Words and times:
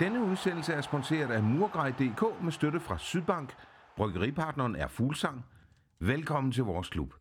Denne 0.00 0.24
udsendelse 0.24 0.72
er 0.72 0.80
sponsoreret 0.80 1.30
af 1.30 1.42
Murgrej.dk 1.42 2.42
med 2.42 2.52
støtte 2.52 2.80
fra 2.80 2.98
Sydbank. 2.98 3.54
Bryggeripartneren 3.96 4.76
er 4.76 4.88
Fuglsang. 4.88 5.44
Velkommen 6.00 6.52
til 6.52 6.64
vores 6.64 6.88
klub. 6.88 7.14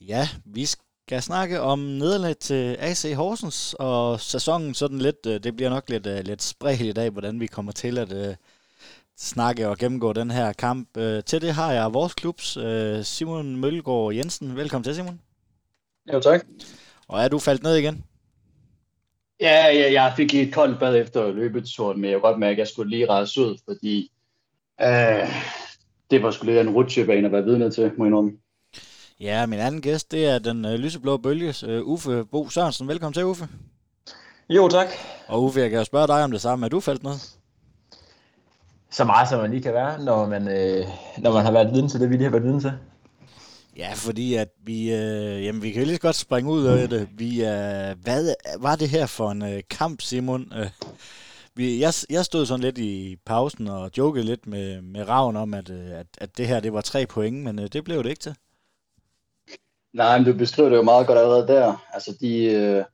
Ja, 0.00 0.28
vi 0.44 0.66
skal 0.66 1.22
snakke 1.22 1.60
om 1.60 1.78
nederlag 1.78 2.36
til 2.36 2.76
AC 2.78 3.12
Horsens, 3.16 3.74
og 3.78 4.20
sæsonen 4.20 4.74
sådan 4.74 4.98
lidt, 4.98 5.26
øh, 5.26 5.40
det 5.42 5.56
bliver 5.56 5.70
nok 5.70 5.88
lidt, 5.88 6.06
øh, 6.06 6.18
lidt 6.24 6.42
spredt 6.42 6.80
i 6.80 6.92
dag, 6.92 7.10
hvordan 7.10 7.40
vi 7.40 7.46
kommer 7.46 7.72
til 7.72 7.98
at 7.98 8.12
uh, 8.12 8.34
snakke 9.16 9.68
og 9.68 9.78
gennemgå 9.78 10.12
den 10.12 10.30
her 10.30 10.52
kamp. 10.52 10.88
Uh, 10.96 11.20
til 11.26 11.42
det 11.42 11.54
har 11.54 11.72
jeg 11.72 11.94
vores 11.94 12.14
klubs 12.14 12.56
uh, 12.56 13.02
Simon 13.02 13.56
Mølgaard 13.56 14.14
Jensen. 14.14 14.56
Velkommen 14.56 14.84
til, 14.84 14.94
Simon. 14.94 15.20
Jo, 16.12 16.20
tak. 16.20 16.46
Og 17.08 17.20
er 17.22 17.28
du 17.28 17.38
faldt 17.38 17.62
ned 17.62 17.74
igen? 17.74 18.04
Ja, 19.40 19.66
ja 19.66 19.92
jeg 19.92 20.12
fik 20.16 20.34
et 20.34 20.54
koldt 20.54 20.80
bad 20.80 20.96
efter 20.96 21.32
løbeturen, 21.32 22.00
men 22.00 22.10
jeg 22.10 22.20
kunne 22.20 22.30
godt 22.30 22.40
mærke, 22.40 22.52
at 22.52 22.58
jeg 22.58 22.68
skulle 22.68 22.90
lige 22.90 23.08
rejse 23.08 23.40
ud, 23.40 23.58
fordi 23.68 24.10
øh, 24.80 25.28
det 26.10 26.22
var 26.22 26.30
sgu 26.30 26.46
lidt 26.46 26.58
en 26.58 26.70
rutsjebane 26.70 27.26
at 27.26 27.32
være 27.32 27.44
vidne 27.44 27.70
til, 27.70 27.92
må 27.96 28.04
jeg 28.04 28.08
indrømme. 28.08 28.32
Ja, 29.20 29.46
min 29.46 29.58
anden 29.58 29.80
gæst, 29.80 30.12
det 30.12 30.26
er 30.26 30.38
den 30.38 30.64
øh, 30.64 30.72
lyseblå 30.72 31.16
bølges 31.16 31.62
øh, 31.62 31.82
Uffe 31.82 32.24
Bo 32.24 32.48
Sørensen. 32.48 32.88
Velkommen 32.88 33.14
til, 33.14 33.24
Uffe. 33.24 33.48
Jo, 34.48 34.68
tak. 34.68 34.86
Og 35.28 35.42
Uffe, 35.42 35.60
jeg 35.60 35.70
kan 35.70 35.78
jo 35.78 35.84
spørge 35.84 36.06
dig 36.06 36.24
om 36.24 36.30
det 36.30 36.40
samme. 36.40 36.66
Er 36.66 36.70
du 36.70 36.80
faldt 36.80 37.02
ned? 37.02 37.12
Så 38.90 39.04
meget, 39.04 39.28
som 39.28 39.40
man 39.40 39.50
lige 39.50 39.62
kan 39.62 39.74
være, 39.74 40.04
når 40.04 40.26
man, 40.26 40.48
øh, 40.48 40.86
når 41.18 41.32
man 41.32 41.44
har 41.44 41.52
været 41.52 41.72
viden 41.72 41.88
til 41.88 42.00
det, 42.00 42.10
vi 42.10 42.16
lige 42.16 42.24
har 42.24 42.30
været 42.30 42.44
viden 42.44 42.60
til. 42.60 42.72
Ja, 43.76 43.92
fordi 43.94 44.34
at 44.34 44.48
vi, 44.64 44.92
øh, 44.92 45.44
jamen, 45.44 45.62
vi 45.62 45.70
kan 45.70 45.82
jo 45.82 45.86
lige 45.86 45.98
godt 45.98 46.16
springe 46.16 46.50
ud 46.50 46.64
af 46.64 46.88
det. 46.88 47.08
Vi, 47.12 47.40
øh, 47.40 47.96
hvad 48.02 48.34
var 48.60 48.76
det 48.76 48.88
her 48.88 49.06
for 49.06 49.30
en 49.30 49.42
øh, 49.42 49.62
kamp, 49.70 50.00
Simon? 50.02 50.52
Øh, 50.56 50.66
vi, 51.54 51.80
jeg, 51.80 51.92
jeg 52.10 52.24
stod 52.24 52.46
sådan 52.46 52.64
lidt 52.64 52.78
i 52.78 53.16
pausen 53.26 53.68
og 53.68 53.90
jokede 53.98 54.24
lidt 54.24 54.46
med, 54.46 54.82
med 54.82 55.08
Ravn 55.08 55.36
om, 55.36 55.54
at, 55.54 55.70
øh, 55.70 55.90
at, 55.90 56.06
at 56.18 56.38
det 56.38 56.46
her 56.46 56.60
det 56.60 56.72
var 56.72 56.80
tre 56.80 57.06
point, 57.06 57.36
men 57.36 57.58
øh, 57.58 57.68
det 57.72 57.84
blev 57.84 58.02
det 58.02 58.10
ikke 58.10 58.20
til. 58.20 58.34
Nej, 59.92 60.18
men 60.18 60.26
du 60.26 60.38
beskriver 60.38 60.68
det 60.68 60.76
jo 60.76 60.82
meget 60.82 61.06
godt 61.06 61.18
allerede 61.18 61.46
der. 61.46 61.84
Altså, 61.92 62.16
de, 62.20 62.44
øh, 62.44 62.84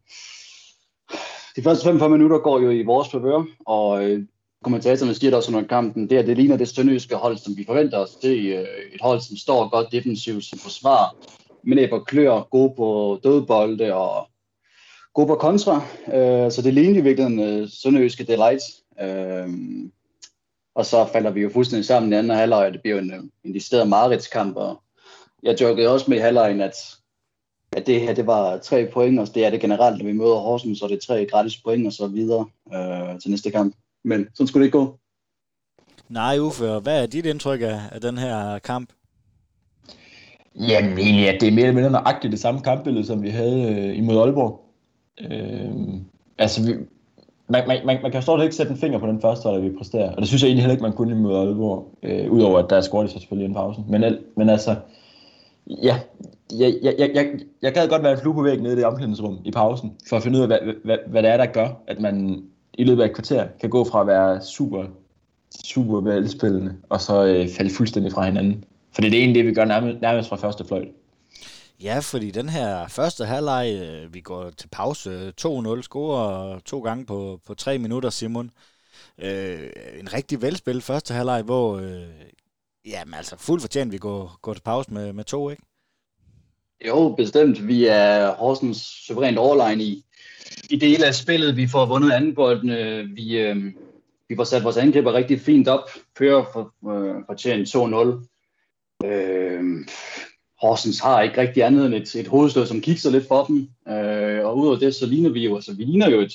de 1.56 1.62
første 1.62 1.98
5 1.98 2.10
minutter 2.10 2.38
går 2.38 2.60
jo 2.60 2.70
i 2.70 2.82
vores 2.82 3.08
favør, 3.08 3.44
og 3.66 4.04
øh, 4.04 4.22
kommentatorerne 4.62 5.14
siger 5.14 5.30
der 5.30 5.36
også 5.36 5.52
under 5.56 5.68
kampen, 5.68 6.10
det 6.10 6.18
er 6.18 6.22
det 6.22 6.36
ligner 6.36 6.56
det 6.56 6.68
sønderjyske 6.68 7.16
hold, 7.16 7.36
som 7.36 7.56
vi 7.56 7.64
forventer 7.64 7.98
os. 7.98 8.14
Det 8.14 8.54
er 8.54 8.60
øh, 8.60 8.94
et 8.94 9.00
hold, 9.00 9.20
som 9.20 9.36
står 9.36 9.68
godt 9.68 9.92
defensivt, 9.92 10.44
som 10.44 10.58
forsvar, 10.58 11.16
men 11.62 11.78
er 11.78 11.88
på 11.90 11.98
klør, 11.98 12.48
gode 12.50 12.74
på 12.76 13.20
dødbolde 13.24 13.94
og 13.94 14.28
gode 15.14 15.26
på 15.26 15.34
kontra. 15.34 15.76
Øh, 16.14 16.52
så 16.52 16.62
det 16.64 16.74
ligner 16.74 17.00
i 17.00 17.02
virkeligheden 17.02 17.40
øh, 17.40 17.68
sønderjyske 17.68 18.24
delight. 18.24 18.62
Og 20.74 20.86
så 20.86 21.08
falder 21.12 21.30
vi 21.30 21.40
jo 21.40 21.50
fuldstændig 21.50 21.84
sammen 21.84 22.12
i 22.12 22.16
anden 22.16 22.36
halvleg, 22.36 22.66
og 22.66 22.72
det 22.72 22.82
bliver 22.82 22.98
en, 22.98 23.30
en 23.44 23.54
decideret 23.54 23.88
mareridskamp, 23.88 24.56
og 24.56 24.82
jeg 25.42 25.60
jokede 25.60 25.88
også 25.88 26.10
med 26.10 26.18
i 26.18 26.20
halvlejen, 26.20 26.60
at, 26.60 26.74
at 27.76 27.86
det 27.86 28.00
her 28.00 28.14
det 28.14 28.26
var 28.26 28.58
tre 28.58 28.90
point, 28.92 29.20
og 29.20 29.34
det 29.34 29.44
er 29.44 29.50
det 29.50 29.60
generelt, 29.60 29.98
når 29.98 30.06
vi 30.06 30.12
møder 30.12 30.34
Horsens, 30.34 30.78
så 30.78 30.88
det 30.88 30.96
er 30.96 31.00
tre 31.00 31.26
gratis 31.26 31.56
point 31.56 31.86
og 31.86 31.92
så 31.92 32.06
videre 32.06 32.46
øh, 32.74 33.20
til 33.20 33.30
næste 33.30 33.50
kamp. 33.50 33.74
Men 34.04 34.26
sådan 34.34 34.46
skulle 34.46 34.62
det 34.62 34.66
ikke 34.66 34.78
gå. 34.78 34.98
Nej, 36.08 36.38
Uffe, 36.38 36.78
hvad 36.82 37.02
er 37.02 37.06
dit 37.06 37.26
indtryk 37.26 37.60
af, 37.60 37.80
af 37.92 38.00
den 38.00 38.18
her 38.18 38.58
kamp? 38.58 38.92
Jamen 40.54 40.98
egentlig, 40.98 41.28
at 41.28 41.40
det 41.40 41.48
er 41.48 41.52
mere 41.52 41.64
eller 41.64 41.74
mindre 41.74 41.90
nøjagtigt 41.90 42.32
det 42.32 42.40
samme 42.40 42.60
kampbillede, 42.60 43.06
som 43.06 43.22
vi 43.22 43.28
havde 43.28 43.74
øh, 43.74 43.98
imod 43.98 44.18
Aalborg. 44.18 44.60
Øh, 45.20 45.70
altså, 46.38 46.66
vi, 46.66 46.72
man, 47.48 47.68
man, 47.68 47.86
man, 47.86 47.98
man 48.02 48.12
kan 48.12 48.22
stort 48.22 48.42
ikke 48.42 48.54
sætte 48.54 48.72
en 48.72 48.78
finger 48.78 48.98
på 48.98 49.06
den 49.06 49.20
første 49.20 49.48
hold, 49.48 49.62
vi 49.62 49.76
præsterer. 49.76 50.12
Og 50.12 50.18
det 50.18 50.28
synes 50.28 50.42
jeg 50.42 50.48
egentlig 50.48 50.62
heller 50.62 50.74
ikke, 50.74 50.82
man 50.82 50.92
kunne 50.92 51.12
imod 51.12 51.36
Aalborg. 51.36 51.98
Øh, 52.02 52.32
Udover 52.32 52.58
at 52.58 52.70
der 52.70 52.76
er 52.76 52.80
scoret 52.80 53.10
så 53.10 53.18
selvfølgelig 53.18 53.48
en 53.48 53.54
pausen. 53.54 53.84
Men, 53.88 54.18
men 54.36 54.48
altså, 54.48 54.76
ja, 55.66 56.00
jeg, 56.58 56.74
jeg, 56.82 56.94
jeg, 56.98 57.10
jeg, 57.14 57.26
jeg 57.62 57.72
gad 57.72 57.88
godt 57.88 58.02
være 58.02 58.12
en 58.12 58.18
flue 58.18 58.34
på 58.34 58.42
væggen 58.42 58.62
nede 58.62 58.74
i 58.74 58.76
det 58.76 58.84
omklædningsrum 58.84 59.38
i 59.44 59.50
pausen, 59.50 59.92
for 60.08 60.16
at 60.16 60.22
finde 60.22 60.38
ud 60.38 60.42
af, 60.42 60.48
hvad, 60.48 60.58
hvad, 60.84 60.96
hvad 61.06 61.22
det 61.22 61.30
er, 61.30 61.36
der 61.36 61.46
gør, 61.46 61.68
at 61.86 62.00
man 62.00 62.44
i 62.74 62.84
løbet 62.84 63.02
af 63.02 63.06
et 63.06 63.14
kvarter 63.14 63.48
kan 63.60 63.70
gå 63.70 63.84
fra 63.84 64.00
at 64.00 64.06
være 64.06 64.42
super, 64.42 64.84
super 65.64 66.00
velspillende, 66.00 66.76
og 66.88 67.00
så 67.00 67.24
øh, 67.24 67.48
falde 67.56 67.74
fuldstændig 67.74 68.12
fra 68.12 68.24
hinanden. 68.24 68.64
For 68.92 69.00
det 69.00 69.08
er 69.08 69.10
det 69.10 69.18
egentlig 69.18 69.44
det, 69.44 69.50
vi 69.50 69.54
gør 69.54 69.64
nærmest, 69.64 70.00
nærmest 70.00 70.28
fra 70.28 70.36
første 70.36 70.64
fløjt. 70.64 70.88
Ja, 71.82 71.98
fordi 71.98 72.30
den 72.30 72.48
her 72.48 72.88
første 72.88 73.24
halvleg, 73.24 73.80
øh, 73.82 74.14
vi 74.14 74.20
går 74.20 74.50
til 74.50 74.68
pause 74.68 75.32
2-0, 75.40 75.82
scorer 75.82 76.58
to 76.58 76.80
gange 76.80 77.06
på, 77.06 77.40
på 77.46 77.54
tre 77.54 77.78
minutter, 77.78 78.10
Simon. 78.10 78.50
Øh, 79.18 79.70
en 80.00 80.12
rigtig 80.12 80.42
velspil 80.42 80.80
første 80.80 81.14
halvleg, 81.14 81.42
hvor 81.42 81.78
øh, 81.78 82.06
jamen, 82.86 83.14
altså 83.14 83.36
fuldt 83.38 83.62
fortjent, 83.62 83.92
vi 83.92 83.98
går, 83.98 84.38
går 84.42 84.54
til 84.54 84.62
pause 84.62 84.94
med, 84.94 85.12
med 85.12 85.24
to, 85.24 85.50
ikke? 85.50 85.62
Jo, 86.86 87.14
bestemt. 87.16 87.66
Vi 87.68 87.86
er 87.86 88.34
Horsens 88.34 88.78
suverænt 89.06 89.38
overline 89.38 89.84
i, 89.84 90.04
i 90.70 90.76
dele 90.76 91.06
af 91.06 91.14
spillet. 91.14 91.56
Vi 91.56 91.66
får 91.66 91.86
vundet 91.86 92.12
anden 92.12 92.34
boldene. 92.34 92.78
Øh, 92.78 93.16
vi, 93.16 93.38
øh, 93.38 93.56
vi 94.28 94.36
får 94.36 94.44
sat 94.44 94.64
vores 94.64 94.76
angriber 94.76 95.12
rigtig 95.12 95.40
fint 95.40 95.68
op. 95.68 95.90
Fører 96.18 96.44
for, 96.52 96.90
øh, 96.90 97.22
fortjent 97.26 97.68
2-0. 97.68 98.28
Øh, 99.04 99.86
Horsens 100.62 101.00
har 101.00 101.22
ikke 101.22 101.40
rigtig 101.40 101.62
andet 101.62 101.86
end 101.86 101.94
et, 101.94 102.14
et 102.14 102.28
hovedstød, 102.28 102.66
som 102.66 102.80
kigger 102.80 103.10
lidt 103.10 103.28
for 103.28 103.44
dem. 103.44 103.68
Øh, 103.88 104.46
og 104.46 104.58
udover 104.58 104.78
det, 104.78 104.94
så 104.94 105.06
ligner 105.06 105.30
vi 105.30 105.44
jo, 105.44 105.54
altså 105.54 105.74
vi 105.74 105.84
ligner 105.84 106.10
jo 106.10 106.20
et, 106.20 106.34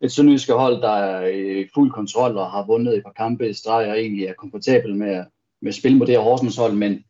et 0.00 0.12
sønderjyske 0.12 0.52
hold, 0.52 0.82
der 0.82 0.90
er 0.90 1.26
i 1.26 1.68
fuld 1.74 1.92
kontrol 1.92 2.36
og 2.36 2.50
har 2.50 2.66
vundet 2.66 2.96
et 2.96 3.02
par 3.02 3.12
kampe 3.12 3.50
i 3.50 3.52
streg 3.52 3.90
og 3.90 4.00
egentlig 4.00 4.24
er 4.24 4.32
komfortabel 4.32 4.94
med, 4.94 5.24
med 5.62 5.68
at 5.68 5.74
spille 5.74 5.98
mod 5.98 6.06
det 6.06 6.14
her 6.14 6.22
Horsens 6.22 6.56
hold, 6.56 6.72
men 6.72 7.04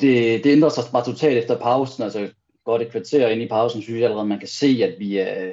det, 0.00 0.44
det 0.44 0.52
ændrer 0.52 0.68
sig 0.68 0.84
bare 0.92 1.04
totalt 1.04 1.38
efter 1.38 1.58
pausen, 1.58 2.02
altså 2.02 2.28
godt 2.64 2.82
et 2.82 2.90
kvarter 2.90 3.28
ind 3.28 3.42
i 3.42 3.48
pausen, 3.48 3.82
synes 3.82 3.96
jeg 3.96 4.04
allerede, 4.04 4.28
man 4.28 4.38
kan 4.38 4.48
se, 4.48 4.80
at 4.82 4.94
vi, 4.98 5.20
øh, 5.20 5.52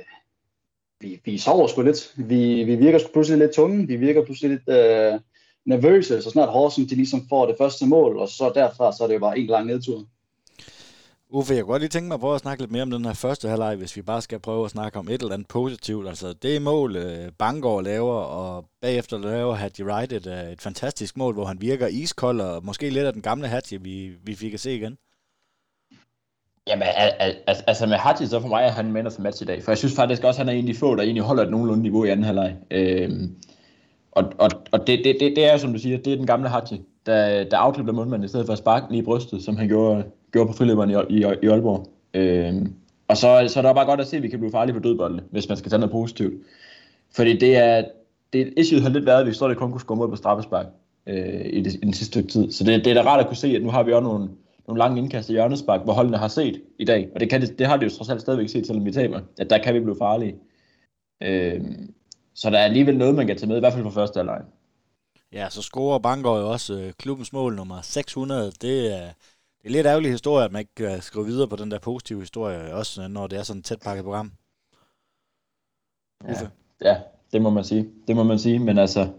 vi, 1.02 1.22
vi 1.26 1.38
sover 1.38 1.68
sgu 1.68 1.82
lidt. 1.82 2.14
Vi, 2.18 2.64
vi 2.64 2.76
virker 2.76 3.00
pludselig 3.14 3.40
lidt 3.40 3.52
tunge, 3.52 3.88
vi 3.88 3.96
virker 3.96 4.26
pludselig 4.26 4.52
lidt 4.52 4.70
øh, 4.70 5.20
nervøse, 5.66 6.22
så 6.22 6.30
snart 6.30 6.50
Horsens 6.50 6.90
de 6.90 6.96
ligesom 6.96 7.28
får 7.30 7.46
det 7.46 7.56
første 7.58 7.86
mål, 7.86 8.18
og 8.18 8.30
så 8.30 8.52
derfra, 8.56 8.94
så 8.94 9.04
er 9.04 9.08
det 9.08 9.14
jo 9.14 9.20
bare 9.20 9.40
en 9.40 9.48
lang 9.48 9.68
nedtur. 9.68 10.06
Uffe, 11.34 11.54
jeg 11.54 11.64
kunne 11.64 11.72
godt 11.72 11.82
lige 11.82 11.90
tænke 11.90 12.08
mig 12.08 12.16
at 12.16 12.20
prøve 12.20 12.36
at 12.36 12.42
snakke 12.42 12.64
lidt 12.64 12.72
mere 12.72 12.82
om 12.82 12.92
den 12.92 13.06
her 13.06 13.14
første 13.14 13.50
halvleg, 13.50 13.76
hvis 13.76 13.96
vi 13.96 14.02
bare 14.02 14.22
skal 14.22 14.40
prøve 14.40 14.66
at 14.66 14.72
snakke 14.72 15.00
om 15.00 15.08
et 15.08 15.22
eller 15.22 15.34
andet 15.34 15.48
positivt. 15.48 16.08
Altså 16.08 16.34
det 16.34 16.62
mål, 16.62 16.96
øh, 16.96 17.32
Bangor 17.40 17.82
laver, 17.82 18.14
og 18.14 18.66
bagefter 18.82 19.18
laver 19.18 19.54
Hattie 19.54 19.86
Wright 19.86 20.14
et, 20.14 20.28
øh, 20.28 20.52
et 20.52 20.62
fantastisk 20.62 21.18
mål, 21.18 21.34
hvor 21.34 21.46
han 21.46 21.62
virker 21.62 21.88
iskold, 21.88 22.42
og 22.42 22.66
måske 22.66 22.90
lidt 22.90 23.06
af 23.06 23.14
den 23.14 23.22
gamle 23.22 23.48
Hattie, 23.48 23.82
vi, 23.82 24.12
vi 24.24 24.36
fik 24.36 24.54
at 24.54 24.60
se 24.60 24.76
igen. 24.76 24.98
Jamen, 26.72 26.84
al- 26.96 27.36
altså 27.68 27.86
med 27.86 27.98
Hadji, 27.98 28.26
så 28.28 28.40
for 28.40 28.48
mig 28.48 28.64
er 28.64 28.72
han 28.72 28.92
man 28.92 29.08
of 29.08 29.14
the 29.14 29.24
match 29.24 29.42
i 29.42 29.46
dag. 29.46 29.64
For 29.64 29.72
jeg 29.72 29.78
synes 29.78 29.96
faktisk 29.96 30.24
også, 30.24 30.42
at 30.42 30.48
han 30.48 30.56
er 30.56 30.60
en 30.60 30.68
af 30.68 30.74
de 30.74 30.80
få, 30.80 30.96
der 30.96 31.04
egentlig 31.04 31.24
holder 31.24 31.44
et 31.44 31.52
nogenlunde 31.52 31.82
niveau 31.82 32.04
i 32.06 32.10
anden 32.10 32.26
halvleg. 32.26 32.56
Øhm, 32.72 33.36
og 34.12 34.24
og, 34.38 34.50
og 34.72 34.88
det, 34.88 35.02
det, 35.04 35.16
det, 35.20 35.34
det, 35.36 35.46
er 35.46 35.52
jo, 35.52 35.58
som 35.58 35.74
du 35.74 35.80
siger, 35.80 35.98
det 35.98 36.14
er 36.14 36.18
den 36.18 36.28
gamle 36.28 36.50
Hadji, 36.50 36.82
der, 37.06 37.44
der 37.44 37.58
afklipper 37.58 37.94
målmanden 37.94 38.26
i 38.26 38.28
stedet 38.28 38.46
for 38.46 38.54
at 38.54 38.60
sparke 38.60 38.86
lige 38.90 39.02
i 39.02 39.06
brystet, 39.06 39.44
som 39.44 39.58
han 39.58 39.68
gjorde, 39.68 40.04
gjorde 40.32 40.48
på 40.48 40.54
friløberen 40.54 40.90
i, 40.90 40.94
i, 41.10 41.26
i 41.44 41.48
Aalborg. 41.48 41.88
Øhm, 42.14 42.74
og 43.08 43.18
så, 43.18 43.46
så 43.48 43.60
er 43.60 43.64
det 43.64 43.76
bare 43.76 43.86
godt 43.86 44.02
at 44.02 44.08
se, 44.08 44.18
at 44.18 44.24
vi 44.24 44.28
kan 44.28 44.40
blive 44.40 44.52
farlige 44.52 44.74
på 44.74 44.80
dødbolde, 44.80 45.24
hvis 45.32 45.50
man 45.50 45.58
skal 45.58 45.70
tage 45.70 45.80
noget 45.80 45.92
positivt. 45.92 46.34
Fordi 47.16 47.38
det 47.38 47.58
er, 47.58 47.84
det 48.34 48.54
issue 48.58 48.82
har 48.82 48.90
lidt 48.90 49.06
været, 49.06 49.22
at 49.22 49.28
vi 49.28 49.34
står 49.34 49.48
det 49.48 49.58
kun 49.58 49.72
kunne 49.72 49.82
score 49.82 50.10
på 50.10 50.16
straffespark 50.16 50.66
øh, 51.08 51.46
i, 51.46 51.62
det, 51.62 51.74
i 51.74 51.78
den 51.78 51.94
sidste 51.94 52.06
stykke 52.06 52.30
tid. 52.30 52.52
Så 52.52 52.64
det, 52.64 52.86
det 52.86 52.92
er 52.92 53.04
da 53.04 53.10
rart 53.10 53.20
at 53.20 53.28
kunne 53.28 53.38
se, 53.38 53.48
at 53.48 53.64
nu 53.64 53.70
har 53.70 53.84
vi 53.84 53.94
også 53.94 54.04
nogle, 54.04 54.30
nogle 54.72 54.80
lange 54.80 55.02
indkast 55.02 55.30
i 55.30 55.32
hjørnespark, 55.32 55.84
hvor 55.84 55.94
holdene 55.94 56.18
har 56.18 56.28
set 56.28 56.62
i 56.80 56.86
dag. 56.86 57.10
Og 57.14 57.20
det, 57.20 57.30
kan 57.30 57.42
det, 57.42 57.60
det 57.60 57.68
har 57.68 57.78
de 57.78 57.86
jo 57.86 57.92
trods 57.92 58.10
alt 58.10 58.22
stadigvæk 58.22 58.50
set, 58.50 58.68
selvom 58.68 58.86
vi 58.86 58.92
taber. 58.92 59.22
At 59.38 59.50
der 59.50 59.58
kan 59.58 59.74
vi 59.74 59.80
blive 59.80 59.98
farlige. 60.00 60.36
Øh, 61.24 61.62
så 62.34 62.50
der 62.50 62.60
er 62.60 62.64
alligevel 62.64 62.98
noget, 62.98 63.16
man 63.16 63.28
kan 63.28 63.38
tage 63.38 63.48
med, 63.48 63.58
i 63.58 63.60
hvert 63.60 63.74
fald 63.74 63.84
for 63.84 63.92
første 63.92 64.18
halvleg. 64.18 64.42
Ja, 65.34 65.50
så 65.50 65.62
scorer 65.62 66.00
Bangor 66.00 66.38
jo 66.38 66.52
også 66.52 66.74
øh, 66.80 66.94
klubbens 66.94 67.34
mål 67.34 67.56
nummer 67.56 67.82
600. 67.82 68.52
Det 68.62 68.94
er, 68.98 69.06
det 69.62 69.66
er 69.66 69.70
lidt 69.70 69.88
ærgerlig 69.88 70.12
historie, 70.12 70.46
at 70.46 70.52
man 70.52 70.60
ikke 70.60 70.76
kan 70.76 71.02
skrive 71.02 71.26
videre 71.26 71.48
på 71.48 71.56
den 71.56 71.72
der 71.72 71.80
positive 71.80 72.20
historie, 72.20 72.74
også 72.74 73.08
når 73.08 73.28
det 73.28 73.40
er 73.40 73.44
sådan 73.44 73.60
et 73.60 73.66
tæt 73.66 73.80
pakket 73.80 74.04
program. 74.04 74.32
Ja, 76.28 76.34
ja, 76.82 76.98
det 77.34 77.42
må 77.42 77.50
man 77.50 77.64
sige. 77.64 77.90
Det 78.08 78.16
må 78.16 78.24
man 78.24 78.40
sige, 78.40 78.60
men 78.60 78.78
altså, 78.78 79.10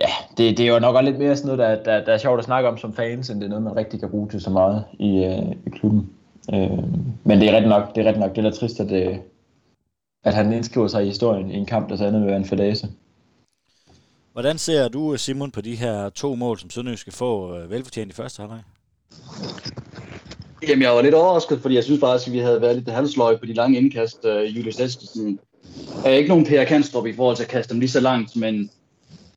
ja, 0.00 0.08
det, 0.36 0.58
det 0.58 0.60
er 0.60 0.72
jo 0.72 0.78
nok 0.78 0.94
også 0.94 1.10
lidt 1.10 1.18
mere 1.18 1.36
sådan 1.36 1.56
noget, 1.56 1.84
der, 1.84 1.92
der, 1.92 2.04
der 2.04 2.12
er 2.12 2.18
sjovt 2.18 2.38
at 2.38 2.44
snakke 2.44 2.68
om 2.68 2.78
som 2.78 2.94
fans, 2.94 3.30
end 3.30 3.40
det 3.40 3.46
er 3.46 3.50
noget, 3.50 3.64
man 3.64 3.76
rigtig 3.76 4.00
kan 4.00 4.10
bruge 4.10 4.28
til 4.28 4.40
så 4.40 4.50
meget 4.50 4.84
i, 4.98 5.24
øh, 5.24 5.52
i 5.66 5.70
klubben. 5.70 6.10
Øh, 6.54 6.78
men 7.24 7.40
det 7.40 7.48
er 7.48 7.56
ret 7.56 7.68
nok, 7.68 7.94
det 7.94 8.06
er 8.06 8.10
ret 8.10 8.18
nok, 8.18 8.36
det 8.36 8.38
er 8.44 8.50
da 8.50 8.56
trist, 8.56 8.80
at, 8.80 8.92
øh, 8.92 9.16
at 10.24 10.34
han 10.34 10.52
indskriver 10.52 10.88
sig 10.88 11.02
i 11.02 11.06
historien 11.06 11.50
i 11.50 11.56
en 11.56 11.66
kamp, 11.66 11.88
der 11.88 11.96
så 11.96 12.04
andet 12.04 12.20
vil 12.20 12.28
være 12.28 12.36
en 12.36 12.44
fadase. 12.44 12.88
Hvordan 14.32 14.58
ser 14.58 14.88
du, 14.88 15.16
Simon, 15.16 15.50
på 15.50 15.60
de 15.60 15.74
her 15.74 16.08
to 16.08 16.34
mål, 16.34 16.58
som 16.58 16.70
Sønderjysk 16.70 17.00
skal 17.00 17.12
få 17.12 17.56
øh, 17.56 17.70
velfortjent 17.70 18.12
i 18.12 18.14
første 18.14 18.40
halvleg? 18.40 18.62
Jamen, 20.68 20.82
jeg 20.82 20.92
var 20.92 21.02
lidt 21.02 21.14
overrasket, 21.14 21.60
fordi 21.60 21.74
jeg 21.74 21.84
synes 21.84 22.00
faktisk, 22.00 22.26
at 22.28 22.32
vi 22.32 22.38
havde 22.38 22.60
været 22.60 22.76
lidt 22.76 22.88
halvsløje 22.88 23.38
på 23.38 23.46
de 23.46 23.52
lange 23.52 23.78
indkast. 23.78 24.24
Uh, 24.24 24.56
Julius 24.56 24.80
Eskilsen 24.80 25.38
er 26.04 26.10
ikke 26.10 26.28
nogen 26.28 26.46
Per 26.46 26.64
Kanstrup 26.64 27.06
i 27.06 27.12
forhold 27.12 27.36
til 27.36 27.42
at 27.42 27.48
kaste 27.48 27.72
dem 27.72 27.80
lige 27.80 27.90
så 27.90 28.00
langt, 28.00 28.36
men 28.36 28.70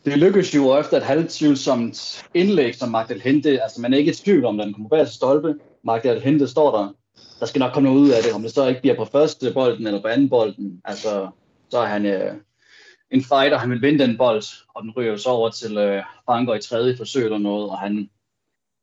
det 0.10 0.20
lykkedes 0.20 0.56
jo 0.56 0.80
efter 0.80 0.98
et 0.98 1.04
halvtvivlsomt 1.04 2.26
indlæg, 2.34 2.76
som 2.76 2.90
Magdal 2.90 3.22
Hente, 3.22 3.64
altså 3.64 3.82
man 3.82 3.94
er 3.94 3.98
ikke 3.98 4.12
i 4.12 4.16
tvivl 4.16 4.46
om, 4.46 4.58
den 4.58 4.74
kommer 4.74 4.90
bag 4.90 5.06
til 5.06 5.16
stolpe. 5.16 5.56
Magdal 5.84 6.22
Hente 6.22 6.48
står 6.48 6.78
der. 6.78 6.94
Der 7.40 7.46
skal 7.46 7.60
nok 7.60 7.74
komme 7.74 7.90
noget 7.90 8.02
ud 8.02 8.10
af 8.10 8.24
det, 8.24 8.34
om 8.34 8.42
det 8.42 8.52
så 8.52 8.68
ikke 8.68 8.82
bliver 8.82 8.96
på 8.96 9.06
første 9.06 9.54
bolden 9.54 9.88
eller 9.88 10.02
på 10.02 10.08
anden 10.08 10.30
bolden. 10.30 10.82
Altså, 10.86 11.30
så 11.70 11.78
er 11.78 11.86
han 11.86 12.06
øh, 12.06 12.34
en 13.12 13.24
fighter, 13.24 13.58
han 13.58 13.70
vil 13.70 13.82
vinde 13.82 14.00
den 14.00 14.18
bold, 14.18 14.44
og 14.76 14.84
den 14.84 14.92
ryger 14.98 15.18
så 15.18 15.30
over 15.30 15.50
til 15.50 15.78
øh, 15.78 16.04
Franker 16.26 16.56
i 16.56 16.62
tredje 16.62 16.98
forsøg 16.98 17.24
eller 17.24 17.38
noget, 17.38 17.70
og 17.70 17.80
han, 17.80 18.10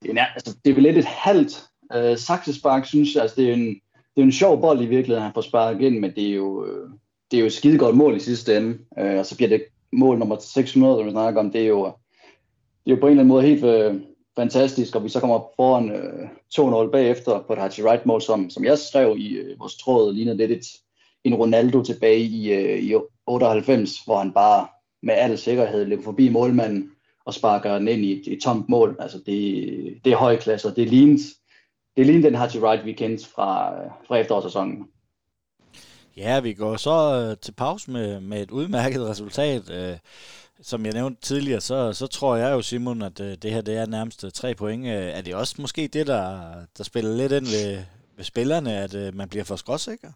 det 0.03 0.19
er, 0.19 0.27
altså, 0.27 0.57
det 0.65 0.71
er 0.71 0.75
vel 0.75 0.83
lidt 0.83 0.99
et 0.99 1.05
halvt 1.05 1.65
øh, 1.95 2.19
saksespark, 2.19 2.87
synes 2.87 3.15
jeg. 3.15 3.23
Altså, 3.23 3.41
det 3.41 3.51
er 3.51 3.55
en, 3.55 3.67
det 4.15 4.23
er 4.23 4.23
en 4.23 4.33
sjov 4.33 4.61
bold 4.61 4.81
i 4.81 4.87
virkeligheden, 4.87 5.23
han 5.23 5.35
får 5.35 5.41
sparket 5.41 5.87
ind, 5.87 5.99
men 5.99 6.13
det 6.17 6.29
er 6.29 6.35
jo, 6.35 6.67
øh, 6.67 6.91
det 7.31 7.37
er 7.37 7.41
jo 7.41 7.47
et 7.47 7.53
skide 7.53 7.79
godt 7.79 7.97
mål 7.97 8.17
i 8.17 8.21
sidste 8.21 8.57
ende, 8.57 8.79
øh, 8.99 9.19
og 9.19 9.27
så 9.27 9.37
bliver 9.37 9.49
det 9.49 9.65
mål 9.97 10.19
nummer 10.19 10.37
600, 10.39 10.99
som 10.99 11.07
vi 11.07 11.11
snakker 11.11 11.41
om, 11.41 11.51
det 11.51 11.61
er 11.61 11.67
jo, 11.67 11.85
det 12.85 12.93
er 12.93 12.97
jo 12.97 13.01
på 13.01 13.07
en 13.07 13.11
eller 13.11 13.23
anden 13.23 13.35
måde 13.35 13.43
helt 13.43 13.65
øh, 13.65 13.95
fantastisk, 14.37 14.97
og 14.97 15.05
vi 15.05 15.09
så 15.09 15.21
kommer 15.21 15.41
foran 15.57 15.91
øh, 15.91 16.29
2-0 16.87 16.91
bagefter 16.91 17.43
på 17.47 17.53
et 17.53 17.59
Hachi 17.59 17.83
Wright 17.83 18.07
mål, 18.07 18.23
som, 18.23 18.51
som 18.51 18.65
jeg 18.65 18.79
skrev 18.79 19.15
i 19.19 19.29
øh, 19.35 19.61
vores 19.61 19.77
tråd, 19.77 20.15
lignede 20.15 20.37
lidt 20.37 20.51
et, 20.51 20.67
en 21.25 21.35
Ronaldo 21.35 21.83
tilbage 21.83 22.21
i, 22.21 22.53
øh, 22.53 22.79
i 22.79 22.95
98, 23.27 23.99
hvor 24.05 24.19
han 24.19 24.33
bare 24.33 24.67
med 25.03 25.15
al 25.15 25.39
sikkerhed 25.39 25.85
løber 25.85 26.03
forbi 26.03 26.29
målmanden 26.29 26.91
og 27.25 27.35
sparker 27.35 27.79
den 27.79 27.89
ind 27.89 28.05
i 28.05 28.13
et, 28.13 28.33
et 28.33 28.43
tomt 28.43 28.69
mål. 28.69 28.97
Altså 29.01 29.19
det, 29.27 30.05
det 30.05 30.13
er 30.13 30.17
høj 30.17 30.37
klasse, 30.37 30.69
og 30.69 30.77
det 30.77 30.89
ligner, 30.89 31.19
det 31.97 32.07
ligner 32.07 32.23
den 32.23 32.35
Hachi 32.35 32.61
Wright, 32.61 32.85
vi 32.85 32.93
kendte 32.93 33.29
fra, 33.29 33.75
øh, 33.75 33.91
fra 34.09 34.17
efterårssæsonen. 34.17 34.89
Ja, 36.17 36.41
vi 36.41 36.53
går 36.55 36.77
så 36.77 37.27
øh, 37.31 37.37
til 37.43 37.53
pause 37.53 37.91
med, 37.91 38.21
med 38.21 38.43
et 38.43 38.51
udmærket 38.51 39.07
resultat. 39.11 39.71
Øh, 39.71 39.97
som 40.63 40.85
jeg 40.87 40.93
nævnte 40.95 41.23
tidligere, 41.23 41.61
så, 41.61 41.93
så 41.93 42.07
tror 42.07 42.37
jeg 42.37 42.53
jo, 42.53 42.63
Simon, 42.63 43.03
at 43.03 43.21
øh, 43.21 43.37
det 43.43 43.53
her 43.53 43.61
det 43.61 43.77
er 43.77 43.87
nærmest 43.87 44.25
øh, 44.25 44.31
tre 44.31 44.55
point. 44.55 44.87
Øh, 44.87 44.93
er 44.93 45.21
det 45.21 45.35
også 45.35 45.55
måske 45.59 45.89
det, 45.89 46.07
der, 46.07 46.41
der 46.79 46.85
spiller 46.85 47.17
lidt 47.17 47.33
ind 47.33 47.45
ved, 47.45 47.79
ved 48.17 48.25
spillerne, 48.25 48.77
at 48.77 48.95
øh, 48.95 49.15
man 49.15 49.29
bliver 49.29 49.45
for 49.45 49.57
skråsikker? 49.57 50.09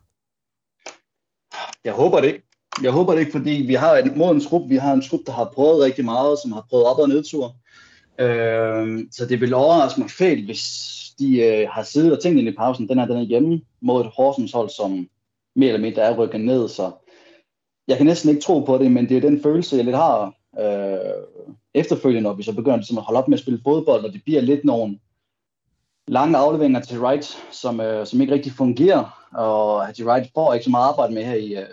Jeg 1.85 1.93
håber 1.93 2.21
det 2.21 2.27
ikke. 2.27 2.43
Jeg 2.83 2.93
håber 2.93 3.13
det 3.13 3.21
ikke, 3.21 3.33
fordi 3.33 3.51
vi 3.51 3.75
har 3.75 3.97
en 3.97 4.19
modens 4.19 4.47
trup, 4.47 4.69
vi 4.69 4.77
har 4.77 4.93
en 4.93 5.03
trup, 5.03 5.21
der 5.27 5.33
har 5.33 5.51
prøvet 5.55 5.85
rigtig 5.85 6.05
meget, 6.05 6.39
som 6.39 6.53
har 6.53 6.67
prøvet 6.71 6.87
op- 6.87 6.99
og 6.99 7.09
nedtur. 7.09 7.57
Øh, 8.19 9.05
så 9.13 9.27
det 9.27 9.41
vil 9.41 9.55
overraske 9.55 10.01
mig 10.01 10.11
fælt, 10.11 10.45
hvis 10.45 10.91
de 11.19 11.41
øh, 11.41 11.69
har 11.71 11.83
siddet 11.83 12.13
og 12.13 12.23
tænkt 12.23 12.39
ind 12.39 12.49
i 12.49 12.57
pausen, 12.57 12.89
den 12.89 12.99
her 12.99 13.07
den 13.07 13.17
er 13.17 13.21
hjemme 13.21 13.61
mod 13.81 14.01
et 14.01 14.11
Horsens 14.17 14.53
hold, 14.53 14.71
som 14.71 15.09
mere 15.57 15.69
eller 15.69 15.81
mindre 15.81 16.03
er 16.03 16.17
rykket 16.17 16.41
ned, 16.41 16.69
så 16.69 16.91
jeg 17.89 17.97
kan 17.97 18.07
næsten 18.07 18.31
ikke 18.31 18.43
tro 18.43 18.61
på 18.61 18.79
det, 18.79 18.93
men 18.93 19.09
det 19.09 19.17
er 19.17 19.21
den 19.21 19.43
følelse, 19.43 19.77
jeg 19.77 19.85
lidt 19.85 19.97
har 19.97 20.35
øh, 20.59 21.25
efterfølgende, 21.75 22.29
når 22.29 22.35
vi 22.35 22.43
så 22.43 22.55
begynder 22.55 22.77
ligesom 22.77 22.99
at 22.99 23.05
holde 23.05 23.19
op 23.19 23.29
med 23.29 23.39
at 23.39 23.43
spille 23.43 23.61
fodbold, 23.65 24.05
og 24.05 24.13
det 24.13 24.23
bliver 24.25 24.41
lidt 24.41 24.65
nogle 24.65 24.99
lange 26.09 26.37
afleveringer 26.37 26.81
til 26.81 27.01
Wright, 27.01 27.39
som, 27.51 27.81
øh, 27.81 28.07
som 28.07 28.21
ikke 28.21 28.35
rigtig 28.35 28.53
fungerer, 28.53 29.29
og 29.35 29.87
Hattie 29.87 30.07
Wright 30.07 30.31
får 30.35 30.55
ikke 30.55 30.65
så 30.65 30.71
meget 30.71 30.89
arbejde 30.89 31.15
med 31.15 31.25
her 31.25 31.35
i, 31.35 31.57
øh, 31.57 31.67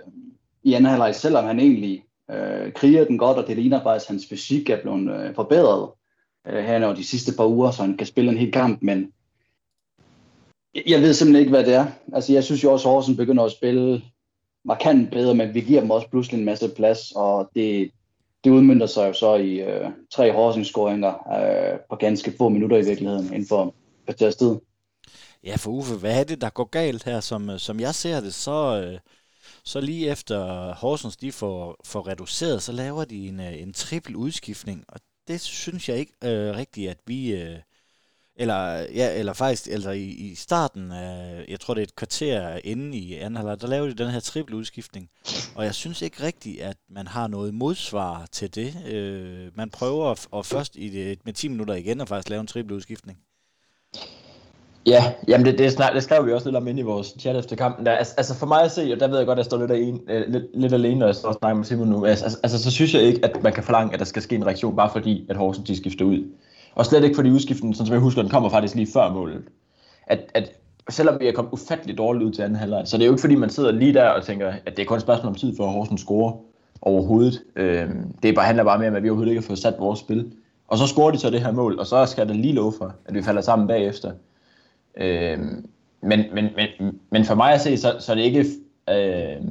i 0.63 0.73
anden 0.73 0.89
halvleg, 0.89 1.15
selvom 1.15 1.45
han 1.45 1.59
egentlig 1.59 2.03
øh, 2.31 2.71
kriger 2.71 3.06
den 3.06 3.18
godt, 3.18 3.38
og 3.38 3.47
det 3.47 3.56
ligner 3.56 3.83
faktisk, 3.83 4.09
at 4.09 4.13
hans 4.13 4.25
fysik 4.30 4.69
er 4.69 4.81
blevet 4.81 5.19
øh, 5.19 5.35
forbedret 5.35 5.89
øh, 6.47 6.63
her 6.63 6.85
over 6.85 6.95
de 6.95 7.03
sidste 7.03 7.31
par 7.38 7.45
uger, 7.45 7.71
så 7.71 7.81
han 7.81 7.97
kan 7.97 8.07
spille 8.07 8.31
en 8.31 8.38
hel 8.38 8.51
kamp, 8.51 8.81
men 8.81 9.12
jeg 10.88 11.01
ved 11.01 11.13
simpelthen 11.13 11.39
ikke, 11.39 11.50
hvad 11.50 11.63
det 11.63 11.74
er. 11.74 11.85
Altså, 12.13 12.33
jeg 12.33 12.44
synes 12.44 12.63
jo 12.63 12.71
også, 12.71 12.89
at 12.89 12.94
Horsen 12.94 13.18
begynder 13.18 13.44
at 13.44 13.51
spille 13.51 14.01
markant 14.65 15.12
bedre, 15.12 15.35
men 15.35 15.53
vi 15.53 15.62
giver 15.62 15.81
dem 15.81 15.91
også 15.91 16.09
pludselig 16.09 16.39
en 16.39 16.45
masse 16.45 16.69
plads, 16.69 17.12
og 17.15 17.50
det, 17.56 17.91
det 18.44 18.51
udmyndter 18.51 18.88
sig 18.88 19.07
jo 19.07 19.13
så 19.13 19.35
i 19.35 19.59
øh, 19.62 19.89
tre 20.12 20.31
Horsens-scoringer 20.33 21.39
øh, 21.39 21.79
på 21.89 21.95
ganske 21.95 22.33
få 22.38 22.50
minutter 22.50 22.77
i 22.77 22.85
virkeligheden, 22.85 23.25
inden 23.25 23.47
for 23.47 23.75
kvarters 24.06 24.35
tid. 24.35 24.56
Ja, 25.44 25.56
for 25.56 25.71
Uffe, 25.71 25.95
hvad 25.95 26.19
er 26.19 26.24
det, 26.24 26.41
der 26.41 26.50
går 26.50 26.69
galt 26.69 27.03
her? 27.03 27.19
Som, 27.19 27.50
øh, 27.50 27.59
som 27.59 27.80
jeg 27.80 27.95
ser 27.95 28.19
det, 28.19 28.33
så, 28.33 28.83
øh, 28.83 29.00
så 29.63 29.81
lige 29.81 30.12
efter 30.12 30.73
Horsens 30.73 31.18
de 31.18 31.31
får, 31.31 31.75
får 31.85 32.07
reduceret, 32.07 32.62
så 32.62 32.71
laver 32.71 33.06
de 33.06 33.27
en, 33.27 33.39
øh, 33.39 33.62
en 33.62 33.73
trippel 33.73 34.15
udskiftning, 34.15 34.85
og 34.88 35.00
det 35.27 35.41
synes 35.41 35.89
jeg 35.89 35.97
ikke 35.97 36.13
øh, 36.23 36.56
rigtigt, 36.56 36.89
at 36.89 36.97
vi... 37.07 37.35
Øh, 37.35 37.59
eller, 38.39 38.86
ja, 38.95 39.19
eller 39.19 39.34
faktisk 39.34 39.68
altså 39.72 39.89
i, 39.89 40.06
i 40.06 40.36
starten 40.36 40.92
af, 40.92 41.45
jeg 41.48 41.60
tror 41.60 41.74
det 41.74 41.81
er 41.81 41.84
et 41.84 41.95
kvarter 41.95 42.60
inde 42.63 42.98
i 42.98 43.16
anden 43.16 43.36
halvleg, 43.36 43.62
der 43.62 43.68
lavede 43.68 43.92
de 43.92 44.04
den 44.04 44.12
her 44.12 44.19
triple 44.19 44.56
udskiftning. 44.56 45.10
Og 45.56 45.66
jeg 45.66 45.75
synes 45.75 46.01
ikke 46.01 46.24
rigtigt, 46.24 46.62
at 46.62 46.78
man 46.89 47.07
har 47.07 47.28
noget 47.28 47.54
modsvar 47.54 48.28
til 48.31 48.56
det. 48.56 48.74
Øh, 48.94 49.51
man 49.56 49.69
prøver 49.69 50.12
at, 50.12 50.28
at 50.36 50.45
først 50.45 50.75
i 50.75 50.89
det, 50.89 51.19
med 51.25 51.34
10 51.34 51.48
minutter 51.48 51.74
igen 51.74 52.01
at 52.01 52.07
faktisk 52.07 52.30
lave 52.30 52.42
en 52.42 52.48
triple 52.48 52.75
udskiftning. 52.75 53.18
Ja, 54.86 55.13
jamen 55.28 55.45
det, 55.45 55.57
det, 55.57 55.72
snak, 55.72 55.94
det 55.94 56.04
skrev 56.04 56.25
vi 56.25 56.33
også 56.33 56.48
lidt 56.48 56.56
om 56.56 56.68
inde 56.68 56.80
i 56.80 56.83
vores 56.83 57.16
chat 57.19 57.36
efter 57.36 57.56
kampen. 57.56 57.86
Der. 57.86 57.92
Altså, 57.92 58.13
altså 58.18 58.36
for 58.36 58.45
mig 58.45 58.63
at 58.63 58.72
se, 58.72 58.94
og 58.94 59.00
der 59.00 59.07
ved 59.07 59.18
jeg 59.18 59.25
godt, 59.25 59.40
at 59.40 59.44
jeg 59.44 59.45
står 59.45 59.57
lidt, 59.57 59.72
alene, 59.72 60.00
øh, 60.10 60.33
lidt, 60.33 60.44
lidt 60.54 60.74
alene, 60.74 61.00
når 61.00 61.06
jeg 61.06 61.16
står 61.16 61.30
og 61.30 61.36
snakker 61.36 61.56
med 61.57 61.66
Simon 61.66 61.88
nu. 61.88 62.06
Altså, 62.06 62.25
altså, 62.25 62.40
altså, 62.44 62.63
så 62.63 62.72
synes 62.72 62.94
jeg 62.94 63.01
ikke, 63.01 63.25
at 63.25 63.44
man 63.44 63.54
kan 63.54 63.63
forlange, 63.63 63.94
at 63.94 64.00
der 64.00 64.06
skal 64.06 64.22
ske 64.22 64.36
en 64.36 64.45
reaktion, 64.45 64.75
bare 64.75 64.90
fordi, 64.92 65.25
at 65.30 65.38
Horsens 65.38 65.68
de 65.68 65.78
skifter 65.78 66.06
ud. 66.06 66.24
Og 66.77 66.85
slet 66.85 67.03
ikke 67.03 67.15
fordi 67.15 67.29
udskiften, 67.29 67.74
sådan 67.74 67.88
som 67.88 67.94
jeg 67.94 68.01
husker, 68.01 68.21
den 68.21 68.31
kommer 68.31 68.50
faktisk 68.50 68.75
lige 68.75 68.88
før 68.94 69.13
målet. 69.13 69.44
At, 70.07 70.19
at 70.33 70.51
selvom 70.89 71.19
vi 71.19 71.27
er 71.27 71.31
kommet 71.31 71.53
ufattelig 71.53 71.97
dårligt 71.97 72.24
ud 72.24 72.31
til 72.31 72.41
anden 72.41 72.56
halvleg, 72.56 72.81
så 72.85 72.97
det 72.97 73.03
er 73.03 73.07
jo 73.07 73.13
ikke 73.13 73.21
fordi, 73.21 73.35
man 73.35 73.50
sidder 73.50 73.71
lige 73.71 73.94
der 73.94 74.09
og 74.09 74.24
tænker, 74.24 74.53
at 74.65 74.77
det 74.77 74.83
er 74.83 74.88
kun 74.88 74.97
et 74.97 75.01
spørgsmål 75.01 75.29
om 75.29 75.35
tid 75.35 75.56
for 75.57 75.65
at 75.65 75.71
Horsens 75.71 76.01
scorer 76.01 76.33
overhovedet. 76.81 77.41
Øh, 77.56 77.89
det 78.24 78.35
bare, 78.35 78.45
handler 78.45 78.63
bare 78.63 78.79
mere 78.79 78.89
om, 78.89 78.95
at 78.95 79.03
vi 79.03 79.09
overhovedet 79.09 79.31
ikke 79.31 79.41
har 79.41 79.47
fået 79.47 79.59
sat 79.59 79.75
vores 79.79 80.00
spil. 80.00 80.31
Og 80.68 80.77
så 80.77 80.88
scorer 80.88 81.12
de 81.12 81.18
så 81.18 81.29
det 81.29 81.41
her 81.41 81.51
mål, 81.51 81.79
og 81.79 81.88
så 81.88 82.06
skal 82.06 82.27
der 82.27 82.33
lige 82.33 82.53
love 82.53 82.74
for, 82.77 82.95
at 83.06 83.13
vi 83.13 83.21
falder 83.21 83.41
sammen 83.41 83.68
bagefter. 83.68 84.12
Øh, 84.97 85.39
men, 86.01 86.23
men, 86.33 86.50
men, 86.56 87.00
men 87.09 87.25
for 87.25 87.35
mig 87.35 87.53
at 87.53 87.62
se, 87.62 87.77
så, 87.77 87.95
så 88.00 88.12
er 88.12 88.15
det 88.15 88.23
ikke... 88.23 88.45
Øh, 88.89 89.47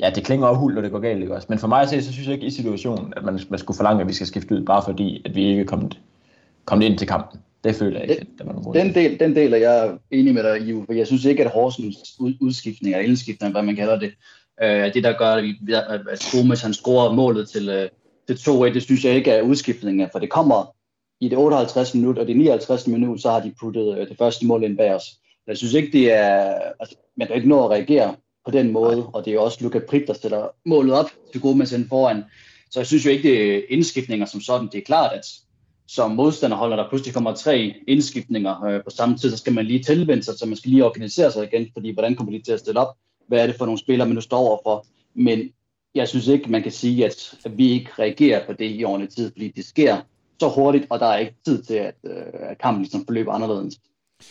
ja, 0.00 0.10
det 0.14 0.24
klinger 0.24 0.54
hul, 0.54 0.74
når 0.74 0.82
det 0.82 0.90
går 0.90 0.98
galt, 0.98 1.20
ikke 1.20 1.34
også? 1.34 1.46
Men 1.50 1.58
for 1.58 1.68
mig 1.68 1.82
at 1.82 1.88
se, 1.88 2.02
så 2.02 2.12
synes 2.12 2.28
jeg 2.28 2.34
ikke 2.34 2.46
i 2.46 2.50
situationen, 2.50 3.12
at 3.16 3.24
man, 3.24 3.40
man 3.48 3.58
skulle 3.58 3.76
forlange, 3.76 4.00
at 4.00 4.08
vi 4.08 4.12
skal 4.12 4.26
skifte 4.26 4.54
ud, 4.54 4.64
bare 4.64 4.82
fordi, 4.82 5.22
at 5.24 5.34
vi 5.34 5.44
ikke 5.44 5.60
er 5.60 5.66
kommet 5.66 6.00
kom 6.70 6.82
ind 6.82 6.98
til 6.98 7.08
kampen. 7.08 7.40
Det 7.64 7.74
føler 7.76 8.00
jeg 8.00 8.10
ikke, 8.10 8.24
den, 8.24 8.38
der 8.38 8.44
var 8.44 8.52
nogen 8.52 8.74
den 8.74 8.94
del, 8.94 9.20
den 9.20 9.36
del 9.36 9.52
er 9.52 9.56
jeg 9.56 9.98
enig 10.10 10.34
med 10.34 10.42
dig 10.42 10.68
i, 10.68 10.72
for 10.86 10.92
jeg 10.92 11.06
synes 11.06 11.24
ikke, 11.24 11.44
at 11.44 11.50
Horsens 11.50 11.96
udskiftning, 12.40 12.94
eller 12.94 13.08
indskiftning, 13.08 13.52
hvad 13.52 13.62
man 13.62 13.76
kalder 13.76 13.98
det, 13.98 14.12
øh, 14.62 14.94
det 14.94 15.04
der 15.04 15.18
gør, 15.18 15.26
at, 15.26 15.44
vi, 15.44 15.72
at 16.10 16.28
Gomes 16.32 16.62
han 16.62 16.74
scorer 16.74 17.12
målet 17.12 17.48
til, 17.48 17.68
øh, 17.68 17.88
til 18.28 18.50
2-1, 18.50 18.74
det 18.74 18.82
synes 18.82 19.04
jeg 19.04 19.14
ikke 19.14 19.30
er 19.30 19.42
udskiftninger, 19.42 20.08
for 20.12 20.18
det 20.18 20.30
kommer 20.30 20.74
i 21.20 21.28
det 21.28 21.38
58 21.38 21.94
minut, 21.94 22.18
og 22.18 22.26
det 22.26 22.36
59 22.36 22.86
minut, 22.86 23.22
så 23.22 23.30
har 23.30 23.40
de 23.40 23.54
puttet 23.60 23.98
øh, 23.98 24.08
det 24.08 24.18
første 24.18 24.46
mål 24.46 24.64
ind 24.64 24.76
bag 24.76 24.94
os. 24.94 25.04
Jeg 25.46 25.56
synes 25.56 25.74
ikke, 25.74 25.92
det 25.92 26.12
er, 26.12 26.54
altså, 26.80 26.96
man 27.16 27.26
kan 27.26 27.36
ikke 27.36 27.48
nå 27.48 27.64
at 27.64 27.70
reagere 27.70 28.14
på 28.44 28.50
den 28.50 28.72
måde, 28.72 29.06
og 29.06 29.24
det 29.24 29.34
er 29.34 29.38
også 29.38 29.58
Luka 29.60 29.78
Prip, 29.88 30.06
der 30.06 30.14
sætter 30.14 30.48
målet 30.66 30.94
op 30.94 31.10
til 31.32 31.40
Gomes 31.40 31.72
ind 31.72 31.88
foran. 31.88 32.22
Så 32.70 32.80
jeg 32.80 32.86
synes 32.86 33.06
jo 33.06 33.10
ikke, 33.10 33.28
det 33.28 33.56
er 33.56 33.60
indskiftninger 33.68 34.26
som 34.26 34.40
sådan. 34.40 34.68
Det 34.72 34.78
er 34.78 34.84
klart, 34.84 35.12
at 35.12 35.24
som 35.94 36.10
modstanderholder, 36.10 36.76
der 36.76 36.88
pludselig 36.88 37.14
kommer 37.14 37.34
tre 37.34 37.74
indskiftninger 37.88 38.64
øh, 38.64 38.84
på 38.84 38.90
samme 38.90 39.16
tid, 39.16 39.30
så 39.30 39.36
skal 39.36 39.52
man 39.52 39.66
lige 39.66 39.82
tilvende 39.82 40.22
sig, 40.22 40.34
så 40.38 40.46
man 40.46 40.56
skal 40.56 40.70
lige 40.70 40.84
organisere 40.84 41.32
sig 41.32 41.44
igen, 41.44 41.68
fordi 41.72 41.90
hvordan 41.92 42.16
kommer 42.16 42.32
de 42.32 42.42
til 42.42 42.52
at 42.52 42.60
stille 42.60 42.80
op? 42.80 42.96
Hvad 43.28 43.42
er 43.42 43.46
det 43.46 43.56
for 43.56 43.64
nogle 43.64 43.78
spillere, 43.78 44.08
man 44.08 44.14
nu 44.14 44.20
står 44.20 44.38
overfor? 44.38 44.86
Men 45.14 45.50
jeg 45.94 46.08
synes 46.08 46.26
ikke, 46.26 46.50
man 46.50 46.62
kan 46.62 46.72
sige, 46.72 47.06
at, 47.06 47.34
at 47.44 47.58
vi 47.58 47.70
ikke 47.70 47.90
reagerer 47.98 48.46
på 48.46 48.52
det 48.52 48.80
i 48.80 48.84
ordentlig 48.84 49.10
tid, 49.10 49.30
fordi 49.32 49.48
det 49.48 49.64
sker 49.64 50.00
så 50.40 50.48
hurtigt, 50.48 50.86
og 50.90 51.00
der 51.00 51.06
er 51.06 51.18
ikke 51.18 51.34
tid 51.44 51.62
til, 51.62 51.74
at, 51.74 51.94
øh, 52.04 52.22
at 52.32 52.58
kampen 52.58 52.82
ligesom 52.82 53.04
forløber 53.06 53.32
anderledes. 53.32 53.74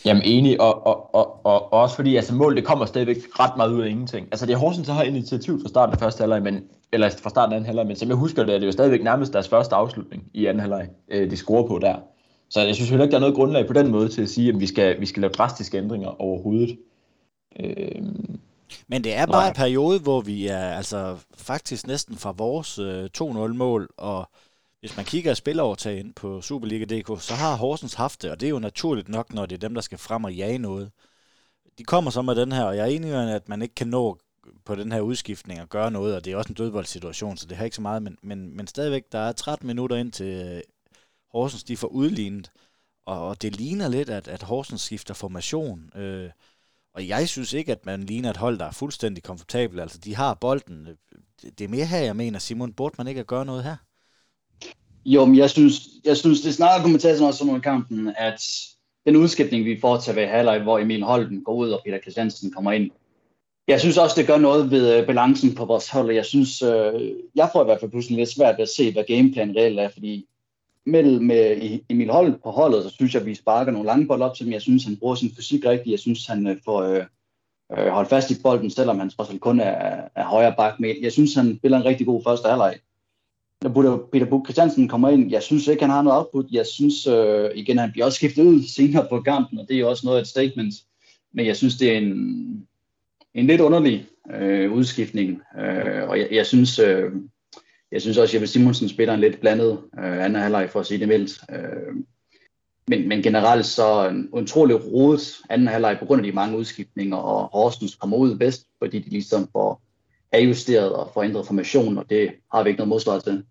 Jamen 0.04 0.22
enig, 0.22 0.60
og, 0.60 0.86
og, 0.86 1.14
og, 1.14 1.46
og, 1.46 1.72
og 1.72 1.80
også 1.82 1.96
fordi 1.96 2.16
altså, 2.16 2.34
mål 2.34 2.56
det 2.56 2.64
kommer 2.64 2.86
stadigvæk 2.86 3.16
ret 3.40 3.56
meget 3.56 3.72
ud 3.72 3.82
af 3.82 3.88
ingenting. 3.88 4.28
Altså 4.30 4.46
det 4.46 4.52
er 4.52 4.56
Horsens, 4.58 4.86
der 4.86 4.94
har 4.94 5.02
initiativ 5.02 5.60
fra 5.62 5.68
starten 5.68 5.92
af 5.92 5.98
første 5.98 6.20
halvleg, 6.20 6.42
men 6.42 6.64
eller 6.92 7.10
fra 7.22 7.30
starten 7.30 7.52
af 7.52 7.56
anden 7.56 7.66
halvleg, 7.66 7.86
men 7.86 7.96
som 7.96 8.08
jeg 8.08 8.16
husker 8.16 8.44
det, 8.44 8.54
er 8.54 8.58
det 8.58 8.66
jo 8.66 8.72
stadigvæk 8.72 9.02
nærmest 9.02 9.32
deres 9.32 9.48
første 9.48 9.74
afslutning 9.74 10.24
i 10.34 10.46
anden 10.46 10.60
halvleg, 10.60 10.88
øh, 11.08 11.30
de 11.30 11.36
scorer 11.36 11.66
på 11.66 11.78
der. 11.78 11.96
Så 12.50 12.60
jeg 12.60 12.74
synes 12.74 12.90
heller 12.90 13.04
ikke, 13.04 13.12
der 13.12 13.18
er 13.18 13.20
noget 13.20 13.34
grundlag 13.34 13.66
på 13.66 13.72
den 13.72 13.90
måde 13.90 14.08
til 14.08 14.22
at 14.22 14.28
sige, 14.28 14.48
at 14.48 14.60
vi 14.60 14.66
skal, 14.66 15.00
vi 15.00 15.06
skal 15.06 15.20
lave 15.20 15.32
drastiske 15.32 15.78
ændringer 15.78 16.20
overhovedet. 16.20 16.78
Øh, 17.60 18.02
men 18.88 19.04
det 19.04 19.16
er 19.16 19.26
bare 19.26 19.42
nej. 19.42 19.48
en 19.48 19.54
periode, 19.54 19.98
hvor 20.00 20.20
vi 20.20 20.46
er 20.46 20.58
altså 20.58 21.16
faktisk 21.36 21.86
næsten 21.86 22.16
fra 22.16 22.34
vores 22.36 22.78
øh, 22.78 23.08
2-0-mål, 23.18 23.88
og 23.96 24.28
hvis 24.80 24.96
man 24.96 25.04
kigger 25.04 25.34
spillerovertag 25.34 25.98
ind 25.98 26.14
på 26.14 26.40
Superliga.dk, 26.40 27.22
så 27.22 27.34
har 27.34 27.56
Horsens 27.56 27.94
haft 27.94 28.22
det, 28.22 28.30
og 28.30 28.40
det 28.40 28.46
er 28.46 28.50
jo 28.50 28.58
naturligt 28.58 29.08
nok, 29.08 29.32
når 29.32 29.46
det 29.46 29.54
er 29.54 29.68
dem, 29.68 29.74
der 29.74 29.80
skal 29.80 29.98
frem 29.98 30.24
og 30.24 30.34
jage 30.34 30.58
noget. 30.58 30.90
De 31.78 31.84
kommer 31.84 32.10
så 32.10 32.22
med 32.22 32.34
den 32.34 32.52
her, 32.52 32.64
og 32.64 32.76
jeg 32.76 32.82
er 32.82 32.96
enig 32.96 33.10
i, 33.10 33.14
at 33.34 33.48
man 33.48 33.62
ikke 33.62 33.74
kan 33.74 33.86
nå 33.86 34.18
på 34.64 34.74
den 34.74 34.92
her 34.92 35.00
udskiftning 35.00 35.60
og 35.60 35.68
gøre 35.68 35.90
noget, 35.90 36.16
og 36.16 36.24
det 36.24 36.32
er 36.32 36.36
også 36.36 36.48
en 36.48 36.54
dødboldsituation, 36.54 37.36
så 37.36 37.46
det 37.46 37.56
har 37.56 37.64
ikke 37.64 37.76
så 37.76 37.82
meget, 37.82 38.02
men, 38.02 38.18
men, 38.22 38.56
men 38.56 38.66
stadigvæk, 38.66 39.12
der 39.12 39.18
er 39.18 39.32
13 39.32 39.66
minutter 39.66 39.96
ind 39.96 40.12
til 40.12 40.26
øh, 40.26 40.62
Horsens, 41.32 41.64
de 41.64 41.76
får 41.76 41.88
udlignet, 41.88 42.50
og, 43.06 43.28
og 43.28 43.42
det 43.42 43.56
ligner 43.56 43.88
lidt, 43.88 44.10
at, 44.10 44.28
at 44.28 44.42
Horsens 44.42 44.80
skifter 44.80 45.14
formation. 45.14 45.96
Øh, 45.96 46.30
og 46.94 47.08
jeg 47.08 47.28
synes 47.28 47.52
ikke, 47.52 47.72
at 47.72 47.86
man 47.86 48.02
ligner 48.02 48.30
et 48.30 48.36
hold, 48.36 48.58
der 48.58 48.64
er 48.64 48.70
fuldstændig 48.70 49.22
komfortabel. 49.22 49.80
Altså, 49.80 49.98
de 49.98 50.14
har 50.16 50.34
bolden. 50.34 50.88
Øh, 50.88 50.96
det 51.58 51.64
er 51.64 51.68
mere 51.68 51.86
her, 51.86 51.98
jeg 51.98 52.16
mener, 52.16 52.38
Simon, 52.38 52.72
burde 52.72 52.94
man 52.98 53.06
ikke 53.06 53.20
at 53.20 53.26
gøre 53.26 53.44
noget 53.44 53.64
her? 53.64 53.76
Jo, 55.14 55.24
men 55.24 55.36
jeg 55.36 55.50
synes, 55.50 55.80
jeg 56.04 56.16
synes 56.16 56.40
det 56.40 56.54
snarere 56.54 56.82
kommentatoren 56.82 57.28
også 57.28 57.44
under 57.44 57.60
kampen, 57.60 58.14
at 58.16 58.42
den 59.06 59.16
udskiftning, 59.16 59.64
vi 59.64 59.80
får 59.80 59.96
til 59.96 60.16
ved 60.16 60.26
halvleg, 60.26 60.62
hvor 60.62 60.78
Emil 60.78 61.02
Holden 61.02 61.44
går 61.44 61.54
ud, 61.54 61.70
og 61.70 61.80
Peter 61.84 62.00
Christiansen 62.00 62.50
kommer 62.50 62.72
ind, 62.72 62.90
jeg 63.68 63.80
synes 63.80 63.98
også, 63.98 64.14
det 64.20 64.26
gør 64.26 64.38
noget 64.38 64.70
ved 64.70 64.98
øh, 64.98 65.06
balancen 65.06 65.54
på 65.54 65.64
vores 65.64 65.90
hold. 65.90 66.10
Jeg 66.10 66.24
synes, 66.24 66.62
øh, 66.62 67.12
jeg 67.34 67.50
får 67.52 67.62
i 67.62 67.64
hvert 67.64 67.80
fald 67.80 67.90
pludselig 67.90 68.18
lidt 68.18 68.34
svært 68.34 68.58
ved 68.58 68.62
at 68.62 68.68
se, 68.68 68.92
hvad 68.92 69.04
gameplanen 69.04 69.56
reelt 69.56 69.80
er, 69.80 69.88
fordi 69.88 70.26
mellem 70.86 71.24
med 71.24 71.56
e-, 71.56 71.84
Emil 71.88 72.10
Holden 72.10 72.36
på 72.42 72.50
holdet, 72.50 72.84
så 72.84 72.90
synes 72.90 73.14
jeg, 73.14 73.20
at 73.20 73.26
vi 73.26 73.34
sparker 73.34 73.72
nogle 73.72 73.86
lange 73.86 74.06
bold 74.06 74.22
op 74.22 74.34
til 74.34 74.44
ham. 74.44 74.52
Jeg 74.52 74.62
synes, 74.62 74.84
han 74.84 74.96
bruger 74.96 75.14
sin 75.14 75.34
fysik 75.36 75.64
rigtigt. 75.64 75.90
Jeg 75.90 75.98
synes, 75.98 76.26
han 76.26 76.46
øh, 76.46 76.56
får 76.64 76.82
øh, 76.82 77.04
øh, 77.78 77.86
holdt 77.86 78.08
fast 78.08 78.30
i 78.30 78.42
bolden, 78.42 78.70
selvom 78.70 78.98
han 78.98 79.10
trods 79.10 79.30
alt 79.30 79.40
kun 79.40 79.60
er, 79.60 80.00
er 80.14 80.24
højre 80.24 80.54
bak. 80.56 80.80
med. 80.80 80.94
jeg 81.02 81.12
synes, 81.12 81.34
han 81.34 81.56
spiller 81.58 81.78
en 81.78 81.84
rigtig 81.84 82.06
god 82.06 82.22
første 82.24 82.48
halvleg. 82.48 82.74
Når 83.62 84.08
Peter 84.12 84.26
Buk 84.26 84.46
Christiansen 84.46 84.88
kommer 84.88 85.08
ind, 85.08 85.30
jeg 85.30 85.42
synes 85.42 85.66
ikke, 85.68 85.82
han 85.82 85.90
har 85.90 86.02
noget 86.02 86.18
output. 86.18 86.46
Jeg 86.50 86.66
synes 86.66 87.06
øh, 87.06 87.50
igen, 87.54 87.78
han 87.78 87.92
bliver 87.92 88.04
også 88.06 88.16
skiftet 88.16 88.42
ud 88.42 88.62
senere 88.62 89.06
på 89.10 89.20
kampen, 89.20 89.58
og 89.58 89.66
det 89.68 89.80
er 89.80 89.86
også 89.86 90.06
noget 90.06 90.18
af 90.18 90.22
et 90.22 90.28
statement. 90.28 90.74
Men 91.32 91.46
jeg 91.46 91.56
synes, 91.56 91.76
det 91.76 91.92
er 91.92 91.98
en, 91.98 92.66
en 93.34 93.46
lidt 93.46 93.60
underlig 93.60 94.06
øh, 94.34 94.72
udskiftning. 94.72 95.42
Øh, 95.58 96.08
og 96.08 96.18
jeg, 96.18 96.28
jeg 96.30 96.46
synes, 96.46 96.78
øh, 96.78 97.12
jeg 97.92 98.00
synes 98.00 98.18
også, 98.18 98.30
at 98.30 98.34
Jeppe 98.34 98.46
Simonsen 98.46 98.88
spiller 98.88 99.14
en 99.14 99.20
lidt 99.20 99.40
blandet 99.40 99.78
øh, 99.98 100.24
anden 100.24 100.42
halvleg, 100.42 100.70
for 100.70 100.80
at 100.80 100.86
sige 100.86 101.00
det 101.00 101.08
mildt. 101.08 101.40
Øh, 101.50 101.94
men, 102.88 103.08
men 103.08 103.22
generelt 103.22 103.66
så 103.66 104.08
en 104.08 104.28
utrolig 104.32 104.92
rodet 104.92 105.36
anden 105.50 105.68
halvleg 105.68 105.96
på 105.98 106.04
grund 106.04 106.20
af 106.20 106.26
de 106.26 106.32
mange 106.32 106.58
udskiftninger, 106.58 107.16
og 107.16 107.48
Horsens 107.52 107.94
kommer 107.94 108.16
ud 108.16 108.36
bedst, 108.36 108.66
fordi 108.78 108.98
de 108.98 109.10
ligesom 109.10 109.48
får 109.52 109.82
ajusteret 110.32 110.92
og 110.92 111.10
får 111.14 111.22
ændret 111.22 111.46
formation, 111.46 111.98
og 111.98 112.10
det 112.10 112.30
har 112.52 112.62
vi 112.62 112.68
ikke 112.68 112.78
noget 112.78 112.88
modsvar 112.88 113.18
til. 113.18 113.44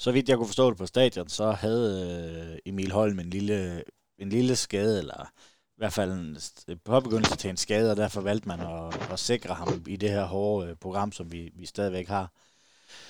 Så 0.00 0.12
vidt 0.12 0.28
jeg 0.28 0.36
kunne 0.36 0.46
forstå 0.46 0.70
det 0.70 0.78
på 0.78 0.86
stadion, 0.86 1.28
så 1.28 1.50
havde 1.50 2.52
øh, 2.52 2.58
Emil 2.66 2.92
Holm 2.92 3.18
en 3.18 3.30
lille, 3.30 3.84
en 4.18 4.28
lille 4.28 4.56
skade, 4.56 4.98
eller 4.98 5.30
i 5.68 5.76
hvert 5.76 5.92
fald 5.92 6.12
en 6.12 6.38
påbegyndelse 6.84 7.36
til 7.36 7.50
en 7.50 7.56
skade, 7.56 7.90
og 7.90 7.96
derfor 7.96 8.20
valgte 8.20 8.48
man 8.48 8.60
at, 8.60 9.12
at 9.12 9.18
sikre 9.18 9.54
ham 9.54 9.84
i 9.88 9.96
det 9.96 10.10
her 10.10 10.24
hårde 10.24 10.70
øh, 10.70 10.76
program, 10.76 11.12
som 11.12 11.32
vi, 11.32 11.52
vi 11.56 11.66
stadigvæk 11.66 12.08
har. 12.08 12.32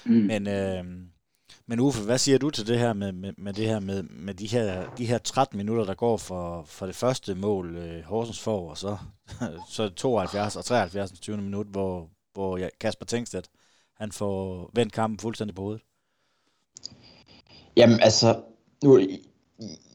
Mm. 0.05 0.13
Men, 0.13 0.47
øh, 0.47 0.85
men 1.67 1.81
Uffe, 1.81 2.05
hvad 2.05 2.19
siger 2.19 2.39
du 2.39 2.51
til 2.51 2.67
det 2.67 2.79
her 2.79 2.93
med, 2.93 3.13
med, 3.13 3.33
med 3.39 3.53
det 3.53 3.67
her 3.67 3.81
med, 3.81 4.03
med 4.03 4.35
de 4.35 4.47
her 4.47 4.95
de 4.95 5.07
her 5.07 5.19
13 5.19 5.57
minutter 5.57 5.85
der 5.85 5.95
går 5.95 6.17
for, 6.17 6.65
for 6.65 6.87
det 6.87 6.97
første 6.97 7.35
mål 7.35 7.77
øh, 7.77 8.03
Horsens 8.03 8.41
får 8.41 8.71
og 8.71 8.79
så 8.79 8.97
så 9.77 9.89
72 9.89 10.57
og 10.57 10.65
73 10.65 11.21
20. 11.21 11.37
minut, 11.37 11.67
hvor 11.67 12.11
hvor 12.33 12.69
Kasper 12.81 13.07
Tengstedt 13.07 13.49
han 13.97 14.13
får 14.13 14.71
vendt 14.75 14.93
kampen 14.93 15.19
fuldstændig 15.19 15.55
på 15.55 15.63
hovedet. 15.63 15.83
Jamen 17.77 18.01
altså, 18.03 18.37
nu, 18.85 19.01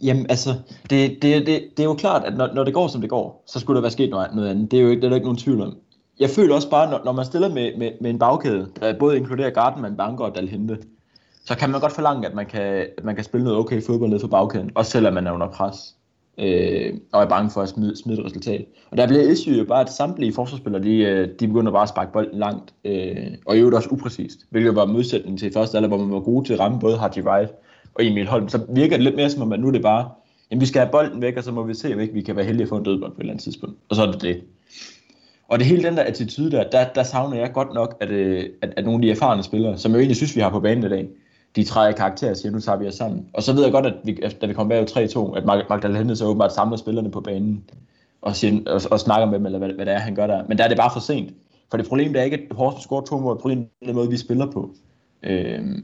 jamen, 0.03 0.25
altså 0.29 0.49
det, 0.89 1.17
det, 1.21 1.47
det, 1.47 1.63
det 1.77 1.79
er 1.79 1.83
jo 1.83 1.93
klart, 1.93 2.23
at 2.23 2.37
når, 2.37 2.53
når 2.53 2.63
det 2.63 2.73
går, 2.73 2.87
som 2.87 3.01
det 3.01 3.09
går, 3.09 3.43
så 3.47 3.59
skulle 3.59 3.75
der 3.75 3.81
være 3.81 3.91
sket 3.91 4.09
noget, 4.09 4.35
noget 4.35 4.49
andet. 4.49 4.71
Det 4.71 4.79
er 4.79 4.83
jo 4.83 4.89
ikke, 4.89 5.01
det 5.01 5.05
er 5.05 5.09
der 5.09 5.15
ikke 5.15 5.27
nogen 5.27 5.39
tvivl 5.39 5.61
om 5.61 5.77
jeg 6.19 6.29
føler 6.29 6.55
også 6.55 6.69
bare, 6.69 6.91
når, 6.91 7.01
når 7.05 7.11
man 7.11 7.25
stiller 7.25 7.49
med, 7.49 7.77
med, 7.77 7.91
med 8.01 8.09
en 8.09 8.19
bagkæde, 8.19 8.67
der 8.79 8.99
både 8.99 9.17
inkluderer 9.17 9.49
Gartenman, 9.49 9.97
Banker 9.97 10.25
og 10.25 10.35
Dalhente, 10.35 10.77
så 11.45 11.57
kan 11.57 11.69
man 11.69 11.81
godt 11.81 11.91
forlange, 11.91 12.27
at 12.27 12.33
man 12.35 12.45
kan, 12.45 12.87
at 12.97 13.03
man 13.03 13.15
kan 13.15 13.23
spille 13.23 13.43
noget 13.43 13.59
okay 13.59 13.81
fodbold 13.81 14.09
ned 14.09 14.19
for 14.19 14.27
bagkæden, 14.27 14.71
også 14.75 14.91
selvom 14.91 15.13
man 15.13 15.27
er 15.27 15.31
under 15.31 15.47
pres 15.47 15.95
øh, 16.37 16.93
og 17.13 17.23
er 17.23 17.27
bange 17.27 17.51
for 17.51 17.61
at 17.61 17.69
smide, 17.69 17.97
smide 18.03 18.19
et 18.19 18.25
resultat. 18.25 18.65
Og 18.91 18.97
der 18.97 19.07
bliver 19.07 19.31
issue 19.31 19.53
jo 19.53 19.65
bare, 19.65 19.81
at 19.81 19.89
samtlige 19.89 20.33
forsvarsspillere, 20.33 20.83
de, 20.83 20.97
øh, 20.97 21.29
de 21.39 21.47
begynder 21.47 21.71
bare 21.71 21.83
at 21.83 21.89
sparke 21.89 22.11
bolden 22.11 22.39
langt, 22.39 22.73
øh, 22.85 23.27
og 23.45 23.55
i 23.55 23.59
øvrigt 23.59 23.75
også 23.75 23.89
upræcist, 23.89 24.39
hvilket 24.49 24.75
var 24.75 24.85
modsætning 24.85 25.39
til 25.39 25.53
første 25.53 25.77
alder, 25.77 25.87
hvor 25.87 25.97
man 25.97 26.11
var 26.11 26.19
gode 26.19 26.45
til 26.45 26.53
at 26.53 26.59
ramme 26.59 26.79
både 26.79 26.97
Haji 26.97 27.21
Wright 27.21 27.51
og 27.95 28.05
Emil 28.05 28.27
Holm. 28.27 28.49
Så 28.49 28.65
virker 28.69 28.95
det 28.95 29.03
lidt 29.03 29.15
mere 29.15 29.29
som 29.29 29.41
om, 29.41 29.51
at 29.51 29.59
nu 29.59 29.67
er 29.67 29.71
det 29.71 29.81
bare, 29.81 30.09
jamen 30.51 30.61
vi 30.61 30.65
skal 30.65 30.81
have 30.81 30.91
bolden 30.91 31.21
væk, 31.21 31.37
og 31.37 31.43
så 31.43 31.51
må 31.51 31.63
vi 31.63 31.73
se, 31.73 31.93
om 31.93 31.99
ikke 31.99 32.13
vi 32.13 32.21
kan 32.21 32.35
være 32.35 32.45
heldige 32.45 32.63
at 32.63 32.69
få 32.69 32.77
en 32.77 32.83
dødbold 32.83 33.11
på 33.11 33.17
et 33.17 33.19
eller 33.19 33.33
andet 33.33 33.43
tidspunkt. 33.43 33.75
Og 33.89 33.95
så 33.95 34.01
er 34.01 34.11
det 34.11 34.21
det. 34.21 34.41
Og 35.47 35.59
det 35.59 35.67
hele 35.67 35.83
den 35.83 35.97
der 35.97 36.03
attitude 36.03 36.51
der, 36.51 36.69
der, 36.69 36.85
der 36.95 37.03
savner 37.03 37.37
jeg 37.37 37.53
godt 37.53 37.73
nok, 37.73 37.97
at, 37.99 38.09
øh, 38.09 38.49
at, 38.61 38.73
at 38.77 38.85
nogle 38.85 38.97
af 38.97 39.01
de 39.01 39.11
erfarne 39.11 39.43
spillere, 39.43 39.77
som 39.77 39.91
jeg 39.91 39.99
egentlig 39.99 40.15
synes, 40.15 40.35
vi 40.35 40.41
har 40.41 40.49
på 40.49 40.59
banen 40.59 40.83
i 40.83 40.89
dag, 40.89 41.07
de 41.55 41.63
træder 41.63 41.89
i 41.89 41.93
karakter 41.93 42.29
og 42.29 42.37
siger, 42.37 42.51
nu 42.51 42.59
tager 42.59 42.77
vi 42.77 42.87
os 42.87 42.95
sammen. 42.95 43.25
Og 43.33 43.43
så 43.43 43.53
ved 43.53 43.63
jeg 43.63 43.71
godt, 43.71 43.85
at 43.85 43.93
vi, 44.03 44.19
da 44.41 44.45
vi 44.47 44.53
kommer 44.53 44.85
bag 44.85 45.05
3-2, 45.05 45.37
at 45.37 45.45
Magdalene 45.45 46.15
så 46.15 46.25
åbenbart 46.25 46.53
samler 46.53 46.77
spillerne 46.77 47.11
på 47.11 47.21
banen 47.21 47.63
og, 48.21 48.35
siger, 48.35 48.71
og, 48.71 48.81
og 48.91 48.99
snakker 48.99 49.25
med 49.25 49.37
dem, 49.39 49.45
eller 49.45 49.59
hvad, 49.59 49.69
hvad 49.69 49.85
det 49.85 49.93
er, 49.93 49.99
han 49.99 50.15
gør 50.15 50.27
der. 50.27 50.43
Men 50.47 50.57
der 50.57 50.63
er 50.63 50.67
det 50.67 50.77
bare 50.77 50.91
for 50.93 50.99
sent. 50.99 51.33
For 51.71 51.77
det 51.77 51.87
problem 51.87 52.13
det 52.13 52.19
er 52.19 52.23
ikke, 52.23 52.37
at 52.37 52.55
Horsens 52.55 52.83
scorer 52.83 53.01
to 53.01 53.19
mål, 53.19 53.39
problemet 53.39 53.67
er 53.81 53.85
den 53.85 53.95
måde, 53.95 54.09
vi 54.09 54.17
spiller 54.17 54.51
på. 54.51 54.69
Øhm, 55.23 55.83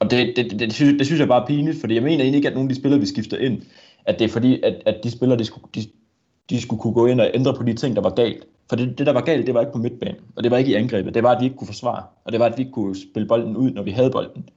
og 0.00 0.10
det, 0.10 0.36
det, 0.36 0.50
det, 0.50 0.60
det, 0.60 0.72
synes, 0.72 0.98
det 0.98 1.06
synes 1.06 1.20
jeg 1.20 1.28
bare 1.28 1.42
er 1.42 1.46
pinligt, 1.46 1.80
fordi 1.80 1.94
jeg 1.94 2.02
mener 2.02 2.20
egentlig 2.20 2.36
ikke, 2.36 2.48
at 2.48 2.54
nogle 2.54 2.68
af 2.68 2.74
de 2.74 2.80
spillere, 2.80 3.00
vi 3.00 3.06
skifter 3.06 3.38
ind, 3.38 3.62
at 4.04 4.18
det 4.18 4.24
er 4.24 4.28
fordi, 4.28 4.60
at, 4.62 4.82
at 4.86 4.96
de 5.04 5.10
spillere, 5.10 5.38
de 5.38 5.44
skulle, 5.44 5.64
de, 5.74 5.80
de 6.50 6.60
skulle 6.60 6.80
kunne 6.80 6.94
gå 6.94 7.06
ind 7.06 7.20
og 7.20 7.30
ændre 7.34 7.54
på 7.54 7.62
de 7.62 7.74
ting, 7.74 7.96
der 7.96 8.02
var 8.02 8.10
galt. 8.10 8.44
For 8.68 8.76
det, 8.76 8.98
det, 8.98 9.06
der 9.06 9.12
var 9.12 9.20
galt, 9.20 9.46
det 9.46 9.54
var 9.54 9.60
ikke 9.60 9.72
på 9.72 9.78
midtbanen, 9.78 10.16
og 10.36 10.44
det 10.44 10.50
var 10.50 10.56
ikke 10.56 10.70
i 10.70 10.74
angrebet. 10.74 11.14
Det 11.14 11.22
var, 11.22 11.30
at 11.30 11.40
vi 11.40 11.44
ikke 11.44 11.56
kunne 11.56 11.66
forsvare, 11.66 12.02
og 12.24 12.32
det 12.32 12.40
var, 12.40 12.46
at 12.46 12.58
vi 12.58 12.62
ikke 12.62 12.72
kunne 12.72 12.96
spille 13.10 13.28
bolden 13.28 13.56
ud, 13.56 13.70
når 13.70 13.82
vi 13.82 13.90
havde 13.90 14.10
bolden. 14.10 14.48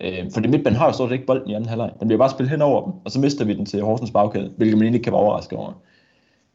Øh, 0.00 0.32
for 0.32 0.40
det 0.40 0.50
midtbanen 0.50 0.76
har 0.76 0.86
jo 0.86 0.92
stort 0.92 1.12
ikke 1.12 1.26
bolden 1.26 1.50
i 1.50 1.54
anden 1.54 1.68
halvleg. 1.68 1.90
Den 2.00 2.08
bliver 2.08 2.18
bare 2.18 2.30
spillet 2.30 2.50
hen 2.50 2.62
over 2.62 2.84
dem, 2.84 2.92
og 3.04 3.10
så 3.10 3.20
mister 3.20 3.44
vi 3.44 3.54
den 3.54 3.66
til 3.66 3.82
Horsens 3.82 4.10
bagkæde, 4.10 4.52
hvilket 4.56 4.78
man 4.78 4.86
ikke 4.86 5.04
kan 5.04 5.12
være 5.12 5.20
overrasket 5.20 5.58
over. 5.58 5.72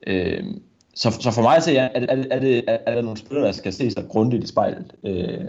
Øh, 0.07 0.43
så, 0.95 1.11
så 1.11 1.31
for 1.31 1.41
mig 1.41 1.63
så 1.63 1.71
ja, 1.71 1.87
er, 1.93 2.15
det, 2.15 2.27
er, 2.31 2.39
det, 2.39 2.63
er, 2.67 2.77
er 2.85 2.95
der 2.95 3.01
nogle 3.01 3.17
spillere, 3.17 3.45
der 3.45 3.51
skal 3.51 3.73
se 3.73 3.91
sig 3.91 4.03
grundigt 4.09 4.43
i 4.43 4.47
spejlet 4.47 4.91
øh, 5.03 5.45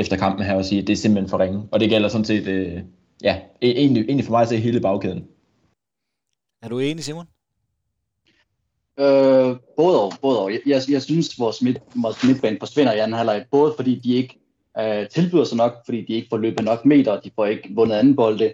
efter 0.00 0.16
kampen 0.16 0.44
her 0.46 0.54
og 0.54 0.64
sige, 0.64 0.80
at 0.80 0.86
det 0.86 0.92
er 0.92 0.96
simpelthen 0.96 1.30
for 1.30 1.38
ringe. 1.38 1.68
Og 1.72 1.80
det 1.80 1.90
gælder 1.90 2.08
sådan 2.08 2.24
set, 2.24 2.46
øh, 2.46 2.82
ja, 3.22 3.36
e-, 3.36 3.66
egentlig, 3.66 4.02
egentlig 4.02 4.24
for 4.24 4.32
mig 4.32 4.42
at 4.42 4.48
se 4.48 4.56
hele 4.56 4.80
bagkæden. 4.80 5.24
Er 6.62 6.68
du 6.68 6.78
enig, 6.78 7.04
Simon? 7.04 7.26
Øh, 8.98 9.56
både 9.76 10.02
og, 10.02 10.12
både 10.22 10.40
og. 10.40 10.52
Jeg, 10.52 10.60
jeg, 10.66 10.82
jeg 10.90 11.02
synes, 11.02 11.38
vores, 11.38 11.62
midt, 11.62 11.78
vores 11.94 12.24
midtbane 12.24 12.56
forsvinder 12.58 12.92
i 12.92 12.98
anden 12.98 13.16
halvleg, 13.16 13.44
både 13.50 13.72
fordi 13.76 13.98
de 13.98 14.14
ikke 14.14 14.38
øh, 14.78 15.08
tilbyder 15.08 15.44
sig 15.44 15.56
nok, 15.56 15.72
fordi 15.84 16.04
de 16.04 16.12
ikke 16.12 16.28
får 16.30 16.36
løbet 16.36 16.64
nok 16.64 16.84
meter, 16.84 17.20
de 17.20 17.30
får 17.34 17.46
ikke 17.46 17.68
vundet 17.74 17.96
anden 17.96 18.16
bolde. 18.16 18.52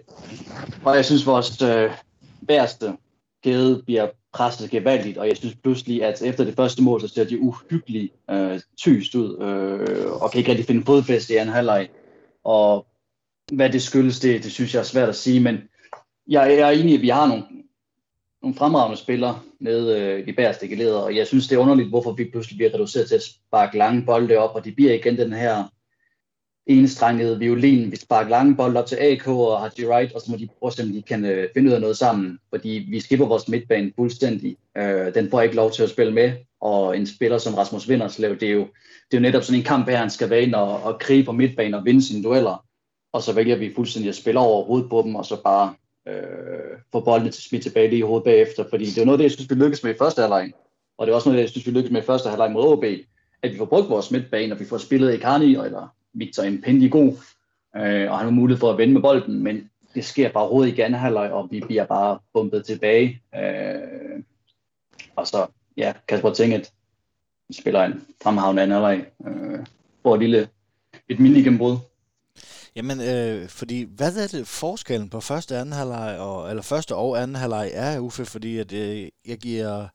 Og 0.85 0.95
jeg 0.95 1.05
synes, 1.05 1.25
vores 1.25 1.61
øh, 1.61 1.91
værste 2.41 2.93
kæde 3.43 3.83
bliver 3.85 4.07
presset 4.37 4.69
gevaldigt, 4.69 5.17
og 5.17 5.27
jeg 5.27 5.37
synes 5.37 5.55
pludselig, 5.55 6.03
at 6.03 6.21
efter 6.21 6.43
det 6.43 6.55
første 6.55 6.83
mål, 6.83 7.01
så 7.01 7.07
ser 7.07 7.23
de 7.23 7.39
uhyggeligt 7.39 8.13
øh, 8.31 8.59
tyst 8.77 9.15
ud, 9.15 9.41
øh, 9.41 10.21
og 10.21 10.31
kan 10.31 10.39
ikke 10.39 10.51
rigtig 10.51 10.65
finde 10.65 10.85
fodfæste 10.85 11.33
i 11.33 11.37
anden 11.37 11.55
halvleg. 11.55 11.89
Og 12.43 12.87
hvad 13.51 13.69
det 13.69 13.81
skyldes, 13.81 14.19
det, 14.19 14.43
det 14.43 14.51
synes 14.51 14.73
jeg 14.73 14.79
er 14.79 14.83
svært 14.83 15.09
at 15.09 15.15
sige, 15.15 15.39
men 15.39 15.55
jeg, 16.27 16.57
jeg 16.57 16.59
er 16.59 16.79
enig 16.79 16.91
i, 16.91 16.95
at 16.95 17.01
vi 17.01 17.09
har 17.09 17.27
nogle 17.27 17.43
nogle 18.41 18.57
fremragende 18.57 18.97
spillere 18.97 19.39
nede 19.59 19.99
øh, 20.01 20.27
i 20.27 20.31
bagerste 20.31 20.67
geleder, 20.67 20.97
og 20.97 21.15
jeg 21.15 21.27
synes, 21.27 21.47
det 21.47 21.55
er 21.55 21.59
underligt, 21.59 21.89
hvorfor 21.89 22.11
vi 22.11 22.29
pludselig 22.31 22.57
bliver 22.57 22.73
reduceret 22.73 23.07
til 23.07 23.15
at 23.15 23.23
sparke 23.23 23.77
lange 23.77 24.05
bolde 24.05 24.37
op, 24.37 24.55
og 24.55 24.65
det 24.65 24.75
bliver 24.75 24.93
igen 24.93 25.17
den 25.17 25.33
her 25.33 25.63
enstrengede 26.67 27.39
violin. 27.39 27.91
Vi 27.91 27.95
sparker 27.95 28.29
lange 28.29 28.55
bolde 28.55 28.79
op 28.79 28.85
til 28.85 28.95
AK 28.95 29.27
og 29.27 29.59
har 29.59 29.71
right, 29.77 30.13
og 30.13 30.21
så 30.21 30.31
må 30.31 30.37
de 30.37 30.47
prøve 30.59 30.71
at 30.71 30.93
de 30.93 31.01
kan 31.01 31.25
øh, 31.25 31.47
finde 31.53 31.69
ud 31.69 31.73
af 31.73 31.81
noget 31.81 31.97
sammen, 31.97 32.39
fordi 32.49 32.87
vi 32.89 32.99
skipper 32.99 33.25
vores 33.25 33.47
midtbane 33.47 33.91
fuldstændig. 33.95 34.57
Øh, 34.77 35.13
den 35.13 35.29
får 35.29 35.41
ikke 35.41 35.55
lov 35.55 35.71
til 35.71 35.83
at 35.83 35.89
spille 35.89 36.13
med, 36.13 36.31
og 36.61 36.97
en 36.97 37.07
spiller 37.07 37.37
som 37.37 37.53
Rasmus 37.53 37.89
Vinderslev, 37.89 38.39
det 38.39 38.49
er 38.49 38.53
jo, 38.53 38.67
det 39.11 39.17
er 39.17 39.17
jo 39.17 39.19
netop 39.19 39.43
sådan 39.43 39.59
en 39.59 39.65
kamp 39.65 39.89
her, 39.89 39.97
han 39.97 40.09
skal 40.09 40.29
være 40.29 40.41
ind 40.41 40.55
og, 40.55 40.83
og 40.83 40.99
krige 40.99 41.23
på 41.23 41.31
midtbanen 41.31 41.73
og 41.73 41.85
vinde 41.85 42.03
sine 42.03 42.23
dueller, 42.23 42.65
og 43.13 43.21
så 43.21 43.33
vælger 43.33 43.55
vi 43.55 43.73
fuldstændig 43.75 44.09
at 44.09 44.15
spille 44.15 44.39
over 44.39 44.65
hovedet 44.65 44.89
på 44.89 45.01
dem, 45.05 45.15
og 45.15 45.25
så 45.25 45.43
bare 45.43 45.73
øh, 46.07 46.79
få 46.91 46.99
bolden 46.99 47.31
til 47.31 47.43
smidt 47.43 47.63
tilbage 47.63 47.89
lige 47.89 47.99
i 47.99 48.01
hovedet 48.01 48.23
bagefter, 48.23 48.63
fordi 48.69 48.85
det 48.85 48.97
er 48.97 49.05
noget 49.05 49.19
det, 49.19 49.23
jeg 49.23 49.31
synes, 49.31 49.49
vi 49.49 49.55
lykkedes 49.55 49.83
med 49.83 49.93
i 49.93 49.97
første 49.97 50.21
halvleg, 50.21 50.51
og 50.97 51.07
det 51.07 51.11
er 51.11 51.15
også 51.15 51.29
noget 51.29 51.37
det, 51.37 51.41
jeg 51.41 51.49
synes, 51.49 51.67
vi 51.67 51.71
lykkedes 51.71 51.91
med 51.91 52.01
i 52.01 52.05
første 52.05 52.29
halvleg 52.29 52.51
mod 52.51 52.63
OB, 52.63 52.83
at 53.41 53.53
vi 53.53 53.57
får 53.57 53.65
brugt 53.65 53.89
vores 53.89 54.11
midtbane, 54.11 54.53
og 54.53 54.59
vi 54.59 54.65
får 54.65 54.77
spillet 54.77 55.13
Ikani 55.13 55.55
eller 55.55 55.87
Victor 56.17 56.43
Impendi 56.43 56.89
god, 56.89 57.13
øh, 57.75 58.11
og 58.11 58.17
han 58.17 58.25
har 58.25 58.29
mulighed 58.29 58.59
for 58.59 58.71
at 58.71 58.77
vende 58.77 58.93
med 58.93 59.01
bolden, 59.01 59.43
men 59.43 59.69
det 59.93 60.05
sker 60.05 60.31
bare 60.31 60.47
rodet 60.47 60.77
i 60.77 60.81
anden 60.81 60.99
halvleg, 60.99 61.31
og 61.31 61.47
vi 61.51 61.59
bliver 61.59 61.85
bare 61.85 62.19
bumpet 62.33 62.65
tilbage. 62.65 63.21
Øh, 63.35 64.23
og 65.15 65.27
så, 65.27 65.47
ja, 65.77 65.93
Kasper 66.07 66.33
Tinget 66.33 66.71
spiller 67.51 67.83
en 67.83 68.05
fremhavn 68.23 68.59
anden 68.59 68.81
halvleg, 68.81 69.05
øh, 69.27 69.65
får 70.03 70.13
et 70.15 70.19
lille 70.19 70.49
et 71.09 71.19
minigennembrud. 71.19 71.77
Jamen, 72.75 73.01
øh, 73.01 73.49
fordi 73.49 73.87
hvad 73.95 74.17
er 74.17 74.27
det 74.27 74.47
forskellen 74.47 75.09
på 75.09 75.19
første 75.19 75.57
anden 75.57 75.73
halvleg, 75.73 76.19
og, 76.19 76.49
eller 76.49 76.63
første 76.63 76.95
og 76.95 77.21
anden 77.21 77.35
halvleg 77.35 77.69
er, 77.73 77.99
Uffe, 77.99 78.25
fordi 78.25 78.57
at, 78.57 78.73
øh, 78.73 79.07
jeg 79.27 79.37
giver 79.37 79.87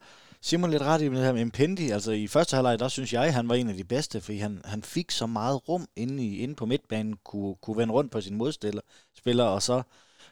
Simon 0.45 0.71
lidt 0.71 0.83
ret 0.83 1.03
i 1.03 1.05
det 1.05 1.19
her 1.19 1.33
med 1.33 1.41
Impendi. 1.41 1.91
Altså 1.91 2.13
i 2.13 2.27
første 2.27 2.55
halvleg, 2.55 2.79
der 2.79 2.89
synes 2.89 3.13
jeg, 3.13 3.35
han 3.35 3.49
var 3.49 3.55
en 3.55 3.69
af 3.69 3.75
de 3.77 3.85
bedste, 3.85 4.21
fordi 4.21 4.39
han, 4.39 4.61
han 4.65 4.83
fik 4.83 5.11
så 5.11 5.27
meget 5.27 5.69
rum 5.69 5.87
inde, 5.97 6.25
i, 6.25 6.39
inde 6.39 6.55
på 6.55 6.67
midtbanen, 6.67 7.17
kunne, 7.25 7.55
kunne 7.63 7.77
vende 7.77 7.95
rundt 7.95 8.13
på 8.13 8.21
sin 8.21 8.37
modstiller, 8.37 8.81
spiller, 9.19 9.45
og 9.45 9.63
så 9.63 9.83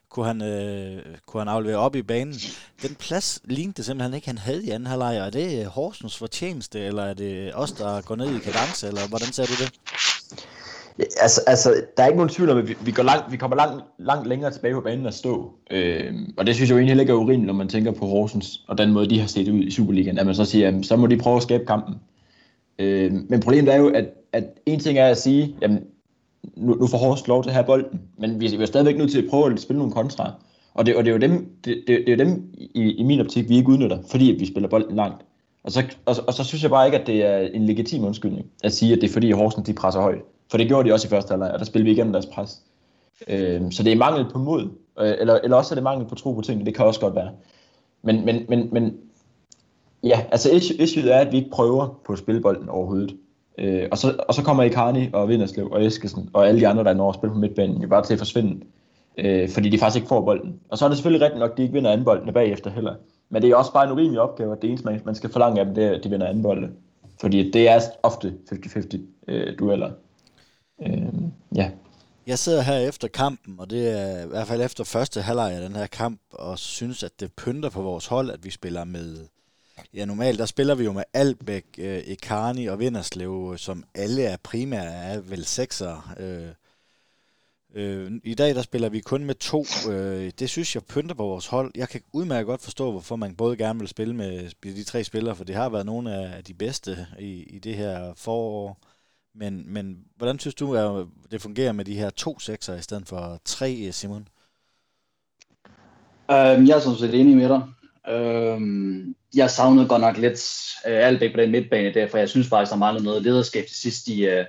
kunne 0.08 0.26
han, 0.26 0.42
øh, 0.42 1.16
kunne 1.26 1.40
han 1.40 1.48
aflevere 1.48 1.78
op 1.78 1.96
i 1.96 2.02
banen. 2.02 2.34
Den 2.82 2.94
plads 2.94 3.40
lignede 3.44 3.76
det 3.76 3.84
simpelthen 3.84 4.14
ikke, 4.14 4.26
han 4.26 4.38
havde 4.38 4.64
i 4.64 4.70
anden 4.70 4.86
halvleg. 4.86 5.16
Er 5.16 5.30
det 5.30 5.60
øh, 5.60 5.66
Horsens 5.66 6.16
fortjeneste, 6.16 6.80
eller 6.80 7.02
er 7.02 7.14
det 7.14 7.54
os, 7.54 7.72
der 7.72 8.02
går 8.02 8.16
ned 8.16 8.36
i 8.36 8.38
kadence, 8.38 8.86
eller 8.88 9.08
hvordan 9.08 9.32
ser 9.32 9.46
du 9.46 9.52
det? 9.52 9.72
Altså, 11.20 11.40
altså, 11.46 11.74
der 11.96 12.02
er 12.02 12.06
ikke 12.06 12.16
nogen 12.16 12.28
tvivl 12.28 12.50
om, 12.50 12.58
at 12.58 12.68
vi, 12.68 12.74
vi, 12.84 12.90
går 12.90 13.02
langt, 13.02 13.32
vi 13.32 13.36
kommer 13.36 13.56
langt, 13.56 13.84
langt 13.98 14.28
længere 14.28 14.50
tilbage 14.50 14.74
på 14.74 14.80
banen 14.80 15.06
at 15.06 15.14
stå. 15.14 15.52
Øh, 15.70 16.14
og 16.36 16.46
det 16.46 16.54
synes 16.54 16.70
jeg 16.70 16.74
jo 16.74 16.78
egentlig 16.78 16.90
heller 16.90 17.02
ikke 17.02 17.12
er 17.12 17.16
urimeligt, 17.16 17.46
når 17.46 17.54
man 17.54 17.68
tænker 17.68 17.92
på 17.92 18.06
Horsens, 18.06 18.64
og 18.68 18.78
den 18.78 18.92
måde, 18.92 19.10
de 19.10 19.20
har 19.20 19.26
set 19.26 19.48
ud 19.48 19.62
i 19.62 19.70
Superligaen, 19.70 20.18
at 20.18 20.26
man 20.26 20.34
så 20.34 20.44
siger, 20.44 20.64
jamen, 20.64 20.84
så 20.84 20.96
må 20.96 21.06
de 21.06 21.16
prøve 21.16 21.36
at 21.36 21.42
skabe 21.42 21.66
kampen. 21.66 21.94
Øh, 22.78 23.12
men 23.28 23.40
problemet 23.40 23.74
er 23.74 23.78
jo, 23.78 23.88
at, 23.88 24.04
at 24.32 24.44
en 24.66 24.80
ting 24.80 24.98
er 24.98 25.06
at 25.06 25.18
sige, 25.18 25.56
jamen, 25.62 25.80
nu, 26.56 26.74
nu 26.74 26.86
får 26.86 26.98
Horsens 26.98 27.28
lov 27.28 27.42
til 27.42 27.50
at 27.50 27.54
have 27.54 27.66
bolden, 27.66 28.00
men 28.18 28.40
vi, 28.40 28.46
vi 28.56 28.62
er 28.62 28.66
stadigvæk 28.66 28.96
nødt 28.96 29.10
til 29.10 29.22
at 29.22 29.30
prøve 29.30 29.52
at 29.52 29.60
spille 29.60 29.78
nogle 29.78 29.92
kontra. 29.92 30.32
Og 30.74 30.86
det, 30.86 30.96
og 30.96 31.04
det 31.04 31.10
er 31.10 31.14
jo 31.14 31.20
dem, 31.20 31.46
det, 31.64 31.84
det, 31.86 32.02
det 32.06 32.12
er 32.12 32.24
dem 32.24 32.44
i, 32.54 32.92
i 32.92 33.02
min 33.02 33.20
optik, 33.20 33.48
vi 33.48 33.56
ikke 33.56 33.68
udnytter, 33.68 33.98
fordi 34.10 34.34
at 34.34 34.40
vi 34.40 34.46
spiller 34.46 34.68
bolden 34.68 34.96
langt. 34.96 35.24
Og 35.64 35.72
så, 35.72 35.84
og, 36.06 36.16
og 36.26 36.34
så 36.34 36.44
synes 36.44 36.62
jeg 36.62 36.70
bare 36.70 36.86
ikke, 36.86 36.98
at 36.98 37.06
det 37.06 37.24
er 37.24 37.38
en 37.38 37.66
legitim 37.66 38.04
undskyldning 38.04 38.46
at 38.64 38.72
sige, 38.72 38.92
at 38.92 39.00
det 39.00 39.08
er 39.08 39.12
fordi 39.12 39.30
Horsens 39.30 39.66
de 39.66 39.72
presser 39.72 40.00
højt. 40.00 40.20
For 40.50 40.58
det 40.58 40.68
gjorde 40.68 40.88
de 40.88 40.94
også 40.94 41.08
i 41.08 41.10
første 41.10 41.30
halvleg, 41.30 41.50
og 41.50 41.58
der 41.58 41.64
spillede 41.64 41.84
vi 41.84 41.92
igennem 41.92 42.12
deres 42.12 42.26
pres. 42.26 42.62
Øh, 43.28 43.72
så 43.72 43.82
det 43.82 43.92
er 43.92 43.96
mangel 43.96 44.30
på 44.32 44.38
mod, 44.38 44.62
øh, 45.00 45.14
eller, 45.20 45.34
eller 45.34 45.56
også 45.56 45.74
er 45.74 45.76
det 45.76 45.84
mangel 45.84 46.06
på 46.08 46.14
tro 46.14 46.32
på 46.32 46.40
tingene, 46.40 46.66
det 46.66 46.74
kan 46.74 46.84
også 46.84 47.00
godt 47.00 47.14
være. 47.14 47.30
Men, 48.02 48.24
men, 48.24 48.46
men, 48.48 48.68
men 48.72 48.96
ja, 50.02 50.20
altså 50.32 50.50
issue 50.78 51.10
er, 51.10 51.20
at 51.20 51.32
vi 51.32 51.36
ikke 51.36 51.50
prøver 51.50 52.00
på 52.06 52.12
at 52.12 52.18
spille 52.18 52.40
bolden 52.40 52.68
overhovedet. 52.68 53.16
Øh, 53.58 53.88
og, 53.90 53.98
så, 53.98 54.24
og 54.28 54.34
så 54.34 54.42
kommer 54.42 54.62
Icarni 54.62 55.08
og 55.12 55.28
Vinderslev 55.28 55.70
og 55.72 55.86
Eskesen 55.86 56.30
og 56.32 56.48
alle 56.48 56.60
de 56.60 56.68
andre, 56.68 56.84
der 56.84 56.94
når 56.94 57.08
at 57.08 57.14
spille 57.14 57.32
på 57.32 57.38
midtbanen, 57.38 57.82
jo 57.82 57.88
bare 57.88 58.04
til 58.04 58.12
at 58.12 58.18
forsvinde. 58.18 58.60
Øh, 59.18 59.48
fordi 59.48 59.68
de 59.68 59.78
faktisk 59.78 59.96
ikke 59.96 60.08
får 60.08 60.20
bolden. 60.20 60.60
Og 60.68 60.78
så 60.78 60.84
er 60.84 60.88
det 60.88 60.98
selvfølgelig 60.98 61.24
rigtigt 61.24 61.40
nok, 61.40 61.50
at 61.50 61.56
de 61.56 61.62
ikke 61.62 61.72
vinder 61.72 61.90
anden 61.90 62.04
boldene 62.04 62.32
bagefter 62.32 62.70
heller. 62.70 62.94
Men 63.28 63.42
det 63.42 63.50
er 63.50 63.56
også 63.56 63.72
bare 63.72 63.84
en 63.84 63.92
urimelig 63.92 64.20
opgave, 64.20 64.52
at 64.52 64.62
det 64.62 64.68
eneste, 64.68 64.86
man, 64.86 65.00
man 65.04 65.14
skal 65.14 65.30
forlange 65.30 65.60
af 65.60 65.66
dem, 65.66 65.74
det 65.74 65.84
er, 65.84 65.90
at 65.90 66.04
de 66.04 66.10
vinder 66.10 66.26
anden 66.26 66.42
bolde. 66.42 66.68
Fordi 67.20 67.50
det 67.50 67.68
er 67.68 67.80
ofte 68.02 68.34
50-50 68.52 68.98
øh, 69.28 69.58
dueller. 69.58 69.90
Øh, 70.86 71.12
ja. 71.54 71.70
Jeg 72.26 72.38
sidder 72.38 72.62
her 72.62 72.78
efter 72.78 73.08
kampen, 73.08 73.60
og 73.60 73.70
det 73.70 74.00
er 74.00 74.24
i 74.24 74.28
hvert 74.28 74.46
fald 74.46 74.62
efter 74.62 74.84
første 74.84 75.22
halvleg 75.22 75.52
af 75.52 75.60
den 75.60 75.76
her 75.76 75.86
kamp, 75.86 76.20
og 76.30 76.58
synes, 76.58 77.02
at 77.02 77.20
det 77.20 77.32
pynter 77.32 77.70
på 77.70 77.82
vores 77.82 78.06
hold, 78.06 78.30
at 78.30 78.44
vi 78.44 78.50
spiller 78.50 78.84
med 78.84 79.26
Ja, 79.94 80.04
normalt 80.04 80.38
der 80.38 80.46
spiller 80.46 80.74
vi 80.74 80.84
jo 80.84 80.92
med 80.92 81.04
Albæk, 81.14 81.64
øh, 81.78 82.02
Ekani 82.06 82.66
og 82.66 82.78
Vinderslev, 82.78 83.54
som 83.58 83.84
alle 83.94 84.22
er 84.22 84.36
primære, 84.42 84.94
er 84.94 85.20
vel 85.20 85.44
sekser. 85.44 86.14
Øh, 86.18 86.48
øh, 87.74 88.12
I 88.24 88.34
dag 88.34 88.54
der 88.54 88.62
spiller 88.62 88.88
vi 88.88 89.00
kun 89.00 89.24
med 89.24 89.34
to. 89.34 89.64
Øh, 89.90 90.32
det 90.38 90.50
synes 90.50 90.74
jeg 90.74 90.84
pynter 90.84 91.14
på 91.14 91.22
vores 91.22 91.46
hold. 91.46 91.72
Jeg 91.74 91.88
kan 91.88 92.00
udmærket 92.12 92.46
godt 92.46 92.62
forstå, 92.62 92.90
hvorfor 92.90 93.16
man 93.16 93.36
både 93.36 93.56
gerne 93.56 93.78
vil 93.78 93.88
spille 93.88 94.14
med 94.14 94.50
de 94.62 94.84
tre 94.84 95.04
spillere, 95.04 95.36
for 95.36 95.44
det 95.44 95.54
har 95.54 95.68
været 95.68 95.86
nogle 95.86 96.14
af 96.14 96.44
de 96.44 96.54
bedste 96.54 97.06
i, 97.18 97.42
i 97.42 97.58
det 97.58 97.76
her 97.76 98.14
forår. 98.16 98.78
Men, 99.34 99.72
men 99.72 100.04
hvordan 100.16 100.38
synes 100.38 100.54
du, 100.54 100.74
at 100.74 101.06
det 101.30 101.42
fungerer 101.42 101.72
med 101.72 101.84
de 101.84 101.94
her 101.94 102.10
to 102.10 102.38
sekser 102.38 102.74
i 102.74 102.82
stedet 102.82 103.08
for 103.08 103.40
tre, 103.44 103.88
Simon? 103.92 104.28
Øhm, 106.30 106.66
jeg 106.66 106.76
er 106.76 106.80
sådan 106.80 106.98
set 106.98 107.14
enig 107.14 107.36
med 107.36 107.48
dig. 107.48 107.62
Øhm, 108.08 109.14
jeg 109.34 109.50
savnede 109.50 109.88
godt 109.88 110.00
nok 110.00 110.16
lidt 110.16 110.40
øh, 110.86 111.06
Albæk 111.06 111.34
på 111.34 111.40
den 111.40 111.50
midtbane 111.50 111.94
der, 111.94 112.08
for 112.08 112.18
jeg 112.18 112.28
synes 112.28 112.48
faktisk, 112.48 112.72
der 112.72 112.78
manglede 112.78 113.04
noget 113.04 113.22
lederskab 113.22 113.66
til 113.66 113.76
sidst 113.76 114.08
i, 114.08 114.26
øh, 114.26 114.44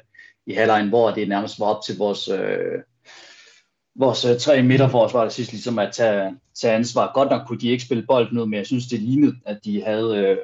i 0.46 0.54
halvlejen, 0.54 0.90
hvor 0.90 1.12
det 1.12 1.30
nærmest 1.30 1.60
var 1.60 1.66
op 1.66 1.84
til 1.86 1.98
vores, 1.98 2.28
øh, 2.28 2.84
vores 3.96 4.26
øh, 4.26 4.40
tre 4.40 4.64
midterforsvar 4.64 5.26
til 5.26 5.36
sidst, 5.36 5.52
ligesom 5.52 5.80
at 5.80 5.92
tage, 5.94 6.36
tage 6.62 6.74
ansvar. 6.74 7.12
Godt 7.14 7.30
nok 7.30 7.48
kunne 7.48 7.60
de 7.60 7.70
ikke 7.70 7.84
spille 7.84 8.06
bolden 8.08 8.38
ud, 8.38 8.46
men 8.46 8.58
jeg 8.58 8.66
synes, 8.66 8.88
det 8.88 9.00
lignede, 9.00 9.36
at 9.46 9.60
de 9.66 9.84
havde 9.84 10.18
øh, 10.18 10.38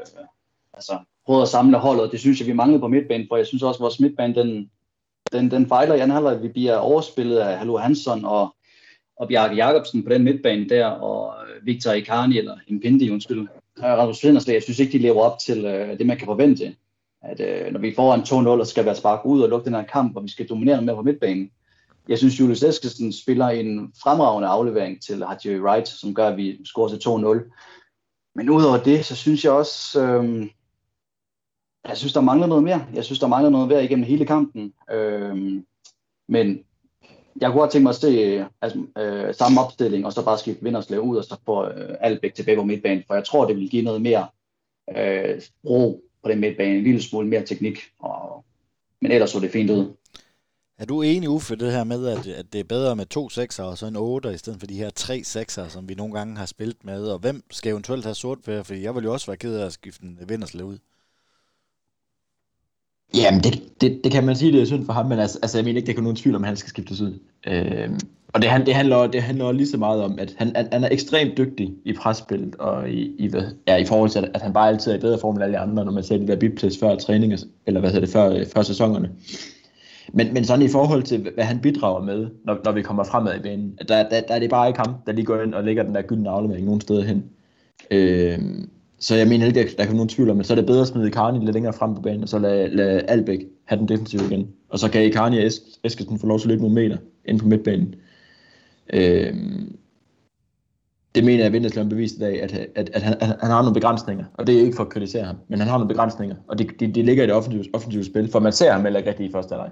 altså, 0.74 1.00
prøvet 1.28 1.42
at 1.42 1.48
samle 1.48 1.78
holdet. 1.78 2.12
Det 2.12 2.20
synes 2.20 2.40
jeg, 2.40 2.48
vi 2.48 2.54
manglede 2.54 2.80
på 2.80 2.88
midtbanen, 2.88 3.28
for 3.30 3.38
jeg 3.38 3.48
synes 3.48 3.64
også, 3.64 3.78
at 3.78 3.82
vores 3.82 4.00
midtbane, 4.00 4.36
den, 4.36 4.70
den, 5.32 5.52
den 5.52 5.68
fejler 5.68 5.96
i 5.96 6.00
anden 6.00 6.16
halvleg. 6.16 6.44
Vi 6.44 6.48
bliver 6.48 6.76
overspillet 6.76 7.38
af 7.38 7.58
Hallo 7.58 7.78
Hansson 7.78 8.26
og 8.26 8.54
og 9.20 9.28
Bjarke 9.28 9.56
Jacobsen 9.56 10.04
på 10.04 10.10
den 10.10 10.24
midtbane 10.24 10.70
der, 10.70 10.86
og 10.86 11.34
øh, 11.44 11.66
Victor 11.66 11.92
Icarni, 11.92 12.38
eller 12.38 12.58
Impindi, 12.68 13.12
undskyld, 13.12 13.48
øh, 13.78 13.84
Rasmus 13.84 14.20
Flinderslæg, 14.20 14.54
jeg 14.54 14.64
synes 14.64 14.80
ikke, 14.80 14.92
de 14.92 14.98
lever 14.98 15.22
op 15.22 15.40
til 15.40 15.66
øh, 15.66 16.00
det, 16.00 16.08
man 16.08 16.18
kan 16.18 16.26
forvente. 16.26 16.76
At 17.22 17.40
øh, 17.40 17.74
når 17.74 17.80
vi 17.80 17.94
får 17.96 18.14
en 18.14 18.22
2-0 18.22 18.34
og 18.48 18.68
skal 18.68 18.86
være 18.86 18.96
sparket 18.96 19.30
ud 19.30 19.42
og 19.42 19.50
lukke 19.50 19.66
den 19.66 19.74
her 19.74 19.84
kamp, 19.84 20.16
og 20.16 20.24
vi 20.24 20.30
skal 20.30 20.48
dominere 20.48 20.82
med 20.82 20.96
på 20.96 21.02
midtbanen, 21.02 21.50
jeg 22.10 22.18
synes, 22.18 22.40
Julius 22.40 22.64
Eskesen 22.64 23.14
spiller 23.14 23.48
en 23.48 23.94
fremragende 24.04 24.48
aflevering 24.48 25.02
til 25.02 25.26
Hadji 25.26 25.60
Wright, 25.60 25.88
som 25.88 26.14
gør, 26.14 26.28
at 26.28 26.38
vi 26.38 26.60
scorer 26.66 26.90
til 26.90 27.10
2-0. 27.10 28.32
Men 28.36 28.50
udover 28.50 28.78
det, 28.78 29.06
så 29.06 29.16
synes 29.16 29.44
jeg 29.44 29.52
også, 29.52 30.02
øh, 30.02 30.48
jeg 31.88 31.98
synes, 31.98 32.14
der 32.14 32.22
mangler 32.22 32.48
noget 32.48 32.64
mere. 32.64 32.86
Jeg 32.94 33.04
synes, 33.04 33.20
der 33.20 33.28
mangler 33.28 33.50
noget 33.50 33.68
mere 33.68 33.84
igennem 33.84 34.06
hele 34.06 34.26
kampen. 34.26 34.74
Øh, 34.92 35.62
men 36.28 36.60
jeg 37.42 37.52
kunne 37.52 37.60
godt 37.60 37.72
tænke 37.72 37.84
mig 37.84 37.90
at 37.90 37.96
se 37.96 38.08
øh, 38.08 38.46
altså, 38.62 38.80
øh, 38.98 39.36
samme 39.36 39.62
opstilling, 39.62 40.06
og 40.06 40.14
så 40.14 40.26
bare 40.26 40.38
skifte 40.38 40.64
Vinderslev 40.64 41.00
ud, 41.00 41.18
og 41.18 41.24
så 41.24 41.38
få 41.46 41.68
øh, 41.68 41.96
Albæk 42.00 42.34
tilbage 42.34 42.58
på 42.58 42.64
midtbanen, 42.64 43.04
for 43.08 43.14
jeg 43.14 43.26
tror, 43.26 43.48
det 43.48 43.56
vil 43.56 43.70
give 43.70 43.84
noget 43.84 44.02
mere 44.02 44.28
øh, 44.98 45.42
ro 45.66 46.02
på 46.24 46.30
den 46.30 46.40
midtbane, 46.40 46.78
en 46.78 46.84
lille 46.84 47.02
smule 47.02 47.28
mere 47.28 47.46
teknik, 47.46 47.80
og, 48.00 48.46
men 49.02 49.12
ellers 49.12 49.30
så 49.30 49.40
det 49.40 49.52
fint 49.52 49.70
ud. 49.70 49.94
Er 50.80 50.86
du 50.86 51.02
enig, 51.02 51.30
Uffe, 51.30 51.56
det 51.56 51.72
her 51.72 51.84
med, 51.84 52.08
at, 52.08 52.28
at 52.28 52.54
det 52.54 52.60
er 52.60 52.64
bedre 52.64 52.96
med 52.96 53.06
to 53.06 53.30
sekser 53.30 53.64
og 53.64 53.78
så 53.78 53.86
en 53.86 53.96
otter, 53.96 54.30
i 54.30 54.38
stedet 54.38 54.60
for 54.60 54.68
de 54.68 54.78
her 54.78 54.90
tre 54.90 55.24
sekser, 55.24 55.68
som 55.68 55.90
vi 55.90 55.94
nogle 55.94 56.14
gange 56.14 56.38
har 56.38 56.46
spillet 56.46 56.86
med, 56.86 57.08
og 57.08 57.20
hvem 57.20 57.44
skal 57.52 57.72
eventuelt 57.72 58.04
have 58.04 58.16
sort 58.16 58.38
for, 58.44 58.64
Fordi 58.64 58.82
jeg 58.82 58.96
vil 58.96 59.04
jo 59.04 59.14
også 59.14 59.28
være 59.28 59.38
ked 59.38 59.56
af 59.56 59.66
at 59.66 59.74
skifte 59.74 60.04
en 60.04 60.20
Vinderslev 60.28 60.66
ud. 60.66 60.78
Jamen, 63.14 63.42
det, 63.42 63.64
det, 63.82 64.00
det 64.04 64.12
kan 64.12 64.24
man 64.24 64.36
sige, 64.36 64.52
det 64.52 64.62
er 64.62 64.66
synd 64.66 64.86
for 64.86 64.94
ham, 64.94 65.06
men 65.06 65.20
altså, 65.20 65.40
altså 65.42 65.58
jeg 65.58 65.66
mener 65.66 65.78
ikke, 65.78 65.88
det 65.88 65.96
kan 65.96 66.04
nogen 66.04 66.16
tvivl 66.16 66.36
om, 66.36 66.44
at 66.44 66.48
han 66.48 66.58
skal 66.58 66.70
skiftes 66.70 67.02
ud. 67.02 67.20
Øh, 67.48 67.90
og 68.34 68.42
det, 68.42 68.66
det, 68.66 68.76
handler, 68.76 69.08
det 69.08 69.22
handler 69.22 69.52
lige 69.52 69.68
så 69.68 69.78
meget 69.78 70.04
om, 70.04 70.20
at 70.20 70.36
han, 70.38 70.56
han 70.72 70.84
er 70.84 70.90
ekstremt 70.92 71.38
dygtig 71.38 71.74
i 71.86 71.94
presspillet, 71.94 72.56
og 72.56 72.90
i, 72.90 73.16
i, 73.20 73.28
hvad, 73.28 73.42
ja, 73.68 73.76
i 73.76 73.86
forhold 73.86 74.10
til, 74.10 74.30
at 74.34 74.42
han 74.42 74.54
bare 74.54 74.68
altid 74.68 74.92
er 74.92 74.96
i 74.96 75.00
bedre 75.00 75.20
form 75.20 75.36
end 75.36 75.44
alle 75.44 75.58
andre, 75.58 75.86
når 75.86 75.92
man 75.92 76.04
ser 76.04 76.18
de 76.18 76.28
der 76.28 76.36
biptest 76.36 76.80
før 76.80 76.96
træning, 76.96 77.34
eller 77.66 77.80
hvad 77.80 77.90
hedder 77.90 78.06
det, 78.06 78.14
før, 78.14 78.44
før 78.56 78.62
sæsonerne. 78.62 79.10
Men, 80.14 80.34
men 80.34 80.46
sådan 80.46 80.66
i 80.66 80.70
forhold 80.70 81.04
til, 81.04 81.28
hvad 81.34 81.44
han 81.46 81.60
bidrager 81.60 82.04
med, 82.04 82.28
når, 82.46 82.58
når 82.66 82.72
vi 82.72 82.82
kommer 82.82 83.04
fremad 83.04 83.36
i 83.36 83.42
banen, 83.42 83.78
der, 83.88 84.10
der, 84.10 84.22
der 84.22 84.34
er 84.34 84.40
det 84.40 84.50
bare 84.50 84.68
ikke 84.68 84.80
ham, 84.80 84.96
der 85.06 85.12
lige 85.12 85.26
går 85.26 85.42
ind 85.42 85.54
og 85.54 85.64
lægger 85.64 85.84
den 85.84 85.96
der 85.96 86.02
gyldne 86.02 86.30
aflevering 86.30 86.66
nogen 86.66 86.82
steder 86.82 87.04
hen. 87.04 87.24
Øh, 87.92 88.40
så 89.00 89.16
jeg 89.16 89.28
mener 89.28 89.46
ikke, 89.46 89.76
der 89.78 89.86
kan 89.86 89.96
nogen 89.96 90.10
tvivl 90.10 90.30
om, 90.30 90.36
men 90.36 90.44
så 90.44 90.54
er 90.54 90.56
det 90.56 90.66
bedre 90.66 90.82
at 90.82 90.88
smide 90.88 91.08
Icarni 91.08 91.40
lidt 91.40 91.54
længere 91.54 91.74
frem 91.74 91.96
på 91.96 92.02
banen, 92.02 92.24
og 92.24 92.30
så 92.30 92.40
lade, 92.40 92.76
lade 92.76 93.02
Albæk 93.02 93.40
have 93.66 93.80
den 93.80 93.88
defensive 93.88 94.22
igen. 94.26 94.48
Og 94.70 94.80
så 94.80 94.92
kan 94.92 95.06
Icarni 95.06 95.38
og 95.38 95.44
es- 95.46 95.80
Eskesen 95.84 96.20
få 96.20 96.28
lov 96.28 96.40
til 96.40 96.46
at 96.46 96.50
løbe 96.50 96.62
nogle 96.62 96.76
meter 96.76 96.98
ind 97.26 97.40
på 97.40 97.48
midtbanen. 97.48 97.96
Øhm, 98.94 99.78
det 101.16 101.24
mener 101.26 101.38
jeg, 101.38 101.46
at 101.46 101.54
Vinderslev 101.54 101.84
har 101.84 101.90
bevist 101.90 102.16
i 102.16 102.20
dag, 102.20 102.42
at, 102.42 102.54
at, 102.76 102.90
at, 102.94 103.02
han, 103.02 103.14
at 103.20 103.28
han 103.28 103.52
har 103.52 103.62
nogle 103.62 103.74
begrænsninger. 103.74 104.26
Og 104.34 104.48
det 104.48 104.56
er 104.56 104.62
ikke 104.62 104.76
for 104.76 104.84
at 104.84 104.90
kritisere 104.90 105.24
ham, 105.24 105.36
men 105.48 105.60
han 105.60 105.68
har 105.68 105.78
nogle 105.78 105.88
begrænsninger. 105.88 106.36
Og 106.48 106.58
det 106.58 106.80
de, 106.80 106.88
de 106.88 107.04
ligger 107.04 107.24
i 107.24 107.28
det 107.28 107.36
offensive, 107.36 107.66
offensive 107.74 108.04
spil, 108.04 108.32
for 108.32 108.40
man 108.40 108.54
ser 108.54 108.72
ham 108.72 108.84
heller 108.84 109.00
ikke 109.00 109.10
rigtig 109.10 109.26
i 109.26 109.32
første 109.32 109.56
halvleg. 109.56 109.72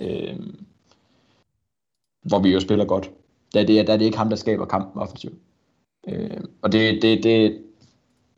Øhm, 0.00 0.56
hvor 2.22 2.38
vi 2.38 2.52
jo 2.52 2.60
spiller 2.60 2.84
godt. 2.84 3.10
Der, 3.54 3.64
det, 3.66 3.86
der 3.86 3.92
er 3.92 3.96
det 3.96 4.04
ikke 4.04 4.18
ham, 4.18 4.28
der 4.28 4.36
skaber 4.36 4.64
kampen 4.64 5.02
offensivt. 5.02 5.34
Øhm, 6.08 6.46
og 6.62 6.72
det, 6.72 7.02
det, 7.02 7.24
det, 7.24 7.58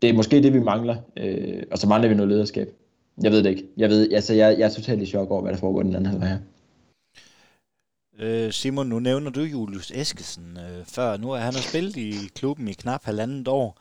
det 0.04 0.10
er 0.10 0.16
måske 0.16 0.42
det, 0.42 0.52
vi 0.52 0.60
mangler. 0.60 0.96
Øh, 1.16 1.62
og 1.70 1.78
så 1.78 1.88
mangler 1.88 2.08
vi 2.08 2.14
noget 2.14 2.28
lederskab. 2.28 2.68
Jeg 3.22 3.32
ved 3.32 3.42
det 3.42 3.50
ikke. 3.50 3.64
Jeg, 3.76 3.90
ved, 3.90 4.12
altså, 4.12 4.34
jeg, 4.34 4.58
jeg 4.58 4.64
er 4.64 4.70
totalt 4.70 5.02
i 5.02 5.06
chok 5.06 5.30
over, 5.30 5.42
hvad 5.42 5.52
der 5.52 5.58
foregår 5.58 5.82
den 5.82 5.94
anden 5.94 6.06
halvleg 6.06 6.28
her. 6.28 6.38
Øh, 8.18 8.52
Simon, 8.52 8.86
nu 8.86 8.98
nævner 8.98 9.30
du 9.30 9.40
Julius 9.40 9.90
Eskesen 9.90 10.58
øh, 10.58 10.84
før. 10.84 11.16
Nu 11.16 11.30
er 11.30 11.38
han 11.38 11.54
har 11.54 11.60
spillet 11.60 11.96
i 11.96 12.14
klubben 12.34 12.68
i 12.68 12.72
knap 12.72 13.04
halvandet 13.04 13.48
år. 13.48 13.78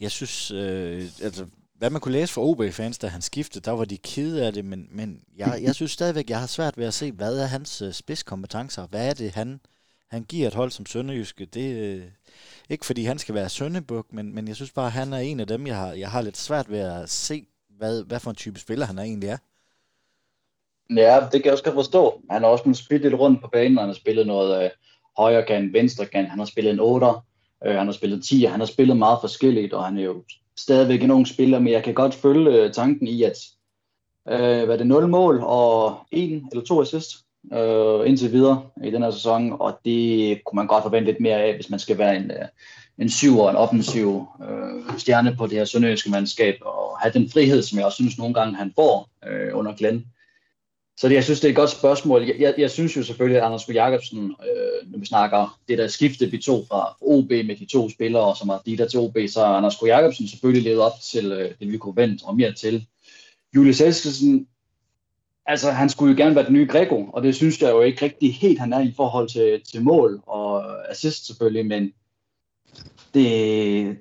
Jeg 0.00 0.10
synes, 0.10 0.50
øh, 0.50 1.02
altså, 1.22 1.44
hvad 1.78 1.90
man 1.90 2.00
kunne 2.00 2.12
læse 2.12 2.32
for 2.32 2.42
OB-fans, 2.42 2.98
da 2.98 3.06
han 3.06 3.22
skiftede, 3.22 3.64
der 3.64 3.70
var 3.70 3.84
de 3.84 3.96
kede 3.96 4.46
af 4.46 4.52
det, 4.52 4.64
men, 4.64 4.88
men 4.90 5.20
jeg, 5.36 5.58
jeg 5.62 5.74
synes 5.74 5.92
stadigvæk, 5.92 6.30
jeg 6.30 6.40
har 6.40 6.46
svært 6.46 6.78
ved 6.78 6.86
at 6.86 6.94
se, 6.94 7.12
hvad 7.12 7.38
er 7.38 7.46
hans 7.46 7.82
øh, 7.82 7.92
spidskompetencer? 7.92 8.86
Hvad 8.86 9.08
er 9.08 9.14
det, 9.14 9.30
han, 9.30 9.60
han 10.10 10.24
giver 10.24 10.46
et 10.46 10.54
hold 10.54 10.70
som 10.70 10.86
Sønderjyske? 10.86 11.44
Det, 11.44 11.76
øh, 11.76 12.02
ikke 12.70 12.86
fordi 12.86 13.04
han 13.04 13.18
skal 13.18 13.34
være 13.34 13.48
Sønnebuk, 13.48 14.06
men, 14.12 14.34
men 14.34 14.48
jeg 14.48 14.56
synes 14.56 14.72
bare, 14.72 14.86
at 14.86 14.92
han 14.92 15.12
er 15.12 15.18
en 15.18 15.40
af 15.40 15.46
dem, 15.46 15.66
jeg 15.66 15.76
har, 15.76 15.92
jeg 15.92 16.10
har 16.10 16.22
lidt 16.22 16.36
svært 16.36 16.70
ved 16.70 16.78
at 16.78 17.10
se, 17.10 17.46
hvad, 17.78 18.04
hvad 18.04 18.20
for 18.20 18.30
en 18.30 18.36
type 18.36 18.60
spiller 18.60 18.86
han 18.86 18.98
er 18.98 19.02
egentlig 19.02 19.28
er. 19.28 19.36
Ja, 20.90 21.20
det 21.20 21.32
kan 21.32 21.44
jeg 21.44 21.52
også 21.52 21.64
godt 21.64 21.74
forstå. 21.74 22.20
Han 22.30 22.42
har 22.42 22.48
også 22.48 22.84
spillet 22.84 23.10
lidt 23.10 23.20
rundt 23.20 23.42
på 23.42 23.48
banen, 23.48 23.78
han 23.78 23.86
har 23.86 23.94
spillet 23.94 24.26
noget 24.26 24.64
øh, 24.64 24.70
højre 25.18 25.44
kant, 25.46 25.72
venstre 25.72 26.06
kant, 26.06 26.28
han 26.28 26.38
har 26.38 26.46
spillet 26.46 26.72
en 26.72 26.80
8, 26.80 27.06
øh, 27.66 27.74
han 27.74 27.86
har 27.86 27.92
spillet 27.92 28.24
10, 28.24 28.44
han 28.44 28.60
har 28.60 28.66
spillet 28.66 28.96
meget 28.96 29.18
forskelligt, 29.20 29.72
og 29.72 29.84
han 29.84 29.98
er 29.98 30.02
jo 30.02 30.24
stadigvæk 30.56 31.02
en 31.02 31.10
ung 31.10 31.28
spiller, 31.28 31.58
men 31.58 31.72
jeg 31.72 31.84
kan 31.84 31.94
godt 31.94 32.14
følge 32.14 32.50
øh, 32.50 32.72
tanken 32.72 33.06
i, 33.06 33.22
at 33.22 33.38
øh, 34.28 34.64
hvad 34.64 34.74
er 34.74 34.76
det, 34.76 34.86
0 34.86 35.08
mål 35.08 35.40
og 35.42 35.98
1 36.10 36.42
eller 36.52 36.64
2 36.64 36.80
assist 36.80 37.23
øh, 37.52 38.08
indtil 38.08 38.32
videre 38.32 38.62
i 38.84 38.90
den 38.90 39.02
her 39.02 39.10
sæson, 39.10 39.56
og 39.60 39.78
det 39.84 40.44
kunne 40.44 40.56
man 40.56 40.66
godt 40.66 40.82
forvente 40.82 41.10
lidt 41.10 41.20
mere 41.20 41.42
af, 41.42 41.54
hvis 41.54 41.70
man 41.70 41.78
skal 41.78 41.98
være 41.98 42.16
en, 42.16 42.30
øh, 42.30 42.48
en 42.98 43.10
syv 43.10 43.38
og 43.38 43.50
en 43.50 43.56
offensiv 43.56 44.26
øh, 44.48 44.98
stjerne 44.98 45.36
på 45.36 45.46
det 45.46 45.58
her 45.58 45.64
sønderjyske 45.64 46.10
mandskab, 46.10 46.54
og 46.60 46.98
have 46.98 47.12
den 47.12 47.30
frihed, 47.30 47.62
som 47.62 47.78
jeg 47.78 47.86
også 47.86 47.96
synes 47.96 48.18
nogle 48.18 48.34
gange, 48.34 48.56
han 48.56 48.72
får 48.76 49.08
øh, 49.26 49.58
under 49.58 49.74
Glenn. 49.74 50.04
Så 50.96 51.08
det, 51.08 51.14
jeg 51.14 51.24
synes, 51.24 51.40
det 51.40 51.48
er 51.48 51.52
et 51.52 51.56
godt 51.56 51.70
spørgsmål. 51.70 52.22
Jeg, 52.22 52.36
jeg, 52.38 52.54
jeg 52.58 52.70
synes 52.70 52.96
jo 52.96 53.02
selvfølgelig, 53.02 53.38
at 53.38 53.44
Anders 53.44 53.68
Jacobsen, 53.68 54.24
øh, 54.24 54.90
når 54.90 54.98
vi 54.98 55.06
snakker 55.06 55.58
det 55.68 55.78
der 55.78 55.88
skifte, 55.88 56.30
vi 56.30 56.38
tog 56.38 56.64
fra 56.68 56.96
OB 57.00 57.30
med 57.30 57.56
de 57.56 57.66
to 57.66 57.90
spillere, 57.90 58.36
som 58.36 58.48
er 58.48 58.58
de 58.66 58.76
der 58.76 58.88
til 58.88 59.00
OB, 59.00 59.16
så 59.28 59.40
er 59.40 59.44
Anders 59.44 59.82
Jacobsen 59.86 60.28
selvfølgelig 60.28 60.64
levet 60.64 60.80
op 60.80 60.92
til 61.02 61.32
øh, 61.32 61.50
det, 61.60 61.72
vi 61.72 61.78
kunne 61.78 61.96
vente 61.96 62.22
og 62.24 62.36
mere 62.36 62.52
til. 62.52 62.86
Julius 63.54 63.80
Eskesen, 63.80 64.46
altså 65.46 65.70
han 65.70 65.88
skulle 65.88 66.10
jo 66.10 66.16
gerne 66.16 66.34
være 66.34 66.46
den 66.46 66.52
nye 66.52 66.66
Grego, 66.66 67.04
og 67.12 67.22
det 67.22 67.34
synes 67.34 67.62
jeg 67.62 67.70
jo 67.70 67.80
ikke 67.80 68.04
rigtig 68.04 68.34
helt, 68.34 68.58
han 68.58 68.72
er 68.72 68.80
i 68.80 68.92
forhold 68.96 69.28
til, 69.28 69.60
til 69.72 69.82
mål 69.82 70.22
og 70.26 70.64
assist 70.90 71.26
selvfølgelig, 71.26 71.66
men 71.66 71.92
det, 73.14 73.98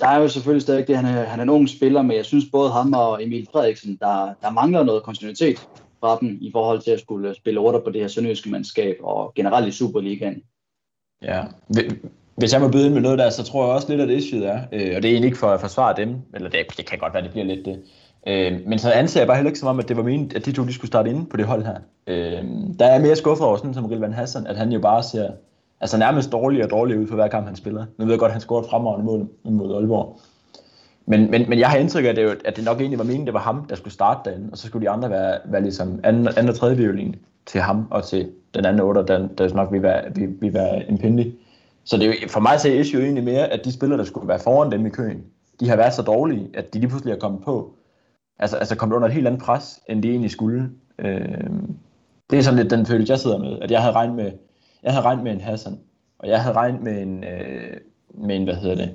der 0.00 0.08
er 0.08 0.18
jo 0.18 0.28
selvfølgelig 0.28 0.62
stadig 0.62 0.88
det, 0.88 0.96
han 0.96 1.04
er, 1.04 1.24
han 1.24 1.38
er 1.38 1.42
en 1.42 1.48
ung 1.48 1.68
spiller, 1.68 2.02
men 2.02 2.16
jeg 2.16 2.24
synes 2.24 2.44
både 2.52 2.70
ham 2.70 2.92
og 2.92 3.24
Emil 3.24 3.48
Frederiksen, 3.52 3.96
der, 3.96 4.34
der 4.42 4.50
mangler 4.50 4.82
noget 4.82 5.02
kontinuitet 5.02 5.68
fra 6.00 6.18
dem 6.20 6.38
i 6.40 6.50
forhold 6.52 6.80
til 6.80 6.90
at 6.90 7.00
skulle 7.00 7.34
spille 7.34 7.60
order 7.60 7.80
på 7.80 7.90
det 7.90 8.00
her 8.00 8.08
sønderjyske 8.08 8.50
mandskab 8.50 8.96
og 9.00 9.32
generelt 9.34 9.68
i 9.68 9.70
Superligaen. 9.70 10.42
Ja, 11.22 11.44
hvis 12.36 12.52
jeg 12.52 12.60
må 12.60 12.68
byde 12.68 12.86
ind 12.86 12.94
med 12.94 13.02
noget 13.02 13.18
der, 13.18 13.30
så 13.30 13.42
tror 13.42 13.64
jeg 13.64 13.74
også 13.74 13.88
lidt, 13.88 14.00
at 14.00 14.08
det 14.08 14.16
issue 14.16 14.44
er, 14.44 14.60
øh, 14.72 14.96
og 14.96 15.02
det 15.02 15.04
er 15.04 15.12
egentlig 15.12 15.24
ikke 15.24 15.38
for 15.38 15.50
at 15.50 15.60
forsvare 15.60 15.96
dem, 15.96 16.16
eller 16.34 16.48
det, 16.48 16.66
det 16.76 16.86
kan 16.86 16.98
godt 16.98 17.14
være, 17.14 17.22
det 17.22 17.30
bliver 17.30 17.44
lidt 17.44 17.66
det, 17.66 17.84
øh, 18.26 18.60
men 18.66 18.78
så 18.78 18.90
anser 18.90 19.20
jeg 19.20 19.26
bare 19.26 19.36
heller 19.36 19.50
ikke 19.50 19.58
som 19.58 19.68
om, 19.68 19.78
at 19.78 19.88
det 19.88 19.96
var 19.96 20.02
meningen, 20.02 20.32
at 20.36 20.46
de 20.46 20.52
to 20.52 20.64
de 20.64 20.72
skulle 20.72 20.88
starte 20.88 21.10
inde 21.10 21.26
på 21.26 21.36
det 21.36 21.44
hold 21.44 21.64
her. 21.64 21.76
Øh, 22.06 22.44
der 22.78 22.86
er 22.86 23.00
mere 23.00 23.16
skuffet 23.16 23.46
over 23.46 23.56
sådan 23.56 23.74
som 23.74 23.86
Rilvan 23.86 24.12
Hassan, 24.12 24.46
at 24.46 24.56
han 24.56 24.72
jo 24.72 24.80
bare 24.80 25.02
ser 25.02 25.30
altså 25.80 25.98
nærmest 25.98 26.32
dårligere 26.32 26.66
og 26.66 26.70
dårligere 26.70 27.00
ud 27.00 27.06
for 27.06 27.14
hver 27.14 27.28
kamp, 27.28 27.46
han 27.46 27.56
spiller. 27.56 27.86
Nu 27.98 28.04
ved 28.04 28.12
jeg 28.12 28.18
godt, 28.18 28.30
at 28.30 28.34
han 28.34 28.40
scorede 28.40 28.68
fremragende 28.70 29.06
mål 29.06 29.28
mod 29.44 29.74
Aalborg. 29.74 30.20
Men, 31.06 31.30
men, 31.30 31.48
men 31.48 31.58
jeg 31.58 31.68
har 31.68 31.78
indtryk 31.78 32.04
af, 32.04 32.08
at 32.08 32.16
det, 32.16 32.36
at 32.44 32.56
det 32.56 32.64
nok 32.64 32.80
egentlig 32.80 32.98
var 32.98 33.04
meningen, 33.04 33.26
det 33.26 33.34
var 33.34 33.40
ham, 33.40 33.64
der 33.68 33.74
skulle 33.74 33.94
starte 33.94 34.30
derinde, 34.30 34.48
og 34.52 34.58
så 34.58 34.66
skulle 34.66 34.86
de 34.86 34.90
andre 34.90 35.10
være, 35.10 35.38
være 35.44 35.62
ligesom 35.62 36.00
anden, 36.04 36.28
anden 36.28 36.48
og 36.48 36.54
tredje 36.54 36.76
violin 36.76 37.16
til 37.46 37.60
ham 37.60 37.86
og 37.90 38.04
til 38.04 38.30
den 38.54 38.64
anden 38.64 38.82
otter, 38.82 39.02
der, 39.02 39.28
der 39.38 39.54
nok 39.54 39.72
ville 39.72 39.82
være, 39.82 40.02
ville, 40.14 40.34
ville 40.40 40.54
være 40.54 40.90
en 40.90 40.98
pindelig. 40.98 41.34
Så 41.84 41.96
det 41.96 42.04
er 42.04 42.08
jo, 42.08 42.28
for 42.28 42.40
mig 42.40 42.60
ser 42.60 42.80
issue 42.80 43.02
egentlig 43.02 43.24
mere, 43.24 43.48
at 43.48 43.64
de 43.64 43.72
spillere, 43.72 43.98
der 43.98 44.04
skulle 44.04 44.28
være 44.28 44.38
foran 44.38 44.72
dem 44.72 44.86
i 44.86 44.90
køen, 44.90 45.22
de 45.60 45.68
har 45.68 45.76
været 45.76 45.94
så 45.94 46.02
dårlige, 46.02 46.48
at 46.54 46.74
de 46.74 46.78
lige 46.78 46.88
pludselig 46.88 47.12
er 47.12 47.18
kommet 47.18 47.42
på. 47.42 47.74
Altså, 48.38 48.56
altså 48.56 48.76
kommet 48.76 48.96
under 48.96 49.08
et 49.08 49.14
helt 49.14 49.26
andet 49.26 49.42
pres, 49.42 49.80
end 49.88 50.02
de 50.02 50.10
egentlig 50.10 50.30
skulle. 50.30 50.70
Øh, 50.98 51.50
det 52.30 52.38
er 52.38 52.42
sådan 52.42 52.58
lidt 52.58 52.70
den 52.70 52.86
følelse, 52.86 53.10
jeg 53.10 53.20
sidder 53.20 53.38
med, 53.38 53.58
at 53.62 53.70
jeg 53.70 53.80
havde 53.80 53.94
regnet 53.94 54.16
med, 54.16 54.32
jeg 54.82 54.92
havde 54.92 55.04
regnet 55.04 55.24
med 55.24 55.32
en 55.32 55.40
Hassan, 55.40 55.78
og 56.18 56.28
jeg 56.28 56.42
havde 56.42 56.56
regnet 56.56 56.82
med 56.82 57.02
en, 57.02 57.24
øh, 57.24 57.76
med 58.14 58.36
en 58.36 58.44
hvad 58.44 58.54
hedder 58.54 58.76
det, 58.76 58.90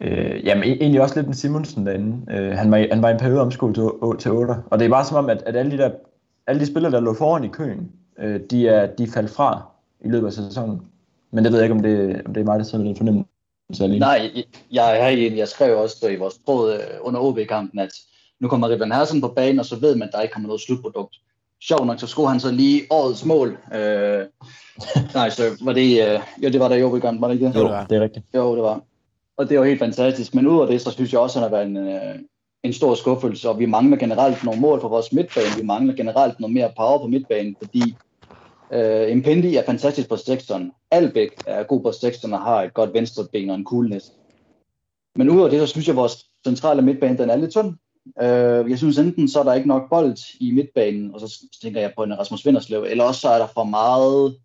øh, 0.00 0.46
jamen 0.46 0.64
e-, 0.64 0.80
egentlig 0.80 1.02
også 1.02 1.14
lidt 1.16 1.26
en 1.26 1.34
Simonsen 1.34 1.86
derinde. 1.86 2.32
Øh, 2.32 2.52
han, 2.52 2.70
var, 2.70 2.86
han 2.92 3.02
var 3.02 3.08
i 3.08 3.12
en 3.12 3.18
periode 3.18 3.40
omskolet 3.40 3.74
til, 3.74 3.84
til 4.18 4.32
8, 4.32 4.54
og 4.70 4.78
det 4.78 4.84
er 4.84 4.90
bare 4.90 5.04
som 5.04 5.16
om, 5.16 5.30
at, 5.30 5.42
at 5.46 5.56
alle 5.56 5.70
de 5.70 5.78
der 5.78 5.90
alle 6.46 6.60
de 6.60 6.66
spillere, 6.66 6.92
der 6.92 7.00
lå 7.00 7.14
foran 7.14 7.44
i 7.44 7.48
køen, 7.48 7.92
øh, 8.18 8.40
de, 8.50 8.68
er, 8.68 8.86
de 8.86 9.06
faldt 9.06 9.30
fra 9.30 9.68
i 10.00 10.08
løbet 10.08 10.26
af 10.26 10.32
sæsonen. 10.32 10.82
Men 11.30 11.44
det 11.44 11.52
ved 11.52 11.58
jeg 11.58 11.64
ikke, 11.64 11.74
om 11.74 11.82
det, 11.82 12.22
om 12.26 12.34
det 12.34 12.40
er 12.40 12.44
mig, 12.44 12.58
der 12.58 12.64
sidder 12.64 12.84
med 12.84 12.88
den 12.88 12.96
fornemmelse 12.96 13.30
alene. 13.80 13.98
Nej, 13.98 14.30
jeg, 14.34 14.44
jeg, 14.72 15.32
jeg 15.36 15.48
skrev 15.48 15.78
også 15.78 16.08
i 16.08 16.16
vores 16.16 16.34
tråd 16.46 16.74
øh, 16.74 16.80
under 17.00 17.20
OB-kampen, 17.20 17.78
at 17.78 17.90
nu 18.40 18.48
kommer 18.48 18.68
Rivan 18.68 18.92
Hersen 18.92 19.20
på 19.20 19.28
banen, 19.28 19.58
og 19.58 19.66
så 19.66 19.76
ved 19.76 19.96
man, 19.96 20.08
at 20.08 20.14
der 20.14 20.20
ikke 20.20 20.32
kommer 20.32 20.46
noget 20.46 20.62
slutprodukt 20.62 21.16
sjov 21.62 21.86
nok, 21.86 22.00
så 22.00 22.06
skulle 22.06 22.28
han 22.28 22.40
så 22.40 22.50
lige 22.50 22.82
årets 22.90 23.24
mål. 23.24 23.58
Øh, 23.74 24.26
nej, 25.14 25.30
så 25.30 25.42
var 25.60 25.72
det, 25.72 26.08
øh, 26.08 26.20
jo, 26.42 26.48
det 26.48 26.60
var 26.60 26.68
der 26.68 26.96
i 26.96 27.00
gang, 27.00 27.20
var 27.20 27.28
det 27.28 27.34
ikke 27.34 27.46
det? 27.46 27.54
Jo, 27.54 27.68
det 27.90 27.96
er 27.96 28.00
rigtigt. 28.00 28.26
Jo, 28.34 28.54
det 28.54 28.62
var. 28.62 28.80
Og 29.36 29.48
det 29.48 29.58
var 29.58 29.64
helt 29.64 29.78
fantastisk. 29.78 30.34
Men 30.34 30.46
ud 30.46 30.60
af 30.60 30.66
det, 30.66 30.80
så 30.80 30.90
synes 30.90 31.12
jeg 31.12 31.20
også, 31.20 31.38
at 31.38 31.42
han 31.42 31.52
har 31.52 31.56
været 31.56 31.68
en, 31.68 31.76
øh, 31.76 32.18
en 32.62 32.72
stor 32.72 32.94
skuffelse, 32.94 33.48
og 33.48 33.58
vi 33.58 33.66
mangler 33.66 33.96
generelt 33.96 34.44
nogle 34.44 34.60
mål 34.60 34.80
for 34.80 34.88
vores 34.88 35.12
midtbane. 35.12 35.56
Vi 35.56 35.62
mangler 35.62 35.94
generelt 35.94 36.40
noget 36.40 36.54
mere 36.54 36.72
power 36.76 36.98
på 36.98 37.06
midtbanen, 37.06 37.56
fordi 37.58 37.96
øh, 38.72 39.10
Impendi 39.10 39.56
er 39.56 39.62
fantastisk 39.66 40.08
på 40.08 40.16
sektoren. 40.16 40.72
Albæk 40.96 41.30
er 41.46 41.62
god 41.62 41.80
på 41.82 41.92
sektoren 41.92 42.34
og 42.34 42.40
har 42.40 42.62
et 42.62 42.74
godt 42.74 42.94
venstreben 42.94 43.50
og 43.50 43.56
en 43.56 43.64
coolness. 43.64 44.12
Men 45.16 45.30
udover 45.30 45.48
det, 45.48 45.60
så 45.60 45.66
synes 45.66 45.86
jeg, 45.86 45.92
at 45.92 45.96
vores 45.96 46.26
centrale 46.46 46.82
midtbane, 46.82 47.18
den 47.18 47.30
er 47.30 47.36
lidt 47.36 47.50
tynd. 47.50 47.74
Øh, 48.22 48.70
jeg 48.70 48.78
synes 48.78 48.98
enten, 48.98 49.28
så 49.28 49.40
er 49.40 49.44
der 49.44 49.54
ikke 49.54 49.68
nok 49.68 49.90
bold 49.90 50.16
i 50.40 50.50
midtbanen, 50.50 51.14
og 51.14 51.20
så 51.20 51.42
tænker 51.62 51.80
jeg 51.80 51.92
på 51.96 52.02
en 52.02 52.18
Rasmus 52.18 52.46
Vinderslev, 52.46 52.82
eller 52.82 53.04
også 53.04 53.20
så 53.20 53.28
er 53.28 53.38
der 53.38 53.46
for 53.54 53.64
meget 53.64 54.36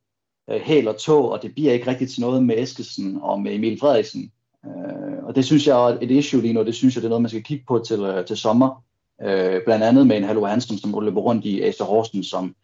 øh, 0.50 0.62
hæl 0.62 0.88
og 0.88 0.98
tog, 0.98 1.32
og 1.32 1.42
det 1.42 1.54
bliver 1.54 1.74
ikke 1.74 1.88
rigtigt 1.88 2.12
til 2.12 2.22
noget 2.22 2.44
med 2.44 2.58
Eskesen 2.58 3.20
og 3.22 3.42
med 3.42 3.56
Emil 3.56 3.80
Frederiksen. 3.80 4.32
Øh, 4.66 5.24
og 5.24 5.36
det 5.36 5.46
synes 5.46 5.68
jeg 5.68 5.78
er 5.78 5.98
et 6.02 6.12
issue 6.12 6.42
lige 6.42 6.54
nu, 6.54 6.64
det 6.64 6.76
synes 6.76 6.96
jeg, 6.96 7.02
det 7.02 7.08
er 7.08 7.10
noget, 7.10 7.22
man 7.22 7.30
skal 7.30 7.44
kigge 7.44 7.66
på 7.68 7.80
til, 7.80 8.00
øh, 8.00 8.26
til 8.26 8.38
sommer. 8.38 8.84
Øh, 9.22 9.62
blandt 9.66 9.84
andet 9.84 10.08
med 10.08 10.18
en 10.18 10.24
Hallo 10.24 10.46
Hansen, 10.46 10.78
som 10.78 11.04
løber 11.04 11.22
rundt 11.22 11.46
i 11.46 11.62
AC 11.62 11.78
Horsen, 11.80 12.24
som 12.24 12.56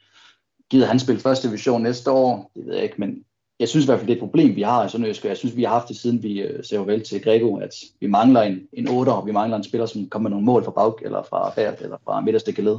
gider 0.70 0.86
han 0.86 1.00
spille 1.00 1.22
første 1.22 1.48
division 1.48 1.84
næste 1.84 2.12
år, 2.12 2.52
det 2.56 2.66
ved 2.66 2.74
jeg 2.74 2.84
ikke, 2.84 2.96
men 2.98 3.24
jeg 3.60 3.68
synes 3.70 3.86
i 3.86 3.88
hvert 3.88 4.00
fald, 4.00 4.08
det 4.08 4.14
er 4.14 4.18
et 4.18 4.24
problem, 4.24 4.56
vi 4.56 4.62
har 4.62 4.86
i 4.86 4.90
Sønderjysk, 4.90 5.24
og 5.24 5.30
jeg 5.30 5.38
synes, 5.38 5.56
vi 5.56 5.64
har 5.64 5.70
haft 5.70 5.88
det, 5.88 5.98
siden 5.98 6.24
vi 6.24 6.40
øh, 6.42 6.64
ser 6.64 6.80
vel 6.80 7.04
til 7.04 7.22
Grego, 7.22 7.58
at 7.58 7.74
vi 8.00 8.08
mangler 8.08 8.42
en, 8.42 8.60
en 8.74 8.88
8, 8.88 9.10
og 9.10 9.26
vi 9.26 9.32
mangler 9.32 9.58
en 9.58 9.64
spiller, 9.64 9.86
som 9.86 10.10
kommer 10.10 10.30
med 10.30 10.36
nogle 10.36 10.46
mål 10.46 10.64
fra 10.64 10.72
bag, 10.72 11.06
eller 11.06 11.24
fra 11.24 11.54
bag, 11.56 11.76
eller 11.82 11.98
fra 12.06 12.22
midterste 12.22 12.54
geled. 12.54 12.78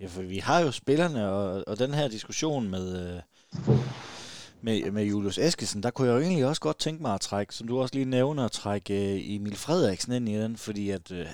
Ja, 0.00 0.06
for 0.06 0.22
vi 0.22 0.38
har 0.38 0.60
jo 0.60 0.70
spillerne, 0.70 1.28
og, 1.30 1.64
og 1.66 1.78
den 1.78 1.94
her 1.94 2.08
diskussion 2.08 2.68
med, 2.68 3.14
øh, 3.14 3.20
med, 4.60 4.90
med 4.90 5.04
Julius 5.04 5.38
Eskesen, 5.38 5.82
der 5.82 5.90
kunne 5.90 6.08
jeg 6.08 6.14
jo 6.14 6.20
egentlig 6.20 6.46
også 6.46 6.60
godt 6.60 6.78
tænke 6.78 7.02
mig 7.02 7.14
at 7.14 7.20
trække, 7.20 7.54
som 7.54 7.68
du 7.68 7.80
også 7.80 7.94
lige 7.94 8.04
nævner, 8.04 8.44
at 8.44 8.52
trække 8.52 9.14
øh, 9.14 9.34
Emil 9.34 9.56
Frederiksen 9.56 10.12
ind 10.12 10.28
i 10.28 10.34
den, 10.34 10.56
fordi 10.56 10.90
at 10.90 11.12
øh, 11.12 11.26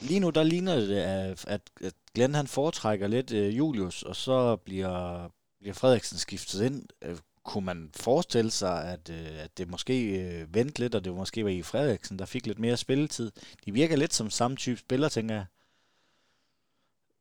lige 0.00 0.20
nu 0.20 0.30
der 0.30 0.42
ligner 0.42 0.74
det, 0.74 0.96
at, 0.96 1.44
at, 1.48 1.60
at 1.80 1.92
Glenn 2.14 2.34
han 2.34 2.46
foretrækker 2.46 3.06
lidt 3.06 3.32
øh, 3.32 3.58
Julius, 3.58 4.02
og 4.02 4.16
så 4.16 4.56
bliver, 4.56 5.28
bliver 5.60 5.74
Frederiksen 5.74 6.18
skiftet 6.18 6.62
ind. 6.62 6.82
Øh, 7.04 7.16
kunne 7.44 7.64
man 7.64 7.90
forestille 7.96 8.50
sig, 8.50 8.84
at, 8.84 9.10
øh, 9.10 9.44
at 9.44 9.58
det 9.58 9.70
måske 9.70 10.20
øh, 10.20 10.54
vendte 10.54 10.80
lidt, 10.80 10.94
og 10.94 11.04
det 11.04 11.14
måske 11.14 11.44
var 11.44 11.50
i 11.50 11.62
Frederiksen, 11.62 12.18
der 12.18 12.24
fik 12.24 12.46
lidt 12.46 12.58
mere 12.58 12.76
spilletid? 12.76 13.30
De 13.66 13.72
virker 13.72 13.96
lidt 13.96 14.14
som 14.14 14.30
samme 14.30 14.56
type 14.56 14.78
spiller, 14.78 15.08
tænker 15.08 15.34
jeg. 15.34 15.44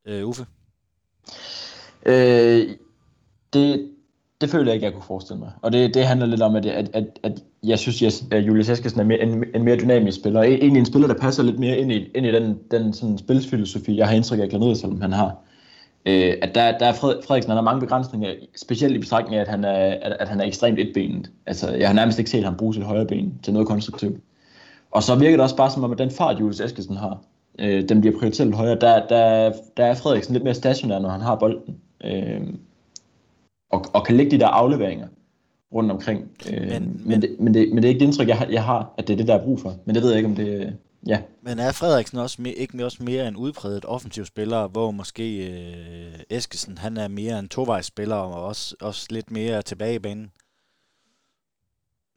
Øh, 0.06 0.28
Uffe? 0.28 0.46
Øh, 2.06 2.70
det, 3.54 3.92
det 4.42 4.50
føler 4.50 4.66
jeg 4.66 4.74
ikke, 4.74 4.86
jeg 4.86 4.94
kunne 4.94 5.04
forestille 5.04 5.40
mig. 5.40 5.52
Og 5.62 5.74
det, 5.74 5.94
det 5.94 6.06
handler 6.06 6.26
lidt 6.28 6.42
om, 6.42 6.56
at, 6.56 6.66
at, 6.66 6.90
at, 6.94 7.20
at 7.24 7.44
jeg 7.64 7.80
synes, 7.80 8.24
at 8.32 8.48
Julius 8.48 8.70
Eskesen 8.70 9.00
er 9.00 9.04
mere, 9.04 9.20
en, 9.20 9.44
en 9.56 9.64
mere 9.64 9.78
dynamisk 9.78 10.20
spiller. 10.20 10.42
Egentlig 10.42 10.80
en 10.80 10.86
spiller, 10.86 11.08
der 11.08 11.20
passer 11.20 11.44
lidt 11.44 11.60
mere 11.60 11.78
ind 11.78 11.92
i, 11.92 12.08
ind 12.16 12.26
i 12.26 12.32
den, 12.32 12.60
den 12.72 12.94
sådan 12.94 13.18
spilsfilosofi, 13.18 13.98
jeg 13.98 14.08
har 14.08 14.16
indtryk 14.16 14.40
af, 14.40 14.44
at 14.44 15.02
han 15.02 15.12
har 15.12 15.36
øh, 16.06 16.34
at 16.42 16.56
der, 16.56 16.78
der 16.78 16.86
er 16.86 16.94
Frederiksen, 16.94 17.50
han 17.50 17.58
har 17.58 17.62
mange 17.62 17.80
begrænsninger, 17.80 18.34
specielt 18.56 18.96
i 18.96 19.00
betragtning 19.00 19.36
af, 19.36 19.42
at 19.42 19.48
han 19.48 19.64
er, 19.64 19.98
at, 20.02 20.18
at 20.20 20.30
han 20.30 20.40
er 20.40 20.46
ekstremt 20.46 20.80
etbenet. 20.80 21.32
Altså, 21.46 21.72
jeg 21.72 21.90
har 21.90 21.94
nærmest 21.94 22.20
ikke 22.20 22.32
set 22.32 22.44
ham 22.44 22.58
bruge 22.58 22.74
sit 22.74 22.84
højre 22.84 23.06
ben 23.06 23.40
til 23.44 23.54
noget 23.54 23.68
konstruktivt. 23.68 24.18
Og 24.92 25.04
så 25.04 25.16
virker 25.16 25.38
det 25.38 25.44
også 25.44 25.56
bare 25.56 25.72
som 25.72 25.84
om, 25.84 25.92
at 25.92 25.98
den 25.98 26.12
fart, 26.12 26.40
Julius 26.40 26.60
Eskesen 26.60 26.98
har, 26.98 27.22
øh, 27.60 27.90
den 27.90 28.02
bliver 28.02 28.20
prioriteret 28.20 28.48
lidt 28.48 28.58
højere. 28.58 28.80
Der, 28.80 29.08
der, 29.08 29.52
der 29.78 29.86
er 29.86 29.94
Frederiksen 29.94 30.34
lidt 30.34 30.44
mere 30.44 30.54
stationær, 30.54 31.00
når 31.00 31.10
han 31.10 31.22
har 31.22 31.36
bolden. 31.36 31.78
Øh, 32.04 32.42
og, 33.72 33.86
og 33.94 34.06
kan 34.06 34.16
lægge 34.16 34.32
de 34.32 34.40
der 34.40 34.48
afleveringer 34.48 35.08
rundt 35.74 35.92
omkring. 35.92 36.32
Øh, 36.52 36.70
men, 36.70 37.02
men, 37.06 37.22
det, 37.22 37.36
men, 37.40 37.54
det, 37.54 37.70
men 37.70 37.78
det 37.78 37.86
er 37.86 37.90
ikke 37.90 38.00
det 38.00 38.06
indtryk, 38.06 38.28
jeg 38.28 38.38
har, 38.38 38.48
jeg 38.52 38.64
har, 38.64 38.94
at 38.98 39.08
det 39.08 39.14
er 39.14 39.18
det, 39.18 39.28
der 39.28 39.36
er 39.36 39.44
brug 39.44 39.60
for. 39.60 39.74
Men 39.86 39.96
det 39.96 40.04
ved 40.04 40.10
jeg 40.10 40.18
ikke, 40.18 40.30
om 40.30 40.36
det, 40.36 40.74
Ja. 41.08 41.22
Men 41.42 41.60
er 41.60 41.72
Frederiksen 41.72 42.18
også 42.18 42.42
mere, 42.42 42.54
ikke 42.54 42.86
også 42.86 43.04
mere 43.04 43.28
en 43.28 43.36
udpræget 43.36 43.86
offensiv 43.86 44.26
spiller, 44.26 44.68
hvor 44.68 44.92
måske 44.92 45.48
øh, 45.48 46.20
Eskesen 46.30 46.78
han 46.78 46.98
er 46.98 47.08
mere 47.08 47.40
en 47.40 47.50
tovejsspiller 47.50 48.16
og 48.16 48.46
også, 48.46 48.76
også 48.82 49.08
lidt 49.10 49.32
mere 49.32 49.62
tilbage 49.62 49.96
i 49.96 50.00
banen? 50.00 50.32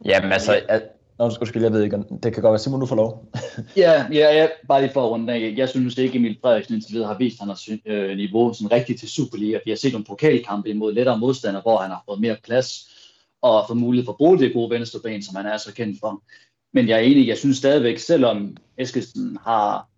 Jamen 0.04 0.32
altså, 0.32 0.60
at, 0.68 0.82
Nå, 1.18 1.24
undskyld, 1.24 1.62
jeg 1.62 1.72
ved 1.72 1.82
ikke, 1.82 1.96
det 2.22 2.34
kan 2.34 2.42
godt 2.42 2.52
være, 2.52 2.58
Simon, 2.58 2.80
du 2.80 2.86
får 2.86 2.96
lov. 2.96 3.32
ja, 3.76 4.06
ja, 4.12 4.34
ja, 4.36 4.48
bare 4.68 4.80
lige 4.80 4.92
for 4.92 5.04
at 5.04 5.10
runde 5.10 5.32
af. 5.32 5.54
Jeg 5.56 5.68
synes 5.68 5.98
ikke, 5.98 6.16
Emil 6.16 6.38
Frederiksen 6.42 6.74
indtil 6.74 6.94
videre 6.94 7.08
har 7.08 7.18
vist, 7.18 7.34
at 7.34 7.38
han 7.40 7.48
har 7.48 7.78
øh, 7.86 8.16
niveau 8.16 8.52
sådan 8.52 8.72
rigtigt 8.72 9.00
til 9.00 9.08
Superliga. 9.08 9.58
Vi 9.64 9.70
har 9.70 9.76
set 9.76 9.92
nogle 9.92 10.04
pokalkampe 10.04 10.70
imod 10.70 10.92
lettere 10.92 11.18
modstandere, 11.18 11.62
hvor 11.62 11.76
han 11.76 11.90
har 11.90 12.02
fået 12.08 12.20
mere 12.20 12.36
plads 12.44 12.88
og 13.42 13.64
fået 13.68 13.78
mulighed 13.78 14.04
for 14.04 14.12
at 14.12 14.16
bruge 14.16 14.38
det 14.38 14.52
gode 14.52 14.70
venstreben, 14.70 15.22
som 15.22 15.36
han 15.36 15.46
er 15.46 15.56
så 15.56 15.74
kendt 15.74 16.00
for. 16.00 16.22
Men 16.76 16.88
jeg 16.88 16.96
er 16.96 17.02
enig, 17.02 17.28
jeg 17.28 17.38
synes 17.38 17.56
stadigvæk, 17.56 17.98
selvom 17.98 18.56
Eskilsen 18.78 19.38
har 19.46 19.88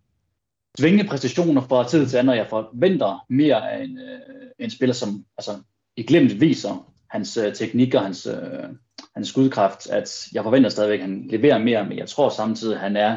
svingende 0.79 1.09
præstationer 1.09 1.61
fra 1.61 1.89
tid 1.89 2.07
til 2.07 2.17
anden, 2.17 2.29
og 2.29 2.37
jeg 2.37 2.47
forventer 2.51 3.25
mere 3.29 3.73
af 3.73 3.85
en, 3.85 3.99
øh, 3.99 4.51
en 4.59 4.71
spiller, 4.71 4.95
som 4.95 5.25
altså, 5.39 5.51
i 5.97 6.03
glemt 6.03 6.41
viser 6.41 6.93
hans 7.11 7.37
øh, 7.37 7.55
teknik 7.55 7.95
og 7.95 8.03
hans, 8.03 8.27
øh, 8.27 8.69
hans 9.15 9.29
skudkraft, 9.29 9.87
at 9.87 10.29
jeg 10.33 10.43
forventer 10.43 10.71
stadigvæk, 10.71 11.01
at 11.01 11.07
han 11.07 11.27
leverer 11.31 11.59
mere, 11.59 11.85
men 11.85 11.99
jeg 11.99 12.09
tror 12.09 12.29
samtidig, 12.29 12.75
at 12.75 12.81
han 12.81 12.97
er 12.97 13.17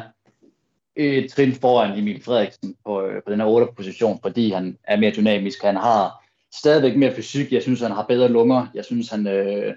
et 0.96 1.30
trin 1.30 1.52
foran 1.52 1.98
Emil 1.98 2.22
Frederiksen 2.22 2.76
på, 2.84 3.02
øh, 3.02 3.22
på 3.22 3.32
den 3.32 3.40
her 3.40 3.46
8. 3.46 3.66
position, 3.76 4.18
fordi 4.22 4.50
han 4.50 4.78
er 4.84 4.96
mere 4.96 5.12
dynamisk. 5.16 5.62
Han 5.62 5.76
har 5.76 6.24
stadigvæk 6.54 6.96
mere 6.96 7.14
fysik. 7.14 7.52
Jeg 7.52 7.62
synes, 7.62 7.80
han 7.80 7.92
har 7.92 8.06
bedre 8.06 8.28
lunger. 8.28 8.66
Jeg 8.74 8.84
synes, 8.84 9.08
han 9.08 9.26
øh, 9.26 9.74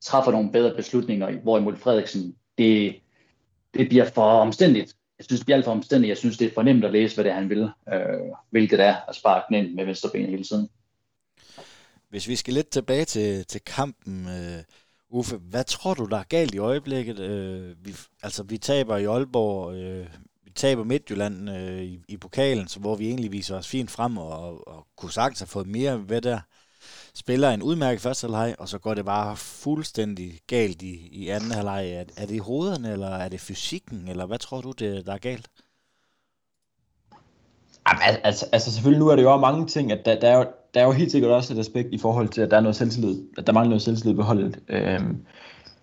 træffer 0.00 0.32
nogle 0.32 0.52
bedre 0.52 0.74
beslutninger, 0.76 1.32
hvorimod 1.42 1.76
Frederiksen, 1.76 2.34
det, 2.58 2.96
det 3.74 3.88
bliver 3.88 4.04
for 4.04 4.22
omstændigt. 4.22 4.96
Jeg 5.18 5.24
synes, 5.24 5.40
det 5.40 5.46
bliver 5.46 5.56
alt 5.56 5.64
for 5.64 5.72
omstændigt. 5.72 6.08
Jeg 6.08 6.16
synes, 6.16 6.38
det 6.38 6.46
er 6.46 6.54
for 6.54 6.62
nemt 6.62 6.84
at 6.84 6.92
læse, 6.92 7.14
hvad 7.14 7.24
det 7.24 7.30
er, 7.30 7.34
han 7.34 7.50
vil. 7.50 7.70
Øh, 7.92 8.32
hvilket 8.50 8.80
er 8.80 8.96
at 9.08 9.14
sparke 9.14 9.44
den 9.48 9.64
ind 9.64 9.74
med 9.74 9.84
venstre 9.84 10.10
ben 10.12 10.26
hele 10.26 10.44
tiden. 10.44 10.68
Hvis 12.08 12.28
vi 12.28 12.36
skal 12.36 12.54
lidt 12.54 12.70
tilbage 12.70 13.04
til, 13.04 13.46
til 13.46 13.60
kampen, 13.60 14.26
uh, 14.26 14.62
Uffe, 15.10 15.36
hvad 15.36 15.64
tror 15.64 15.94
du, 15.94 16.04
der 16.04 16.16
er 16.16 16.22
galt 16.22 16.54
i 16.54 16.58
øjeblikket? 16.58 17.18
Øh, 17.18 17.86
vi, 17.86 17.94
altså, 18.22 18.42
vi 18.42 18.58
taber 18.58 18.96
i 18.96 19.04
Aalborg, 19.04 19.74
øh, 19.74 20.06
vi 20.44 20.50
taber 20.50 20.84
Midtjylland 20.84 21.50
øh, 21.50 21.82
i, 21.82 22.00
i 22.08 22.16
pokalen, 22.16 22.68
så 22.68 22.80
hvor 22.80 22.96
vi 22.96 23.06
egentlig 23.06 23.32
viser 23.32 23.56
os 23.56 23.68
fint 23.68 23.90
frem 23.90 24.18
og, 24.18 24.28
og, 24.28 24.68
og 24.68 24.86
kunne 24.96 25.12
sagtens 25.12 25.40
have 25.40 25.46
fået 25.46 25.66
mere 25.66 26.08
ved 26.08 26.20
der. 26.20 26.40
Spiller 27.14 27.50
en 27.50 27.62
udmærket 27.62 28.00
første 28.00 28.24
halvleg, 28.24 28.54
og 28.58 28.68
så 28.68 28.78
går 28.78 28.94
det 28.94 29.04
bare 29.04 29.36
fuldstændig 29.36 30.40
galt 30.46 30.82
i, 30.82 31.08
i 31.12 31.28
anden 31.28 31.50
halvleg. 31.50 31.90
Er, 31.90 32.04
er 32.16 32.26
det 32.26 32.40
hovederne, 32.40 32.92
eller 32.92 33.08
er 33.08 33.28
det 33.28 33.40
fysikken, 33.40 34.08
eller 34.08 34.26
hvad 34.26 34.38
tror 34.38 34.60
du, 34.60 34.72
det, 34.72 35.06
der 35.06 35.12
er 35.12 35.18
galt? 35.18 35.48
Jamen, 37.88 38.20
altså, 38.24 38.46
altså 38.52 38.72
selvfølgelig 38.72 38.98
nu 38.98 39.08
er 39.08 39.16
det 39.16 39.22
jo 39.22 39.36
mange 39.36 39.66
ting, 39.66 39.92
at 39.92 40.04
der, 40.04 40.20
der, 40.20 40.28
er 40.28 40.38
jo, 40.38 40.46
der 40.74 40.80
er 40.80 40.84
jo 40.84 40.92
helt 40.92 41.10
sikkert 41.10 41.30
også 41.30 41.54
et 41.54 41.58
aspekt 41.58 41.88
i 41.92 41.98
forhold 41.98 42.28
til, 42.28 42.40
at 42.40 42.50
der 42.50 42.56
er 42.56 42.60
noget 42.60 42.76
selvtillid, 42.76 43.22
at 43.38 43.46
der 43.46 43.52
mangler 43.52 43.68
noget 43.68 43.82
selvtillid 43.82 44.16
på 44.16 44.22
holdet. 44.22 44.58
Øhm, 44.68 45.24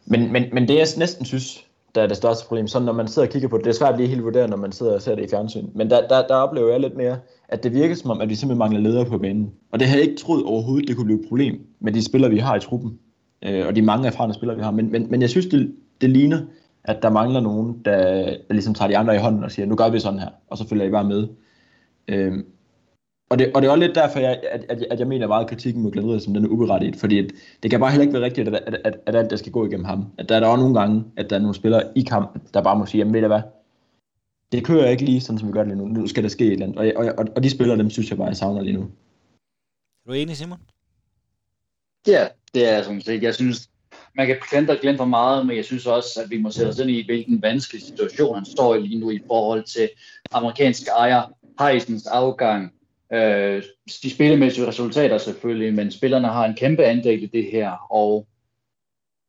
men, 0.05 0.31
men, 0.31 0.43
men 0.53 0.67
det 0.67 0.75
jeg 0.75 0.87
næsten 0.97 1.25
synes, 1.25 1.66
der 1.97 2.03
er 2.03 2.07
det 2.07 2.17
største 2.17 2.47
problem, 2.47 2.67
så 2.67 2.79
når 2.79 2.93
man 2.93 3.07
sidder 3.07 3.27
og 3.27 3.31
kigger 3.31 3.47
på 3.47 3.57
det, 3.57 3.65
det 3.65 3.69
er 3.69 3.75
svært 3.75 3.97
lige 3.97 4.09
helt 4.09 4.23
vurdere, 4.23 4.47
når 4.47 4.57
man 4.57 4.71
sidder 4.71 4.93
og 4.93 5.01
ser 5.01 5.15
det 5.15 5.23
i 5.23 5.29
fjernsyn, 5.29 5.67
men 5.75 5.89
der, 5.89 6.07
der, 6.07 6.27
der 6.27 6.35
oplever 6.35 6.71
jeg 6.71 6.79
lidt 6.79 6.97
mere, 6.97 7.17
at 7.49 7.63
det 7.63 7.73
virker 7.73 7.95
som 7.95 8.11
om, 8.11 8.21
at 8.21 8.29
vi 8.29 8.35
simpelthen 8.35 8.59
mangler 8.59 8.79
ledere 8.79 9.05
på 9.05 9.17
banen. 9.17 9.51
Og 9.71 9.79
det 9.79 9.87
havde 9.87 10.01
jeg 10.01 10.09
ikke 10.09 10.21
troet 10.21 10.43
overhovedet, 10.43 10.87
det 10.87 10.95
kunne 10.95 11.05
blive 11.05 11.19
et 11.19 11.27
problem 11.27 11.59
med 11.79 11.93
de 11.93 12.05
spillere, 12.05 12.31
vi 12.31 12.37
har 12.37 12.55
i 12.55 12.59
truppen, 12.59 12.99
øh, 13.41 13.67
og 13.67 13.75
de 13.75 13.81
mange 13.81 14.07
erfarne 14.07 14.33
spillere, 14.33 14.57
vi 14.57 14.63
har. 14.63 14.71
Men, 14.71 14.91
men, 14.91 15.07
men 15.09 15.21
jeg 15.21 15.29
synes, 15.29 15.45
det, 15.45 15.75
det 16.01 16.09
ligner, 16.09 16.39
at 16.83 16.97
der 17.01 17.09
mangler 17.09 17.39
nogen, 17.39 17.81
der, 17.85 17.97
der 18.25 18.53
ligesom 18.53 18.73
tager 18.73 18.89
de 18.89 18.97
andre 18.97 19.15
i 19.15 19.19
hånden 19.19 19.43
og 19.43 19.51
siger, 19.51 19.65
nu 19.65 19.75
gør 19.75 19.89
vi 19.89 19.99
sådan 19.99 20.19
her, 20.19 20.29
og 20.47 20.57
så 20.57 20.67
følger 20.67 20.85
I 20.85 20.89
bare 20.89 21.03
med. 21.03 21.27
Øh, 22.07 22.33
og, 23.29 23.39
det, 23.39 23.51
og 23.53 23.61
det 23.61 23.67
er 23.67 23.71
også 23.71 23.85
lidt 23.85 23.95
derfor, 23.95 24.19
jeg, 24.19 24.41
at, 24.51 24.65
at, 24.69 24.85
at 24.91 24.99
jeg 24.99 25.07
mener 25.07 25.27
meget 25.27 25.47
kritikken 25.47 25.81
mod 25.83 25.91
Glenn 25.91 26.19
som 26.19 26.33
den 26.33 26.45
er 26.45 26.49
uberettiget, 26.49 26.95
fordi 26.95 27.19
at, 27.19 27.31
det 27.63 27.71
kan 27.71 27.79
bare 27.79 27.91
heller 27.91 28.03
ikke 28.03 28.13
være 28.13 28.23
rigtigt, 28.23 28.47
at, 28.47 28.55
at, 28.55 28.77
at, 28.83 28.99
at 29.05 29.15
alt 29.15 29.29
der 29.29 29.35
skal 29.35 29.51
gå 29.51 29.65
igennem 29.65 29.85
ham. 29.85 30.05
At 30.17 30.29
der 30.29 30.35
er 30.35 30.39
der 30.39 30.47
også 30.47 30.61
nogle 30.61 30.79
gange, 30.79 31.03
at 31.17 31.29
der 31.29 31.35
er 31.35 31.39
nogle 31.39 31.55
spillere 31.55 31.83
i 31.95 32.01
kampen, 32.01 32.41
der 32.53 32.61
bare 32.61 32.77
må 32.77 32.85
sige, 32.85 32.99
jamen 32.99 33.13
ved 33.13 33.21
du 33.21 33.27
hvad, 33.27 33.41
det 34.51 34.65
kører 34.65 34.89
ikke 34.89 35.05
lige 35.05 35.21
sådan, 35.21 35.39
som 35.39 35.47
vi 35.47 35.53
gør 35.53 35.63
det 35.63 35.67
lige 35.67 35.77
nu. 35.77 35.87
Nu 35.87 36.07
skal 36.07 36.23
der 36.23 36.29
ske 36.29 36.45
et 36.45 36.53
eller 36.53 36.65
andet. 36.65 36.79
Og, 36.79 37.05
og, 37.05 37.13
og, 37.17 37.25
og 37.35 37.43
de 37.43 37.49
spillere, 37.49 37.77
dem 37.77 37.89
synes 37.89 38.09
jeg 38.09 38.17
bare, 38.17 38.27
jeg 38.27 38.37
savner 38.37 38.61
lige 38.61 38.77
nu. 38.77 38.81
Er 38.81 40.07
du 40.07 40.13
enig, 40.13 40.37
Simon? 40.37 40.59
Ja, 42.07 42.27
det 42.53 42.69
er 42.69 42.83
sådan 42.83 43.01
set. 43.01 43.23
Jeg 43.23 43.35
synes, 43.35 43.69
man 44.15 44.27
kan 44.27 44.35
klandre 44.41 44.77
Glenn 44.81 44.97
for 44.97 45.05
meget, 45.05 45.45
men 45.45 45.55
jeg 45.55 45.65
synes 45.65 45.85
også, 45.85 46.21
at 46.23 46.29
vi 46.29 46.37
må 46.37 46.51
sætte 46.51 46.69
os 46.69 46.79
ind 46.79 46.89
i, 46.89 47.05
hvilken 47.05 47.41
vanskelig 47.41 47.81
situation 47.81 48.35
han 48.35 48.45
står 48.45 48.75
i 48.75 48.81
lige 48.81 48.99
nu 48.99 49.09
i 49.09 49.19
forhold 49.27 49.63
til 49.63 49.89
amerikanske 50.31 50.89
ejer, 50.89 51.21
Heisens 51.59 52.07
afgang, 52.07 52.73
øh, 53.13 53.63
de 54.03 54.09
spillemæssige 54.09 54.67
resultater 54.67 55.17
selvfølgelig, 55.17 55.73
men 55.73 55.91
spillerne 55.91 56.27
har 56.27 56.45
en 56.45 56.55
kæmpe 56.55 56.83
andel 56.83 57.23
i 57.23 57.25
det 57.25 57.51
her, 57.51 57.71
og 57.91 58.27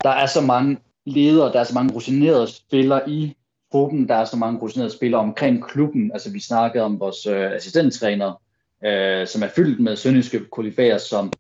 der 0.03 0.11
er 0.11 0.27
så 0.27 0.41
mange 0.41 0.79
ledere, 1.07 1.53
der 1.53 1.61
er 1.61 1.65
så 1.65 1.75
mange 1.75 1.95
rutinerede 1.95 2.47
spillere 2.47 3.11
i 3.11 3.37
gruppen, 3.71 4.09
der 4.09 4.15
er 4.15 4.25
så 4.25 4.37
mange 4.37 4.61
rutinerede 4.61 4.93
spillere 4.93 5.21
omkring 5.21 5.65
klubben, 5.65 6.13
altså 6.13 6.33
vi 6.33 6.41
snakkede 6.41 6.85
om 6.85 7.01
vores 7.01 7.27
øh, 7.27 7.53
assistenttræner, 7.53 8.43
øh, 8.85 9.27
som 9.27 9.43
er 9.43 9.49
fyldt 9.57 9.81
med 9.81 9.97
sønderjyske 9.97 10.45
kollegaer, 10.53 10.99
som 10.99 11.33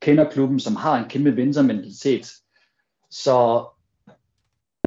kender 0.00 0.30
klubben, 0.30 0.60
som 0.60 0.76
har 0.76 0.98
en 0.98 1.08
kæmpe 1.08 1.34
vintermentalitet. 1.34 2.32
Så 3.10 3.66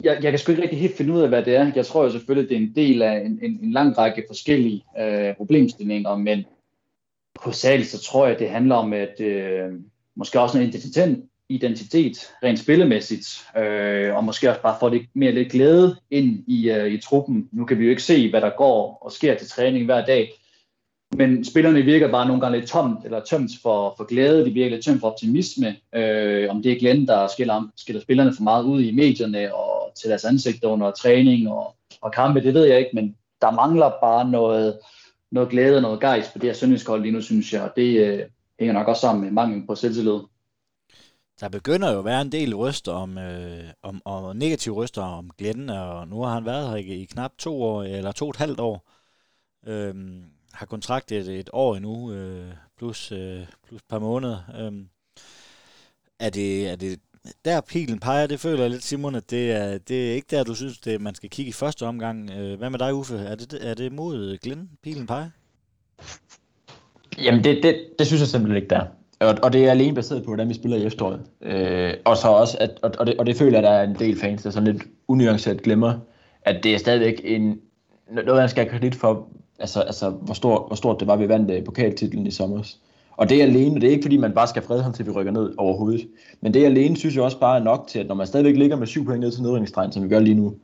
jeg, 0.04 0.20
jeg 0.24 0.32
kan 0.32 0.40
sgu 0.40 0.52
ikke 0.52 0.62
rigtig 0.62 0.80
helt 0.80 0.98
finde 0.98 1.14
ud 1.14 1.22
af, 1.22 1.30
hvad 1.30 1.44
det 1.44 1.56
er. 1.56 1.72
Jeg 1.76 1.86
tror 1.86 2.04
jo 2.04 2.12
selvfølgelig, 2.12 2.50
det 2.50 2.58
er 2.58 2.62
en 2.62 2.76
del 2.76 3.02
af 3.02 3.20
en, 3.26 3.40
en, 3.42 3.60
en 3.64 3.72
lang 3.72 3.98
række 3.98 4.24
forskellige 4.28 4.84
øh, 5.00 5.36
problemstillinger, 5.36 6.16
men 6.16 6.46
hovedsageligt 7.42 7.90
så 7.90 8.02
tror 8.02 8.28
jeg, 8.28 8.40
det 8.40 8.50
handler 8.50 8.76
om, 8.76 8.94
at 8.94 9.20
øh, 9.20 9.72
måske 10.16 10.40
også 10.40 10.58
en 10.58 10.68
identitet, 10.68 11.24
identitet 11.50 12.18
rent 12.44 12.60
spillemæssigt, 12.60 13.48
øh, 13.58 14.16
og 14.16 14.24
måske 14.24 14.50
også 14.50 14.62
bare 14.62 14.78
få 14.80 14.90
lidt 14.90 15.08
mere 15.14 15.32
lidt 15.32 15.52
glæde 15.52 15.96
ind 16.12 16.44
i, 16.48 16.70
øh, 16.70 16.92
i 16.92 17.02
truppen. 17.02 17.50
Nu 17.52 17.66
kan 17.66 17.80
vi 17.80 17.84
jo 17.84 17.90
ikke 17.90 18.04
se, 18.04 18.30
hvad 18.30 18.42
der 18.42 18.52
går 18.58 18.98
og 19.02 19.12
sker 19.12 19.38
til 19.38 19.48
træning 19.48 19.86
hver 19.86 20.06
dag, 20.06 20.32
men 21.16 21.46
spillerne 21.46 21.82
virker 21.82 22.12
bare 22.12 22.28
nogle 22.28 22.42
gange 22.42 22.60
lidt 22.60 22.70
tomt, 22.70 23.06
eller 23.06 23.20
tømt 23.24 23.52
for, 23.62 23.94
for 23.98 24.04
glæde, 24.04 24.46
de 24.46 24.52
virker 24.52 24.70
lidt 24.70 24.86
tømt 24.86 25.00
for 25.00 25.10
optimisme. 25.10 25.76
Øh, 25.96 26.50
om 26.50 26.64
det 26.64 26.72
er 26.72 26.80
Glenn, 26.80 27.08
der 27.08 27.28
skiller, 27.28 27.68
skiller 27.78 28.02
spillerne 28.02 28.34
for 28.36 28.44
meget 28.44 28.64
ud 28.64 28.82
i 28.82 28.92
medierne 28.92 29.56
og 29.56 29.92
til 29.96 30.10
deres 30.10 30.26
ansigter 30.26 30.68
under 30.68 30.92
træning 30.92 31.50
og, 31.50 31.76
og 32.02 32.12
kampe, 32.12 32.44
det 32.44 32.54
ved 32.54 32.66
jeg 32.66 32.80
ikke, 32.80 32.92
men 32.94 33.16
der 33.42 33.52
mangler 33.52 33.92
bare 34.02 34.30
noget, 34.30 34.80
noget 35.32 35.50
glæde 35.50 35.76
og 35.76 35.82
noget 35.82 36.00
gejst 36.00 36.34
på 36.34 36.40
det 36.40 36.50
her 36.50 36.54
sønderjysk 36.54 36.90
lige 36.90 37.12
nu, 37.12 37.22
synes 37.22 37.54
jeg, 37.54 37.62
og 37.62 37.72
det 37.76 38.08
øh, 38.08 38.26
hænger 38.60 38.74
nok 38.74 38.88
også 38.88 39.02
sammen 39.02 39.24
med 39.24 39.32
mangel 39.32 39.68
på 39.68 39.76
selvtillid. 39.76 40.20
Der 41.40 41.50
begynder 41.50 41.92
jo 41.92 42.00
at 42.00 42.06
være 42.06 42.22
en 42.22 42.32
del 42.32 42.56
ryster 42.56 42.92
om, 42.92 43.18
øh, 43.18 43.64
om, 43.84 44.02
om 44.06 44.36
negative 44.36 44.76
ryster 44.76 45.02
om 45.02 45.32
Glenn, 45.38 45.70
og 45.70 46.08
nu 46.08 46.22
har 46.22 46.34
han 46.34 46.46
været 46.46 46.70
her 46.70 46.76
i, 46.76 47.02
i 47.02 47.06
knap 47.06 47.32
to 47.38 47.64
år, 47.64 47.84
eller 47.84 48.12
to 48.12 48.26
og 48.26 48.30
et 48.30 48.36
halvt 48.36 48.60
år. 48.60 48.90
Øhm, 49.68 50.24
har 50.54 50.66
kontrakt 50.66 51.12
et, 51.12 51.40
et 51.40 51.50
år 51.54 51.76
endnu, 51.76 52.12
øh, 52.12 52.54
plus, 52.78 53.12
øh, 53.12 53.46
plus 53.68 53.82
et 53.82 53.88
par 53.90 54.00
måneder. 54.00 54.40
Øhm, 54.60 54.90
er, 56.20 56.30
det, 56.30 56.70
er 56.70 56.76
det 56.76 57.00
der 57.46 57.62
pilen 57.62 58.00
peger, 58.00 58.28
det 58.28 58.40
føler 58.40 58.62
jeg 58.62 58.70
lidt, 58.70 58.84
Simon, 58.84 59.16
at 59.16 59.32
det 59.32 59.52
er, 59.52 59.78
det 59.78 60.10
er 60.10 60.14
ikke 60.14 60.28
der, 60.32 60.44
du 60.44 60.56
synes, 60.56 60.80
det, 60.80 61.02
man 61.02 61.16
skal 61.16 61.30
kigge 61.30 61.50
i 61.50 61.54
første 61.54 61.86
omgang. 61.86 62.32
Øh, 62.32 62.58
hvad 62.58 62.70
med 62.70 62.80
dig, 62.80 62.94
Uffe? 62.94 63.16
Er 63.16 63.36
det, 63.36 63.70
er 63.70 63.74
det 63.74 63.92
mod 63.92 64.32
øh, 64.32 64.38
Glenn, 64.44 64.70
pilen 64.84 65.08
peger? 65.08 65.30
Jamen, 67.24 67.44
det, 67.44 67.64
det, 67.64 67.86
det 68.00 68.08
synes 68.08 68.20
jeg 68.20 68.28
simpelthen 68.28 68.64
ikke 68.64 68.76
der. 68.76 68.86
Og, 69.20 69.36
og 69.44 69.54
det 69.54 69.66
er 69.66 69.72
alene 69.72 69.96
baseret 69.96 70.24
på, 70.24 70.28
hvordan 70.28 70.50
vi 70.50 70.54
spiller 70.54 70.78
i 70.78 70.86
efteråret. 70.86 71.22
Øh, 71.42 71.94
og 72.06 72.18
så 72.18 72.28
også, 72.28 72.58
at, 72.60 72.80
og, 72.82 72.92
og, 73.00 73.08
det, 73.08 73.18
og 73.18 73.26
det 73.26 73.36
føler 73.36 73.60
jeg, 73.60 73.68
at 73.68 73.72
der 73.72 73.78
er 73.78 73.84
en 73.84 73.96
del 73.96 74.20
fans, 74.20 74.44
der 74.44 74.50
sådan 74.50 74.74
lidt 74.74 74.84
unuanceret 75.08 75.62
glemmer, 75.62 76.00
at 76.42 76.64
det 76.64 76.74
er 76.74 76.78
stadigvæk 76.78 77.22
en, 77.24 77.60
noget, 78.12 78.36
man 78.36 78.50
skal 78.50 78.64
have 78.64 78.80
kredit 78.80 78.96
for, 78.96 79.28
altså, 79.60 79.82
altså 79.82 80.10
hvor, 80.10 80.34
stor, 80.34 80.68
hvor 80.68 80.76
stort 80.76 81.00
det 81.00 81.08
var, 81.08 81.16
vi 81.16 81.30
vandt 81.30 81.52
øh, 81.52 81.64
pokaltitlen 81.64 82.28
i 82.28 82.32
sommer. 82.32 82.64
Og 83.18 83.30
det 83.30 83.42
alene, 83.42 83.76
det 83.76 83.88
er 83.88 83.92
ikke 83.92 84.04
fordi, 84.04 84.18
man 84.18 84.34
bare 84.34 84.48
skal 84.48 84.62
frede 84.62 84.84
ham 84.84 84.94
til, 84.94 85.06
vi 85.06 85.12
rykker 85.12 85.32
ned 85.32 85.54
overhovedet. 85.58 86.08
Men 86.42 86.54
det 86.54 86.66
alene 86.66 86.98
synes 86.98 87.16
jeg 87.16 87.24
også 87.24 87.40
bare 87.40 87.60
er 87.60 87.64
nok 87.64 87.88
til, 87.88 88.00
at 88.00 88.08
når 88.08 88.16
man 88.16 88.28
stadigvæk 88.28 88.56
ligger 88.56 88.76
med 88.76 88.88
syv 88.88 89.06
point 89.06 89.20
ned 89.20 89.32
til 89.32 89.42
nedrykningsstregen, 89.42 89.92
som 89.92 90.04
vi 90.04 90.10
gør 90.10 90.20
lige 90.20 90.36
nu, 90.36 90.56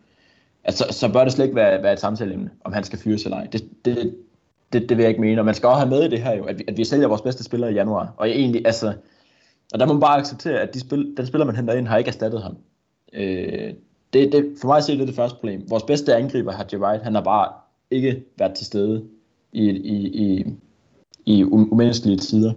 altså, 0.64 0.86
så 0.92 1.14
bør 1.14 1.24
det 1.24 1.34
slet 1.34 1.46
ikke 1.46 1.56
være, 1.56 1.84
være 1.84 1.94
et 1.94 2.00
samtaleemne, 2.00 2.50
om 2.64 2.74
han 2.74 2.84
skal 2.84 3.00
fyres 3.00 3.24
eller 3.24 3.38
ej. 3.38 3.48
Det, 3.52 3.64
det, 3.86 4.16
det, 4.74 4.90
det 4.90 4.98
vil 4.98 5.04
jeg 5.04 5.10
ikke 5.10 5.22
mene. 5.22 5.42
Og 5.42 5.46
man 5.46 5.56
skal 5.56 5.70
også 5.70 5.80
have 5.80 5.90
med 5.90 6.04
i 6.04 6.10
det 6.10 6.22
her 6.22 6.38
jo, 6.38 6.44
at 6.44 6.60
vi, 6.60 6.64
at 6.68 6.78
vi 6.78 6.86
sælger 6.86 7.08
vores 7.08 7.22
bedste 7.22 7.44
spillere 7.44 7.72
i 7.72 7.76
januar. 7.76 8.14
Og 8.18 8.30
egentlig, 8.30 8.66
altså, 8.66 8.94
og 9.74 9.80
der 9.80 9.86
må 9.86 9.94
man 9.94 10.02
bare 10.02 10.20
acceptere, 10.20 10.60
at 10.60 10.74
de 10.74 10.80
spil, 10.80 11.14
den 11.18 11.28
spiller, 11.28 11.46
man 11.46 11.56
henter 11.56 11.74
ind, 11.74 11.88
har 11.88 11.98
ikke 11.98 12.08
erstattet 12.08 12.44
ham. 12.44 12.58
Øh, 13.14 13.74
det, 14.14 14.32
det, 14.32 14.56
for 14.62 14.68
mig 14.68 14.78
at 14.78 14.84
det 14.88 15.02
er 15.02 15.06
det 15.06 15.16
første 15.16 15.36
problem. 15.36 15.70
Vores 15.70 15.84
bedste 15.84 16.16
angriber, 16.16 16.52
Hadji 16.52 16.78
Wright, 16.78 17.04
han 17.04 17.16
har 17.16 17.22
bare 17.22 17.52
ikke 17.92 18.24
været 18.38 18.54
til 18.54 18.66
stede 18.66 19.04
i, 19.54 19.70
i, 19.70 19.96
i, 20.08 20.46
i 21.26 21.44
um-, 21.44 21.72
umenneskelige 21.72 22.18
tider. 22.18 22.54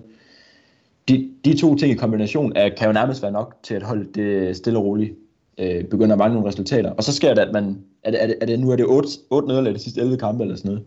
De, 1.08 1.30
de 1.44 1.58
to 1.58 1.76
ting 1.76 1.92
i 1.92 1.94
kombination 1.94 2.52
er, 2.56 2.68
kan 2.68 2.86
jo 2.86 2.92
nærmest 2.92 3.22
være 3.22 3.32
nok 3.32 3.54
til 3.62 3.74
at 3.74 3.82
holde 3.82 4.08
det 4.14 4.56
stille 4.56 4.78
og 4.78 4.84
roligt 4.84 5.14
øh, 5.58 5.84
begynder 5.84 6.12
at 6.12 6.18
mangle 6.18 6.34
nogle 6.34 6.48
resultater. 6.48 6.90
Og 6.90 7.04
så 7.04 7.12
sker 7.12 7.34
det, 7.34 7.42
at 7.42 7.52
man, 7.52 7.84
er 8.02 8.10
det, 8.10 8.20
er 8.20 8.46
det, 8.46 8.54
er 8.54 8.58
nu 8.58 8.70
er 8.70 8.76
det 8.76 8.86
8, 8.86 9.08
8 9.30 9.48
nederlag 9.48 9.74
de 9.74 9.78
sidste 9.78 10.00
11 10.00 10.18
kampe 10.18 10.42
eller 10.42 10.56
sådan 10.56 10.68
noget. 10.68 10.86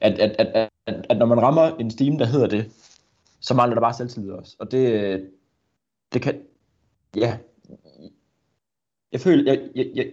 At, 0.00 0.18
at, 0.18 0.34
at, 0.38 0.68
at, 0.86 1.06
at 1.08 1.18
når 1.18 1.26
man 1.26 1.40
rammer 1.40 1.76
en 1.76 1.90
stime, 1.90 2.18
der 2.18 2.26
hedder 2.26 2.46
det, 2.46 2.70
så 3.40 3.54
mangler 3.54 3.74
der 3.74 3.80
bare 3.80 3.94
selvtillid 3.94 4.30
også. 4.30 4.56
Og 4.58 4.72
det, 4.72 5.22
det 6.12 6.22
kan, 6.22 6.40
ja, 7.16 7.36
jeg 9.12 9.20
føler, 9.20 9.52
jeg, 9.52 9.60
jeg, 9.74 9.86
jeg, 9.94 10.06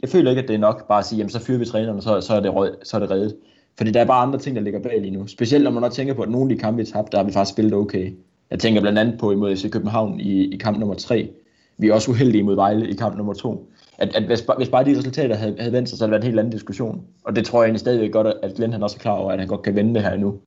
jeg 0.00 0.08
føler 0.08 0.30
ikke, 0.30 0.42
at 0.42 0.48
det 0.48 0.54
er 0.54 0.58
nok 0.58 0.88
bare 0.88 0.98
at 0.98 1.04
sige, 1.04 1.16
jamen 1.16 1.30
så 1.30 1.40
fyrer 1.40 1.58
vi 1.58 1.64
træneren, 1.64 1.96
og 1.96 2.02
så, 2.02 2.20
så, 2.20 2.34
er 2.34 2.40
det 2.40 2.76
så 2.82 2.96
er 2.96 3.00
det 3.00 3.10
reddet. 3.10 3.36
Fordi 3.78 3.90
der 3.90 4.00
er 4.00 4.04
bare 4.04 4.22
andre 4.22 4.38
ting, 4.38 4.56
der 4.56 4.62
ligger 4.62 4.80
bag 4.80 5.00
lige 5.00 5.10
nu. 5.10 5.26
Specielt 5.26 5.64
når 5.64 5.70
man 5.70 5.84
også 5.84 5.96
tænker 5.96 6.14
på, 6.14 6.22
at 6.22 6.30
nogle 6.30 6.50
af 6.50 6.56
de 6.56 6.60
kampe, 6.60 6.78
vi 6.78 6.90
tabte, 6.90 7.12
der 7.12 7.18
har 7.18 7.24
vi 7.24 7.32
faktisk 7.32 7.54
spillet 7.54 7.74
okay. 7.74 8.12
Jeg 8.50 8.58
tænker 8.58 8.80
blandt 8.80 8.98
andet 8.98 9.18
på 9.18 9.32
imod 9.32 9.56
FC 9.56 9.70
København 9.70 10.20
i, 10.20 10.54
i 10.54 10.56
kamp 10.56 10.78
nummer 10.78 10.94
3. 10.94 11.30
Vi 11.78 11.88
er 11.88 11.94
også 11.94 12.10
uheldige 12.10 12.42
mod 12.42 12.54
Vejle 12.54 12.90
i 12.90 12.92
kamp 12.92 13.16
nummer 13.16 13.34
2. 13.34 13.70
At, 13.98 14.16
at 14.16 14.22
hvis, 14.22 14.46
hvis 14.56 14.68
bare 14.68 14.84
de 14.84 14.98
resultater 14.98 15.34
havde, 15.34 15.56
havde 15.58 15.72
vendt 15.72 15.88
sig, 15.88 15.98
så 15.98 16.04
havde 16.04 16.08
det 16.08 16.12
været 16.12 16.22
en 16.22 16.26
helt 16.26 16.38
anden 16.38 16.52
diskussion. 16.52 17.02
Og 17.24 17.36
det 17.36 17.44
tror 17.44 17.62
jeg 17.62 17.66
egentlig 17.66 17.80
stadigvæk 17.80 18.12
godt, 18.12 18.26
at 18.42 18.54
Glenn 18.54 18.72
han 18.72 18.82
også 18.82 18.96
er 18.96 19.00
klar 19.00 19.12
over, 19.12 19.32
at 19.32 19.38
han 19.38 19.48
godt 19.48 19.62
kan 19.62 19.74
vende 19.74 19.94
det 19.94 20.02
her 20.02 20.12
endnu. 20.12 20.38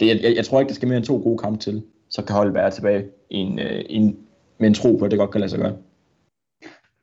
Det, 0.00 0.06
jeg, 0.06 0.20
jeg, 0.22 0.36
jeg 0.36 0.44
tror 0.44 0.60
ikke, 0.60 0.68
der 0.68 0.74
skal 0.74 0.88
mere 0.88 0.96
end 0.96 1.06
to 1.06 1.20
gode 1.24 1.38
kampe 1.38 1.58
til, 1.58 1.82
så 2.10 2.22
kan 2.22 2.36
holdet 2.36 2.54
være 2.54 2.70
tilbage 2.70 3.04
i 3.30 3.36
en, 3.36 3.58
øh, 3.58 3.84
en, 3.88 4.16
med 4.58 4.68
en 4.68 4.74
tro 4.74 4.96
på, 4.96 5.04
at 5.04 5.10
det 5.10 5.18
godt 5.18 5.30
kan 5.30 5.40
lade 5.40 5.50
sig 5.50 5.58
gøre 5.58 5.72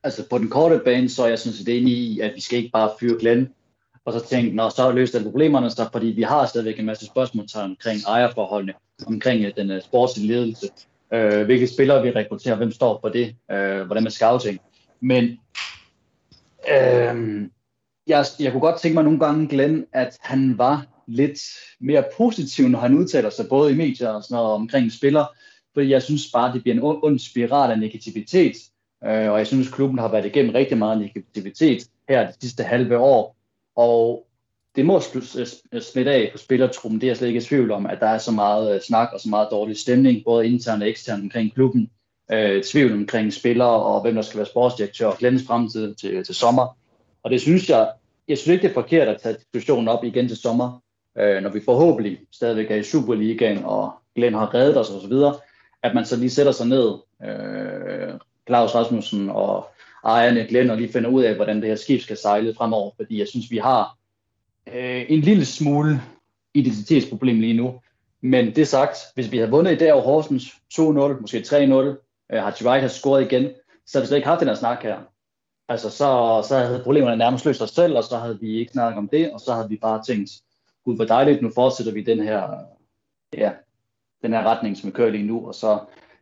altså 0.03 0.23
på 0.29 0.37
den 0.37 0.49
korte 0.49 0.81
bane, 0.85 1.09
så 1.09 1.23
er 1.23 1.27
jeg 1.27 1.39
synes, 1.39 1.59
det 1.59 1.73
er 1.73 1.81
enig 1.81 1.93
i, 1.93 2.19
at 2.19 2.31
vi 2.35 2.41
skal 2.41 2.57
ikke 2.57 2.71
bare 2.73 2.89
fyre 2.99 3.19
Glenn 3.19 3.49
og 4.05 4.13
så 4.13 4.25
tænkte, 4.27 4.55
når 4.55 4.69
så 4.69 4.91
løste 4.91 5.17
alle 5.17 5.29
problemerne, 5.29 5.69
så 5.69 5.89
fordi 5.91 6.07
vi 6.07 6.21
har 6.21 6.45
stadigvæk 6.45 6.79
en 6.79 6.85
masse 6.85 7.05
spørgsmål 7.05 7.45
omkring 7.55 7.99
ejerforholdene, 8.07 8.73
omkring 9.07 9.45
øh, 9.45 9.51
den 9.57 9.71
uh, 9.71 9.81
sportslige 9.81 10.27
ledelse, 10.27 10.69
øh, 11.13 11.45
hvilke 11.45 11.67
spillere 11.67 12.03
vi 12.03 12.11
rekrutterer, 12.11 12.55
hvem 12.55 12.71
står 12.71 12.99
for 13.01 13.09
det, 13.09 13.35
øh, 13.51 13.81
hvordan 13.81 14.03
med 14.03 14.11
scouting. 14.11 14.59
Men 15.01 15.23
øh, 16.71 17.41
jeg, 18.07 18.25
jeg 18.39 18.51
kunne 18.51 18.61
godt 18.61 18.81
tænke 18.81 18.93
mig 18.93 19.03
nogle 19.03 19.19
gange, 19.19 19.47
Glenn, 19.47 19.85
at 19.93 20.17
han 20.21 20.57
var 20.57 20.85
lidt 21.07 21.39
mere 21.79 22.03
positiv, 22.17 22.67
når 22.67 22.79
han 22.79 22.97
udtaler 22.97 23.29
sig 23.29 23.45
både 23.49 23.71
i 23.71 23.75
medier 23.75 24.09
og 24.09 24.23
sådan 24.23 24.35
noget 24.35 24.51
omkring 24.51 24.91
spillere, 24.91 25.27
fordi 25.73 25.89
jeg 25.89 26.03
synes 26.03 26.31
bare, 26.33 26.53
det 26.53 26.61
bliver 26.63 26.75
en 26.75 26.99
ond 27.03 27.19
spiral 27.19 27.71
af 27.71 27.79
negativitet, 27.79 28.55
øh, 29.05 29.31
og 29.31 29.37
jeg 29.37 29.47
synes, 29.47 29.69
klubben 29.69 29.99
har 29.99 30.07
været 30.07 30.25
igennem 30.25 30.53
rigtig 30.53 30.77
meget 30.77 30.97
negativitet 30.97 31.83
her 32.09 32.25
det 32.27 32.35
sidste 32.41 32.63
halve 32.63 32.97
år, 32.97 33.35
og 33.75 34.27
det 34.75 34.85
må 34.85 34.99
smitte 35.81 36.11
af 36.11 36.29
på 36.31 36.37
spillertruppen, 36.37 37.01
det 37.01 37.07
er 37.07 37.09
jeg 37.09 37.17
slet 37.17 37.27
ikke 37.27 37.37
i 37.37 37.43
tvivl 37.43 37.71
om, 37.71 37.85
at 37.85 37.99
der 37.99 38.07
er 38.07 38.17
så 38.17 38.31
meget 38.31 38.75
øh, 38.75 38.81
snak 38.81 39.09
og 39.13 39.19
så 39.19 39.29
meget 39.29 39.47
dårlig 39.51 39.77
stemning, 39.77 40.23
både 40.25 40.47
internt 40.47 40.83
og 40.83 40.89
eksternt 40.89 41.23
omkring 41.23 41.53
klubben, 41.53 41.89
øh, 42.31 42.63
tvivl 42.63 42.93
omkring 42.93 43.33
spillere 43.33 43.83
og 43.83 44.01
hvem 44.01 44.15
der 44.15 44.21
skal 44.21 44.37
være 44.37 44.47
sportsdirektør 44.47 45.07
og 45.07 45.17
Glens 45.17 45.43
fremtid 45.47 45.95
til, 45.95 46.23
til 46.23 46.35
sommer. 46.35 46.77
Og 47.23 47.31
det 47.31 47.41
synes 47.41 47.69
jeg, 47.69 47.91
jeg 48.27 48.37
synes 48.37 48.53
ikke, 48.53 48.61
det 48.61 48.69
er 48.69 48.81
forkert 48.81 49.07
at 49.07 49.21
tage 49.21 49.35
diskussionen 49.35 49.87
op 49.87 50.03
igen 50.03 50.27
til 50.27 50.37
sommer, 50.37 50.81
øh, 51.17 51.43
når 51.43 51.49
vi 51.49 51.61
forhåbentlig 51.65 52.19
stadigvæk 52.31 52.71
er 52.71 52.75
i 52.75 52.83
Superligaen, 52.83 53.63
og 53.63 53.91
Glenn 54.15 54.35
har 54.35 54.53
reddet 54.53 54.77
os 54.77 54.89
osv., 54.89 55.13
at 55.83 55.95
man 55.95 56.05
så 56.05 56.15
lige 56.15 56.29
sætter 56.29 56.51
sig 56.51 56.67
ned, 56.67 56.93
øh, 57.23 58.13
Claus 58.47 58.75
Rasmussen 58.75 59.29
og 59.29 59.67
ejerne 60.05 60.47
Glenn, 60.47 60.69
og 60.69 60.77
lige 60.77 60.93
finder 60.93 61.09
ud 61.09 61.23
af, 61.23 61.35
hvordan 61.35 61.61
det 61.61 61.69
her 61.69 61.75
skib 61.75 62.01
skal 62.01 62.17
sejle 62.17 62.53
fremover, 62.53 62.91
fordi 62.95 63.19
jeg 63.19 63.27
synes, 63.27 63.51
vi 63.51 63.57
har 63.57 63.97
øh, 64.73 65.05
en 65.09 65.19
lille 65.19 65.45
smule 65.45 66.01
identitetsproblem 66.53 67.39
lige 67.39 67.53
nu. 67.53 67.81
Men 68.21 68.55
det 68.55 68.67
sagt, 68.67 68.97
hvis 69.15 69.31
vi 69.31 69.37
havde 69.37 69.51
vundet 69.51 69.71
i 69.71 69.77
dag 69.77 69.93
over 69.93 70.03
Horsens 70.03 70.43
2-0, 70.73 71.21
måske 71.21 71.37
3-0, 71.37 71.53
øh, 72.33 72.43
har 72.43 72.57
Wright 72.65 72.81
har 72.81 72.87
scoret 72.87 73.31
igen, 73.31 73.51
så 73.85 73.97
havde 73.97 74.03
vi 74.03 74.07
slet 74.07 74.17
ikke 74.17 74.27
haft 74.27 74.39
den 74.39 74.47
her 74.47 74.55
snak 74.55 74.83
her. 74.83 74.97
Altså, 75.69 75.89
så, 75.89 76.41
så 76.47 76.57
havde 76.57 76.83
problemerne 76.83 77.17
nærmest 77.17 77.45
løst 77.45 77.57
sig 77.57 77.69
selv, 77.69 77.97
og 77.97 78.03
så 78.03 78.17
havde 78.17 78.39
vi 78.39 78.59
ikke 78.59 78.71
snakket 78.71 78.97
om 78.97 79.07
det, 79.07 79.31
og 79.31 79.39
så 79.39 79.53
havde 79.53 79.69
vi 79.69 79.77
bare 79.77 80.03
tænkt, 80.03 80.31
gud 80.85 80.95
hvor 80.95 81.05
dejligt, 81.05 81.41
nu 81.41 81.51
fortsætter 81.55 81.93
vi 81.93 82.03
den 82.03 82.23
her, 82.23 82.49
ja, 83.33 83.51
den 84.21 84.33
her 84.33 84.43
retning, 84.43 84.77
som 84.77 84.87
vi 84.87 84.91
kører 84.91 85.11
lige 85.11 85.27
nu, 85.27 85.47
og 85.47 85.55
så 85.55 85.79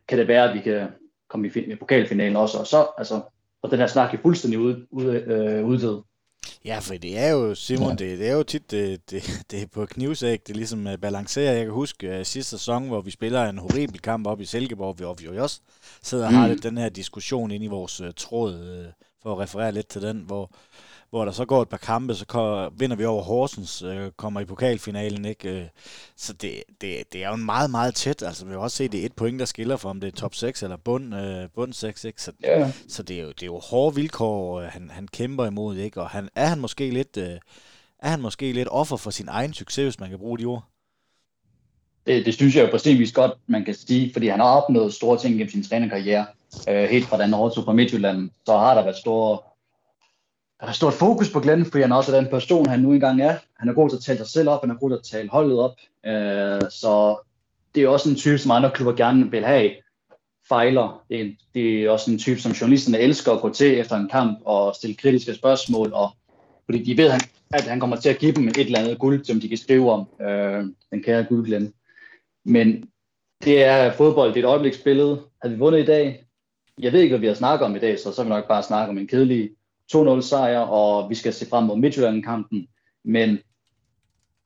kan 0.08 0.18
det 0.18 0.28
være, 0.28 0.48
at 0.48 0.54
vi 0.54 0.60
kan 0.60 0.88
komme 1.28 1.48
i, 1.48 1.60
i 1.60 1.74
pokalfinalen 1.74 2.36
også, 2.36 2.58
og 2.58 2.66
så, 2.66 2.86
altså, 2.98 3.20
og 3.62 3.70
den 3.70 3.78
her 3.78 3.86
snak 3.86 4.14
er 4.14 4.18
fuldstændig 4.22 4.58
ud, 4.58 4.86
ud, 4.90 5.04
øh, 5.04 5.64
uddød. 5.64 6.02
Ja, 6.64 6.78
for 6.78 6.94
det 6.94 7.18
er 7.18 7.28
jo, 7.30 7.54
Simon, 7.54 7.88
ja. 7.88 7.94
det, 7.94 8.18
det 8.18 8.28
er 8.28 8.32
jo 8.32 8.42
tit, 8.42 8.70
det, 8.70 9.10
det, 9.10 9.44
det 9.50 9.62
er 9.62 9.66
på 9.66 9.86
knivsæg, 9.86 10.46
det 10.46 10.56
ligesom 10.56 10.86
uh, 10.86 10.92
balancerer. 11.02 11.52
Jeg 11.52 11.64
kan 11.64 11.74
huske 11.74 12.18
uh, 12.18 12.24
sidste 12.24 12.50
sæson, 12.50 12.88
hvor 12.88 13.00
vi 13.00 13.10
spiller 13.10 13.44
en 13.44 13.58
horribel 13.58 14.00
kamp 14.00 14.26
op 14.26 14.40
i 14.40 14.44
Silkeborg, 14.44 14.94
hvor 14.94 15.14
vi 15.14 15.24
jo 15.24 15.42
også 15.42 15.60
sidder 16.02 16.26
og 16.26 16.32
mm. 16.32 16.38
har 16.38 16.48
lidt 16.48 16.62
den 16.62 16.78
her 16.78 16.88
diskussion 16.88 17.50
ind 17.50 17.64
i 17.64 17.66
vores 17.66 18.00
uh, 18.00 18.08
tråd, 18.16 18.54
uh, 18.54 18.92
for 19.22 19.32
at 19.32 19.38
referere 19.38 19.72
lidt 19.72 19.88
til 19.88 20.02
den, 20.02 20.22
hvor, 20.26 20.50
hvor 21.12 21.24
der 21.24 21.32
så 21.32 21.44
går 21.44 21.62
et 21.62 21.68
par 21.68 21.76
kampe, 21.76 22.14
så 22.14 22.70
vinder 22.76 22.96
vi 22.96 23.04
over 23.04 23.22
Horsens, 23.22 23.82
øh, 23.82 24.10
kommer 24.16 24.40
i 24.40 24.44
pokalfinalen, 24.44 25.24
ikke? 25.24 25.48
Øh, 25.48 25.66
så 26.16 26.32
det, 26.32 26.62
det, 26.80 27.12
det 27.12 27.24
er 27.24 27.28
jo 27.28 27.34
en 27.34 27.44
meget, 27.44 27.70
meget 27.70 27.94
tæt, 27.94 28.22
altså 28.22 28.46
vi 28.46 28.52
har 28.52 28.58
også 28.58 28.76
set, 28.76 28.92
det 28.92 29.00
er 29.00 29.06
et 29.06 29.12
point, 29.12 29.40
der 29.40 29.44
skiller 29.44 29.76
for, 29.76 29.90
om 29.90 30.00
det 30.00 30.08
er 30.08 30.12
top 30.12 30.34
6 30.34 30.62
eller 30.62 30.76
bund, 30.76 31.14
øh, 31.14 31.48
bund 31.54 31.72
6, 31.72 32.04
ikke? 32.04 32.22
Så, 32.22 32.32
yeah. 32.44 32.70
så 32.88 33.02
det, 33.02 33.18
er 33.18 33.22
jo, 33.22 33.28
det 33.28 33.42
er 33.42 33.46
jo 33.46 33.58
hårde 33.58 33.94
vilkår, 33.94 34.60
øh, 34.60 34.66
han, 34.66 34.90
han 34.90 35.08
kæmper 35.08 35.46
imod, 35.46 35.76
ikke? 35.76 36.00
Og 36.00 36.08
han, 36.08 36.28
er 36.34 36.46
han 36.46 36.58
måske 36.58 36.90
lidt... 36.90 37.16
Øh, 37.16 37.38
er 37.98 38.08
han 38.08 38.20
måske 38.20 38.52
lidt 38.52 38.68
offer 38.70 38.96
for 38.96 39.10
sin 39.10 39.28
egen 39.28 39.52
succes, 39.52 39.84
hvis 39.84 40.00
man 40.00 40.10
kan 40.10 40.18
bruge 40.18 40.38
de 40.38 40.44
ord? 40.44 40.64
Det, 42.06 42.26
det 42.26 42.34
synes 42.34 42.56
jeg 42.56 42.64
jo 42.64 42.70
præcis 42.70 43.12
godt, 43.12 43.32
man 43.46 43.64
kan 43.64 43.74
sige, 43.74 44.12
fordi 44.12 44.26
han 44.28 44.40
har 44.40 44.46
opnået 44.46 44.94
store 44.94 45.18
ting 45.18 45.34
gennem 45.34 45.50
sin 45.50 45.64
trænerkarriere. 45.64 46.26
Øh, 46.68 46.84
helt 46.84 47.06
fra 47.06 47.22
den 47.22 47.34
overtog 47.34 47.64
fra 47.64 47.72
Midtjylland, 47.72 48.30
så 48.46 48.58
har 48.58 48.74
der 48.74 48.82
været 48.82 48.96
store 48.96 49.38
der 50.62 50.68
er 50.68 50.72
stort 50.72 50.94
fokus 50.94 51.30
på 51.30 51.40
Glenn, 51.40 51.64
fordi 51.64 51.82
han 51.82 51.92
også 51.92 52.16
er 52.16 52.20
den 52.20 52.30
person, 52.30 52.66
han 52.66 52.80
nu 52.80 52.92
engang 52.92 53.22
er. 53.22 53.36
Han 53.58 53.68
er 53.68 53.72
god 53.72 53.90
til 53.90 53.96
at 53.96 54.02
tale 54.02 54.18
sig 54.18 54.26
selv 54.26 54.48
op, 54.48 54.60
han 54.60 54.70
er 54.70 54.74
god 54.74 54.90
til 54.90 54.96
at 54.96 55.02
tale 55.02 55.28
holdet 55.28 55.58
op. 55.58 55.74
Øh, 56.06 56.70
så 56.70 57.16
det 57.74 57.82
er 57.82 57.88
også 57.88 58.10
en 58.10 58.16
type, 58.16 58.38
som 58.38 58.50
andre 58.50 58.70
klubber 58.70 58.92
gerne 58.92 59.30
vil 59.30 59.44
have 59.44 59.70
fejler. 60.48 61.04
Det 61.08 61.20
er, 61.20 61.30
det 61.54 61.84
er 61.84 61.90
også 61.90 62.10
en 62.10 62.18
type, 62.18 62.40
som 62.40 62.52
journalisterne 62.52 62.98
elsker 62.98 63.32
at 63.32 63.40
gå 63.40 63.52
til 63.52 63.78
efter 63.78 63.96
en 63.96 64.08
kamp 64.08 64.38
og 64.44 64.74
stille 64.74 64.96
kritiske 64.96 65.34
spørgsmål, 65.34 65.92
og, 65.92 66.10
fordi 66.64 66.84
de 66.84 66.96
ved, 66.96 67.10
at 67.54 67.62
han 67.62 67.80
kommer 67.80 67.96
til 67.96 68.08
at 68.08 68.18
give 68.18 68.32
dem 68.32 68.48
et 68.48 68.58
eller 68.58 68.78
andet 68.78 68.98
guld, 68.98 69.24
som 69.24 69.40
de 69.40 69.48
kan 69.48 69.58
skrive 69.58 69.92
om, 69.92 70.08
øh, 70.20 70.64
den 70.90 71.02
kære 71.02 71.24
guld 71.24 71.46
Glenn. 71.46 71.72
Men 72.44 72.84
det 73.44 73.64
er 73.64 73.92
fodbold, 73.92 74.34
det 74.34 74.40
er 74.40 74.44
et 74.44 74.50
øjebliksbillede. 74.50 75.20
Havde 75.42 75.54
vi 75.54 75.58
vundet 75.58 75.80
i 75.80 75.86
dag? 75.86 76.26
Jeg 76.78 76.92
ved 76.92 77.00
ikke, 77.00 77.12
hvad 77.12 77.20
vi 77.20 77.26
har 77.26 77.34
snakket 77.34 77.66
om 77.66 77.76
i 77.76 77.78
dag, 77.78 77.98
så 77.98 78.12
så 78.12 78.22
vil 78.22 78.30
vi 78.30 78.34
nok 78.34 78.48
bare 78.48 78.62
snakke 78.62 78.90
om 78.90 78.98
en 78.98 79.06
kedelig 79.06 79.50
2-0 79.94 80.20
sejr, 80.20 80.58
og 80.58 81.10
vi 81.10 81.14
skal 81.14 81.32
se 81.32 81.48
frem 81.48 81.64
mod 81.64 81.76
Midtjylland-kampen, 81.76 82.68
men 83.04 83.38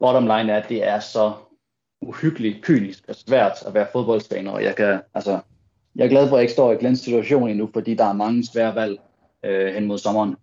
bottom 0.00 0.22
line 0.22 0.52
er, 0.52 0.56
at 0.56 0.68
det 0.68 0.86
er 0.86 1.00
så 1.00 1.32
uhyggeligt, 2.00 2.62
kynisk 2.62 3.04
og 3.08 3.14
svært 3.14 3.52
at 3.66 3.74
være 3.74 3.86
fodboldtræner, 3.92 4.50
og 4.50 4.64
jeg, 4.64 4.76
kan, 4.76 5.00
altså, 5.14 5.40
jeg 5.96 6.04
er 6.04 6.08
glad 6.08 6.28
for, 6.28 6.36
at 6.36 6.38
jeg 6.38 6.42
ikke 6.42 6.52
står 6.52 6.72
i 6.72 6.76
Glens 6.76 7.00
situation 7.00 7.48
endnu, 7.48 7.70
fordi 7.72 7.94
der 7.94 8.04
er 8.04 8.12
mange 8.12 8.46
svære 8.46 8.74
valg 8.74 9.00
øh, 9.44 9.74
hen 9.74 9.86
mod 9.86 9.98
sommeren. 9.98 10.36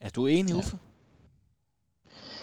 Er 0.00 0.10
du 0.10 0.26
enig, 0.26 0.56
Uffe? 0.56 0.76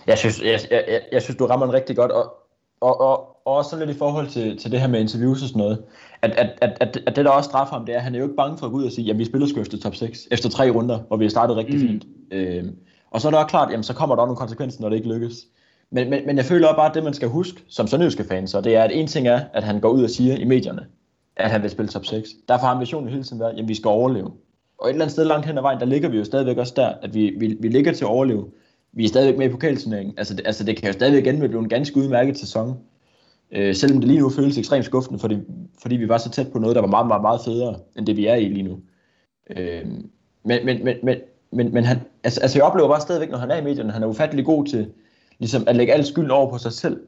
Jeg 0.08 0.17
synes, 0.17 0.41
jeg, 0.41 0.60
jeg, 0.72 0.86
jeg, 0.88 1.02
jeg 1.12 1.22
synes 1.22 1.38
du 1.38 1.46
rammer 1.46 1.65
den 1.65 1.76
rigtig 1.76 1.96
godt, 1.96 2.12
og, 2.12 2.34
og, 2.82 3.02
og, 3.02 3.48
og 3.48 3.56
også 3.56 3.69
sådan 3.69 3.88
lidt 3.88 3.96
i 3.96 4.00
forhold 4.00 4.30
til, 4.30 4.58
til 4.58 4.72
det 4.72 4.80
her 4.80 4.88
med 4.88 5.00
interviews 5.00 5.41
og 5.41 5.48
sådan 5.48 5.60
noget, 5.60 5.86
at, 6.23 6.31
at, 6.31 6.49
at, 6.62 6.77
at, 6.79 6.99
at 7.07 7.15
det 7.15 7.25
der 7.25 7.31
også 7.31 7.47
straffer 7.47 7.75
ham, 7.75 7.86
det 7.86 7.93
er, 7.93 7.97
at 7.97 8.03
han 8.03 8.15
er 8.15 8.19
jo 8.19 8.25
ikke 8.25 8.36
bange 8.36 8.57
for 8.57 8.65
at 8.65 8.71
gå 8.71 8.77
ud 8.77 8.83
og 8.83 8.91
sige, 8.91 9.12
at 9.12 9.17
vi 9.17 9.25
spiller 9.25 9.47
sgu 9.47 9.62
efter 9.62 9.77
top 9.77 9.95
6, 9.95 10.27
efter 10.31 10.49
tre 10.49 10.69
runder, 10.69 10.99
hvor 11.07 11.17
vi 11.17 11.25
har 11.25 11.29
startet 11.29 11.57
rigtig 11.57 11.75
mm. 11.75 11.88
fint. 11.88 12.05
Øh, 12.31 12.63
og 13.12 13.21
så 13.21 13.27
er 13.27 13.31
det 13.31 13.39
også 13.39 13.49
klart, 13.49 13.71
jamen 13.71 13.83
så 13.83 13.93
kommer 13.93 14.15
der 14.15 14.21
også 14.21 14.27
nogle 14.27 14.38
konsekvenser, 14.38 14.81
når 14.81 14.89
det 14.89 14.95
ikke 14.95 15.09
lykkes. 15.09 15.45
Men, 15.91 16.09
men, 16.09 16.25
men 16.25 16.38
jeg 16.38 16.45
føler 16.45 16.67
også 16.67 16.75
bare, 16.75 16.89
at 16.89 16.95
det 16.95 17.03
man 17.03 17.13
skal 17.13 17.29
huske 17.29 17.63
som 17.69 17.88
sønderjyske 17.88 18.23
fan, 18.23 18.47
så 18.47 18.62
det 18.62 18.75
er, 18.75 18.83
at 18.83 18.91
en 18.93 19.07
ting 19.07 19.27
er, 19.27 19.41
at 19.53 19.63
han 19.63 19.79
går 19.79 19.89
ud 19.89 20.03
og 20.03 20.09
siger 20.09 20.36
i 20.36 20.43
medierne, 20.43 20.86
at 21.36 21.51
han 21.51 21.62
vil 21.62 21.69
spille 21.69 21.89
top 21.89 22.05
6. 22.05 22.29
Derfor 22.47 22.65
har 22.65 22.73
ambitionen 22.73 23.09
hele 23.09 23.23
tiden 23.23 23.39
været, 23.39 23.59
at 23.59 23.67
vi 23.67 23.75
skal 23.75 23.89
overleve. 23.89 24.31
Og 24.77 24.89
et 24.89 24.93
eller 24.93 25.05
andet 25.05 25.12
sted 25.12 25.25
langt 25.25 25.45
hen 25.45 25.57
ad 25.57 25.62
vejen, 25.62 25.79
der 25.79 25.86
ligger 25.86 26.09
vi 26.09 26.17
jo 26.17 26.23
stadigvæk 26.23 26.57
også 26.57 26.73
der, 26.75 26.88
at 26.88 27.13
vi, 27.13 27.33
vi, 27.39 27.57
vi 27.59 27.67
ligger 27.67 27.93
til 27.93 28.05
at 28.05 28.09
overleve. 28.09 28.45
Vi 28.93 29.05
er 29.05 29.07
stadigvæk 29.07 29.38
med 29.38 29.45
i 29.45 29.51
pokalturneringen. 29.51 30.13
Altså, 30.17 30.33
det, 30.33 30.47
altså 30.47 30.63
det 30.63 30.77
kan 30.77 30.88
jo 30.88 30.93
stadigvæk 30.93 31.25
igen 31.25 31.39
blive 31.39 31.59
en 31.59 31.69
ganske 31.69 31.97
udmærket 31.97 32.38
sæson. 32.38 32.77
Øh, 33.56 33.76
selvom 33.76 34.00
det 34.00 34.08
lige 34.08 34.20
nu 34.20 34.30
føles 34.30 34.58
ekstremt 34.58 34.86
skuffende, 34.86 35.20
fordi, 35.20 35.38
fordi 35.82 35.96
vi 35.96 36.10
var 36.10 36.18
så 36.18 36.30
tæt 36.30 36.52
på 36.52 36.60
noget, 36.60 36.76
der 36.76 36.82
var 36.82 36.88
meget, 36.88 37.08
meget, 37.08 37.22
meget 37.22 37.42
federe, 37.46 37.76
end 37.98 38.06
det 38.06 38.18
vi 38.18 38.26
er 38.26 38.36
i 38.36 38.46
lige 38.46 38.63
nu. 38.63 38.80
Øh, 39.50 39.86
men, 40.46 40.66
men, 40.66 40.84
men, 40.84 40.98
men, 41.04 41.18
men, 41.52 41.74
men 41.74 41.84
han, 41.84 41.98
altså, 42.24 42.42
altså 42.42 42.58
jeg 42.58 42.66
oplever 42.66 42.88
bare 42.88 43.02
stadigvæk, 43.02 43.32
når 43.32 43.38
han 43.38 43.52
er 43.52 43.58
i 43.58 43.63
medierne, 43.63 43.92
han 43.92 44.04
er 44.04 44.08
ufattelig 44.08 44.46
god 44.46 44.66
til 44.66 44.92
ligesom 45.39 45.63
at 45.68 45.76
lægge 45.76 45.94
al 45.94 46.06
skylden 46.06 46.32
over 46.32 46.50
på 46.52 46.58
sig 46.58 46.72
selv, 46.72 47.02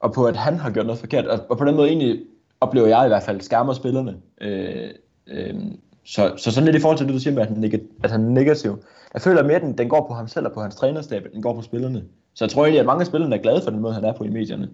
og 0.00 0.12
på 0.12 0.24
at 0.26 0.36
han 0.36 0.56
har 0.58 0.70
gjort 0.70 0.86
noget 0.86 1.00
forkert, 1.00 1.26
og, 1.26 1.40
og 1.48 1.58
på 1.58 1.64
den 1.64 1.76
måde 1.76 1.88
egentlig 1.88 2.20
oplever 2.60 2.86
jeg 2.86 3.04
i 3.04 3.08
hvert 3.08 3.22
fald 3.22 3.40
skærmer 3.40 3.72
spillerne. 3.72 4.16
Øh, 4.40 4.90
øh, 5.26 5.54
så, 6.04 6.32
så 6.36 6.50
sådan 6.50 6.64
lidt 6.64 6.76
i 6.76 6.80
forhold 6.80 6.98
til 6.98 7.06
det, 7.06 7.14
du 7.14 7.18
siger 7.18 7.34
med, 7.34 7.42
at 7.42 7.48
han, 7.48 7.80
at 8.02 8.10
han 8.10 8.24
er 8.24 8.28
negativ. 8.28 8.82
Jeg 9.14 9.22
føler 9.22 9.42
mere, 9.42 9.56
at 9.56 9.62
den, 9.62 9.78
den 9.78 9.88
går 9.88 10.06
på 10.08 10.14
ham 10.14 10.28
selv 10.28 10.46
og 10.46 10.52
på 10.52 10.60
hans 10.60 10.76
trænerstab, 10.76 11.26
den 11.32 11.42
går 11.42 11.54
på 11.54 11.62
spillerne. 11.62 12.04
Så 12.34 12.44
jeg 12.44 12.50
tror 12.50 12.64
egentlig, 12.64 12.80
at 12.80 12.86
mange 12.86 13.00
af 13.00 13.06
spillerne 13.06 13.36
er 13.36 13.42
glade 13.42 13.60
for 13.64 13.70
den 13.70 13.80
måde, 13.80 13.94
han 13.94 14.04
er 14.04 14.12
på 14.12 14.24
i 14.24 14.28
medierne. 14.28 14.68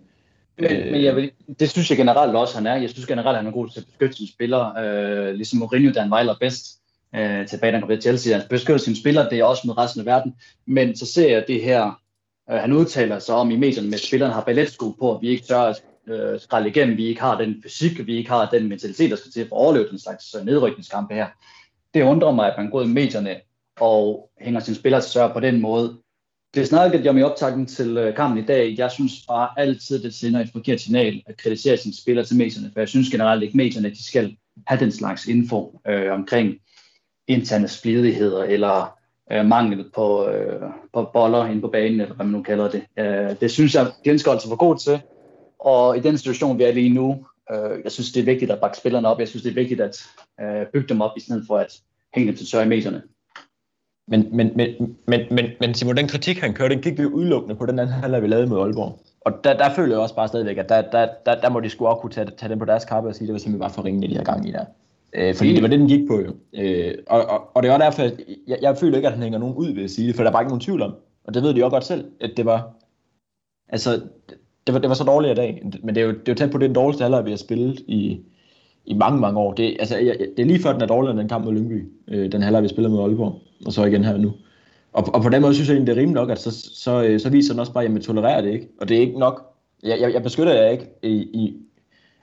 Men, 0.59 0.73
øh, 0.73 0.93
men 0.93 1.03
jeg 1.03 1.17
vil, 1.17 1.31
det 1.61 1.71
synes 1.71 1.91
jeg 1.91 1.99
generelt 1.99 2.37
også, 2.37 2.57
han 2.57 2.67
er. 2.67 2.75
Jeg 2.75 2.91
synes 2.91 3.07
generelt, 3.07 3.37
han 3.37 3.47
er 3.47 3.51
god 3.51 3.69
til 3.69 3.81
at 3.81 3.87
beskytte 3.87 4.17
sine 4.17 4.29
spillere. 4.29 4.85
Øh, 4.85 5.35
ligesom 5.35 5.59
Mourinho, 5.59 5.93
da 5.93 6.01
han 6.01 6.11
var 6.11 6.37
bedst 6.41 6.67
øh, 7.15 7.47
tilbage, 7.47 7.73
da 7.73 7.77
han 7.77 7.81
kom 7.81 7.89
til 7.89 8.03
Chelsea. 8.03 8.39
Han 8.39 8.49
beskytter 8.51 8.79
sine 8.79 8.97
spillere, 8.97 9.31
det 9.31 9.39
er 9.39 9.45
også 9.45 9.63
med 9.67 9.79
resten 9.79 10.01
af 10.01 10.07
verden. 10.07 10.35
Men 10.67 10.97
så 10.97 11.07
ser 11.07 11.31
jeg 11.31 11.45
det 11.49 11.63
her, 11.63 12.01
øh, 12.51 12.57
han 12.57 12.73
udtaler 12.73 13.19
sig 13.19 13.35
om 13.35 13.51
i 13.51 13.57
medierne 13.57 13.89
med, 13.89 13.95
at 13.95 14.05
spillerne 14.05 14.35
har 14.35 14.45
balletsko 14.45 14.91
på, 14.91 15.15
at 15.15 15.23
vi 15.23 15.29
ikke 15.29 15.47
tør 15.47 15.61
at 15.61 15.83
øh, 16.07 16.41
skralde 16.41 16.69
igennem, 16.69 16.97
vi 16.97 17.07
ikke 17.07 17.21
har 17.21 17.39
den 17.39 17.63
fysik, 17.63 18.07
vi 18.07 18.17
ikke 18.17 18.31
har 18.31 18.51
den 18.51 18.69
mentalitet, 18.69 19.11
der 19.11 19.17
skal 19.17 19.33
til 19.33 19.49
for 19.49 19.57
at 19.57 19.61
overleve 19.61 19.89
den 19.89 19.99
slags 19.99 20.35
øh, 20.39 20.47
nedrykningskampe 20.47 21.15
her. 21.15 21.27
Det 21.95 22.03
undrer 22.03 22.33
mig, 22.33 22.47
at 22.47 22.55
man 22.59 22.71
går 22.71 22.83
i 22.83 22.87
medierne 22.87 23.37
og 23.81 24.31
hænger 24.41 24.61
sine 24.61 24.77
spillere 24.77 25.01
til 25.01 25.11
sørge 25.11 25.33
på 25.33 25.41
den 25.41 25.61
måde. 25.61 25.99
Det 26.55 26.67
snakkede 26.67 27.03
jeg 27.03 27.11
om 27.11 27.19
i 27.19 27.23
optakten 27.23 27.67
til 27.67 27.97
øh, 27.97 28.17
kampen 28.17 28.45
i 28.45 28.47
dag. 28.47 28.75
Jeg 28.79 28.91
synes 28.91 29.13
bare 29.29 29.49
altid, 29.57 30.03
det 30.03 30.15
sender 30.15 30.41
et 30.41 30.49
forkert 30.53 30.81
signal 30.81 31.23
at 31.27 31.37
kritisere 31.37 31.77
sine 31.77 31.95
spillere 31.95 32.25
til 32.25 32.37
medierne, 32.37 32.71
for 32.73 32.81
jeg 32.81 32.89
synes 32.89 33.11
generelt 33.11 33.43
ikke, 33.43 33.57
medierne 33.57 33.91
de 33.91 34.05
skal 34.05 34.37
have 34.67 34.81
den 34.81 34.93
slags 34.93 35.27
info 35.27 35.81
øh, 35.89 36.13
omkring 36.13 36.55
interne 37.29 37.69
splidigheder 37.69 38.45
eller 38.45 38.99
øh, 39.33 39.47
mangel 39.47 39.85
på, 39.95 40.29
øh, 40.29 40.63
på 40.93 41.11
boller 41.13 41.47
inde 41.47 41.61
på 41.61 41.69
banen, 41.69 42.01
eller 42.01 42.15
hvad 42.15 42.27
man 42.27 42.33
nu 42.33 42.43
kalder 42.43 42.71
det. 42.71 42.83
Øh, 42.99 43.41
det 43.41 43.51
synes 43.51 43.75
jeg, 43.75 43.93
Glenn 44.05 44.21
altså 44.29 44.49
for 44.49 44.57
god 44.57 44.79
til, 44.79 45.01
og 45.59 45.97
i 45.97 46.01
den 46.01 46.19
situation, 46.19 46.59
vi 46.59 46.65
er 46.65 46.73
lige 46.73 46.95
nu, 46.95 47.27
øh, 47.53 47.81
jeg 47.85 47.93
synes, 47.93 48.13
det 48.13 48.21
er 48.21 48.25
vigtigt 48.25 48.51
at 48.51 48.61
bakke 48.61 48.77
spillerne 48.77 49.09
op. 49.09 49.21
Jeg 49.21 49.29
synes, 49.29 49.43
det 49.43 49.51
er 49.51 49.55
vigtigt 49.55 49.81
at 49.81 50.07
øh, 50.41 50.67
bygge 50.73 50.89
dem 50.89 51.01
op, 51.01 51.13
i 51.17 51.21
stedet 51.21 51.45
for 51.47 51.59
at 51.59 51.81
hænge 52.15 52.29
dem 52.29 52.37
til 52.37 52.47
tør 52.47 52.63
i 52.63 52.69
medierne. 52.69 53.03
Men, 54.09 54.29
men, 54.33 54.51
men, 54.57 54.97
men, 55.07 55.21
men, 55.31 55.45
men 55.61 55.75
Simon, 55.75 55.97
den 55.97 56.09
kritik, 56.09 56.39
han 56.39 56.55
kørte, 56.55 56.75
den 56.75 56.83
gik 56.83 57.01
jo 57.01 57.09
udelukkende 57.09 57.55
på 57.55 57.67
den 57.67 57.79
anden 57.79 57.95
halvleg, 57.95 58.23
vi 58.23 58.27
lavede 58.27 58.47
med 58.47 58.59
Aalborg. 58.59 58.99
Og 59.21 59.33
der, 59.45 59.57
der 59.57 59.71
føler 59.71 59.95
jeg 59.95 60.03
også 60.03 60.15
bare 60.15 60.29
stadigvæk, 60.29 60.59
at 60.59 60.69
der, 60.69 60.83
der, 60.83 61.09
der, 61.27 61.41
der 61.41 61.51
må 61.51 61.61
de 61.61 61.71
sgu 61.71 61.87
også 61.87 62.01
kunne 62.01 62.11
tage, 62.11 62.31
tage 62.37 62.51
den 62.51 62.59
på 62.59 62.65
deres 62.65 62.85
kappe 62.85 63.09
og 63.09 63.15
sige, 63.15 63.25
at 63.25 63.29
det 63.29 63.33
var 63.33 63.39
simpelthen 63.39 63.61
bare 63.61 63.71
for 63.71 63.85
ringe, 63.85 64.09
de 64.09 64.15
her 64.15 64.25
gang 64.25 64.49
i 64.49 64.53
der. 64.53 64.65
Øh, 65.15 65.35
fordi 65.35 65.55
det 65.55 65.63
var 65.63 65.69
det, 65.69 65.81
den 65.81 65.89
gik 65.89 66.09
på 66.09 66.21
jo. 66.21 66.33
Øh, 66.55 66.95
og, 67.07 67.25
og, 67.25 67.41
og 67.55 67.63
det 67.63 67.71
var 67.71 67.79
derfor, 67.79 68.03
jeg, 68.47 68.59
jeg 68.63 68.77
føler 68.77 68.97
ikke, 68.97 69.09
at 69.09 69.15
han 69.15 69.23
hænger 69.23 69.39
nogen 69.39 69.55
ud 69.55 69.73
ved 69.73 69.85
at 69.85 69.91
sige 69.91 70.09
det, 70.09 70.17
for 70.17 70.23
der 70.23 70.31
er 70.31 70.33
bare 70.33 70.43
ikke 70.43 70.51
nogen 70.51 70.61
tvivl 70.61 70.83
om. 70.83 70.95
Og 71.25 71.35
det 71.35 71.43
ved 71.43 71.55
de 71.55 71.61
jo 71.61 71.69
godt 71.69 71.85
selv, 71.85 72.05
at 72.21 72.31
det 72.37 72.45
var... 72.45 72.71
Altså, 73.69 73.91
det 74.67 74.75
var, 74.75 74.79
det 74.79 74.89
var 74.89 74.95
så 74.95 75.05
dårligt 75.05 75.33
i 75.33 75.35
dag. 75.35 75.63
Men 75.83 75.95
det 75.95 76.01
er 76.01 76.07
jo, 76.07 76.13
det 76.13 76.29
er 76.29 76.33
jo 76.33 76.35
tæt 76.35 76.51
på 76.51 76.59
den 76.59 76.73
dårligste 76.73 77.03
halvleg, 77.03 77.25
vi 77.25 77.31
har 77.31 77.37
spillet 77.37 77.81
i, 77.87 78.21
i 78.85 78.95
mange, 78.95 79.21
mange 79.21 79.41
år. 79.41 79.53
Det, 79.53 79.77
altså, 79.79 79.99
jeg, 79.99 80.17
det 80.37 80.43
er 80.43 80.47
lige 80.47 80.63
før, 80.63 80.73
den 80.73 80.83
er 80.83 80.87
dårligere 80.87 81.11
end 81.11 81.21
den 81.21 81.29
kamp 81.29 81.45
mod 81.45 81.55
Lyngby. 81.55 81.93
Øh, 82.09 82.33
den 82.33 82.43
halvleg, 82.43 82.63
vi 82.63 82.69
spillede 82.69 82.95
mod 82.95 83.03
Aalborg. 83.03 83.41
Og 83.67 83.73
så 83.73 83.85
igen 83.85 84.05
her 84.05 84.17
nu. 84.17 84.33
Og, 84.93 85.15
og 85.15 85.23
på 85.23 85.29
den 85.29 85.43
måde 85.43 85.55
synes 85.55 85.69
jeg 85.69 85.75
egentlig, 85.75 85.95
det 85.95 85.99
er 85.99 86.03
rimeligt 86.03 86.21
nok, 86.21 86.31
at 86.31 86.39
så, 86.39 86.51
så, 86.75 87.03
øh, 87.03 87.21
så 87.21 87.31
viser 87.31 87.53
den 87.53 87.61
også 87.61 87.73
bare, 87.73 87.85
at 87.85 87.93
jeg 87.93 88.03
tolererer 88.03 88.41
det 88.41 88.53
ikke. 88.53 88.69
Og 88.81 88.89
det 88.89 88.97
er 88.97 89.01
ikke 89.01 89.19
nok. 89.19 89.55
Jeg, 89.83 90.01
jeg, 90.01 90.13
jeg 90.13 90.23
beskytter 90.23 90.55
jer 90.55 90.71
ikke 90.71 90.87
i, 91.03 91.13
i, 91.13 91.57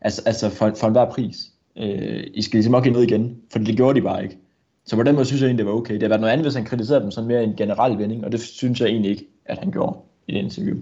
altså, 0.02 0.22
altså 0.26 0.50
for, 0.50 0.74
for 0.80 0.88
enhver 0.88 1.12
pris. 1.12 1.38
Øh, 1.78 2.24
I 2.34 2.42
skal 2.42 2.58
ligesom 2.58 2.72
nok 2.72 2.86
ned 2.86 3.02
igen, 3.02 3.38
for 3.52 3.60
det 3.60 3.76
gjorde 3.76 4.00
de 4.00 4.02
bare 4.02 4.24
ikke. 4.24 4.38
Så 4.86 4.96
på 4.96 5.04
den 5.04 5.16
måde 5.16 5.26
synes 5.26 5.42
jeg 5.42 5.48
egentlig, 5.48 5.66
det 5.66 5.72
var 5.74 5.80
okay. 5.80 5.94
Det 5.94 6.02
har 6.02 6.10
været 6.10 6.22
noget 6.22 6.34
andet, 6.34 6.46
hvis 6.46 6.56
han 6.56 6.66
kritiserede 6.66 7.04
dem 7.04 7.12
sådan 7.12 7.28
mere 7.28 7.44
en 7.44 7.56
generel 7.56 7.98
vending, 7.98 8.26
og 8.26 8.32
det 8.32 8.40
synes 8.40 8.82
jeg 8.82 8.88
egentlig 8.88 9.12
ikke, 9.12 9.28
at 9.46 9.58
han 9.58 9.72
gjorde 9.72 9.98
i 10.28 10.34
det 10.34 10.40
interview. 10.40 10.78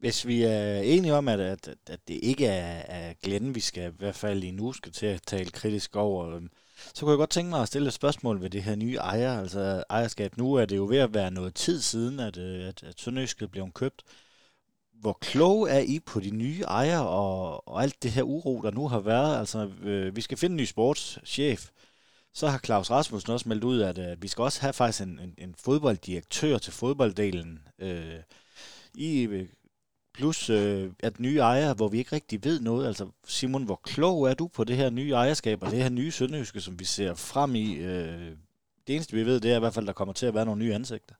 Hvis 0.00 0.26
vi 0.26 0.42
er 0.42 0.80
enige 0.80 1.14
om, 1.14 1.28
at, 1.28 1.40
at, 1.40 1.68
at 1.86 2.00
det 2.08 2.20
ikke 2.22 2.46
er, 2.46 2.82
er 2.88 3.14
Glenn, 3.22 3.54
vi 3.54 3.60
skal 3.60 3.92
i 3.92 3.96
hvert 3.98 4.14
fald 4.14 4.40
lige 4.40 4.52
nu 4.52 4.72
skal 4.72 4.92
til 4.92 5.06
at 5.06 5.22
tale 5.26 5.50
kritisk 5.50 5.96
over, 5.96 6.36
øhm, 6.36 6.50
så 6.94 7.00
kunne 7.00 7.10
jeg 7.10 7.18
godt 7.18 7.30
tænke 7.30 7.50
mig 7.50 7.62
at 7.62 7.68
stille 7.68 7.88
et 7.88 7.92
spørgsmål 7.94 8.40
ved 8.40 8.50
det 8.50 8.62
her 8.62 8.74
nye 8.74 8.96
ejer, 8.96 9.40
altså 9.40 9.84
ejerskab. 9.90 10.36
Nu 10.36 10.54
er 10.54 10.64
det 10.64 10.76
jo 10.76 10.86
ved 10.86 10.98
at 10.98 11.14
være 11.14 11.30
noget 11.30 11.54
tid 11.54 11.80
siden, 11.80 12.20
at, 12.20 12.36
øh, 12.36 12.68
at, 12.68 12.82
at 12.82 13.00
Sønderjyske 13.00 13.48
blev 13.48 13.72
købt. 13.72 14.02
Hvor 15.00 15.18
klog 15.20 15.70
er 15.70 15.78
I 15.78 16.00
på 16.00 16.20
de 16.20 16.30
nye 16.30 16.62
ejere 16.62 17.08
og, 17.08 17.68
og 17.68 17.82
alt 17.82 18.02
det 18.02 18.10
her 18.10 18.22
uro, 18.22 18.60
der 18.62 18.70
nu 18.70 18.88
har 18.88 19.00
været? 19.00 19.38
Altså, 19.38 19.70
øh, 19.82 20.16
vi 20.16 20.20
skal 20.20 20.38
finde 20.38 20.52
en 20.54 20.56
ny 20.56 20.64
sportschef. 20.64 21.70
Så 22.34 22.48
har 22.48 22.58
Claus 22.58 22.90
Rasmussen 22.90 23.32
også 23.32 23.48
meldt 23.48 23.64
ud, 23.64 23.80
at, 23.80 23.98
at 23.98 24.22
vi 24.22 24.28
skal 24.28 24.42
også 24.42 24.60
have 24.60 24.72
faktisk 24.72 25.02
en, 25.02 25.18
en, 25.18 25.34
en 25.38 25.54
fodbolddirektør 25.58 26.58
til 26.58 26.72
fodbolddelen. 26.72 27.58
Øh, 27.78 28.14
I 28.94 29.22
øh, 29.22 29.48
plus 30.18 30.50
øh, 30.50 30.90
at 31.00 31.20
nye 31.20 31.38
ejere, 31.38 31.74
hvor 31.74 31.88
vi 31.88 31.98
ikke 31.98 32.12
rigtig 32.12 32.44
ved 32.44 32.60
noget. 32.60 32.86
Altså 32.86 33.06
Simon, 33.26 33.64
hvor 33.64 33.80
klog 33.84 34.30
er 34.30 34.34
du 34.34 34.46
på 34.46 34.64
det 34.64 34.76
her 34.76 34.90
nye 34.90 35.12
ejerskab 35.12 35.62
og 35.62 35.70
det 35.70 35.82
her 35.82 35.88
nye 35.88 36.10
sønderjyske, 36.10 36.60
som 36.60 36.80
vi 36.80 36.84
ser 36.84 37.14
frem 37.14 37.54
i? 37.54 37.74
Øh, 37.74 38.30
det 38.86 38.94
eneste 38.94 39.16
vi 39.16 39.26
ved, 39.26 39.40
det 39.40 39.52
er 39.52 39.56
i 39.56 39.58
hvert 39.58 39.74
fald, 39.74 39.84
at 39.84 39.86
der 39.86 39.92
kommer 39.92 40.14
til 40.14 40.26
at 40.26 40.34
være 40.34 40.44
nogle 40.44 40.64
nye 40.64 40.74
ansigter. 40.74 41.14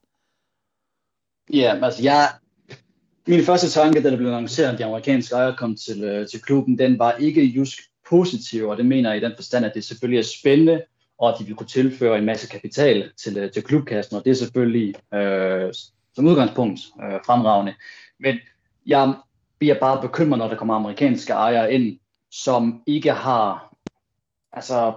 Ja, 1.52 1.84
altså 1.84 2.02
jeg, 2.02 2.28
min 3.26 3.44
første 3.44 3.68
tanke, 3.68 4.02
da 4.02 4.10
det 4.10 4.18
blev 4.18 4.30
annonceret, 4.30 4.72
at 4.72 4.78
de 4.78 4.84
amerikanske 4.84 5.34
ejere 5.34 5.56
kom 5.56 5.76
til, 5.76 6.04
øh, 6.04 6.28
til 6.28 6.42
klubben, 6.42 6.78
den 6.78 6.98
var 6.98 7.12
ikke 7.12 7.44
just 7.44 7.80
positiv, 8.08 8.68
og 8.68 8.76
det 8.76 8.86
mener 8.86 9.10
jeg 9.10 9.22
i 9.22 9.24
den 9.24 9.32
forstand, 9.36 9.64
at 9.66 9.72
det 9.74 9.84
selvfølgelig 9.84 10.18
er 10.18 10.38
spændende, 10.40 10.82
og 11.18 11.28
at 11.28 11.34
de 11.38 11.44
vil 11.44 11.54
kunne 11.54 11.66
tilføre 11.66 12.18
en 12.18 12.24
masse 12.24 12.48
kapital 12.48 13.10
til, 13.16 13.36
øh, 13.36 13.52
til 13.52 13.62
klubkassen, 13.62 14.16
og 14.16 14.24
det 14.24 14.30
er 14.30 14.34
selvfølgelig 14.34 15.14
øh, 15.14 15.74
som 16.14 16.26
udgangspunkt 16.26 16.80
øh, 17.02 17.20
fremragende. 17.26 17.74
Men 18.20 18.38
jeg 18.88 19.14
bliver 19.58 19.80
bare 19.80 20.02
bekymret, 20.02 20.38
når 20.38 20.48
der 20.48 20.56
kommer 20.56 20.74
amerikanske 20.74 21.32
ejere 21.32 21.72
ind, 21.72 21.98
som 22.30 22.82
ikke 22.86 23.12
har 23.12 23.74
altså, 24.52 24.94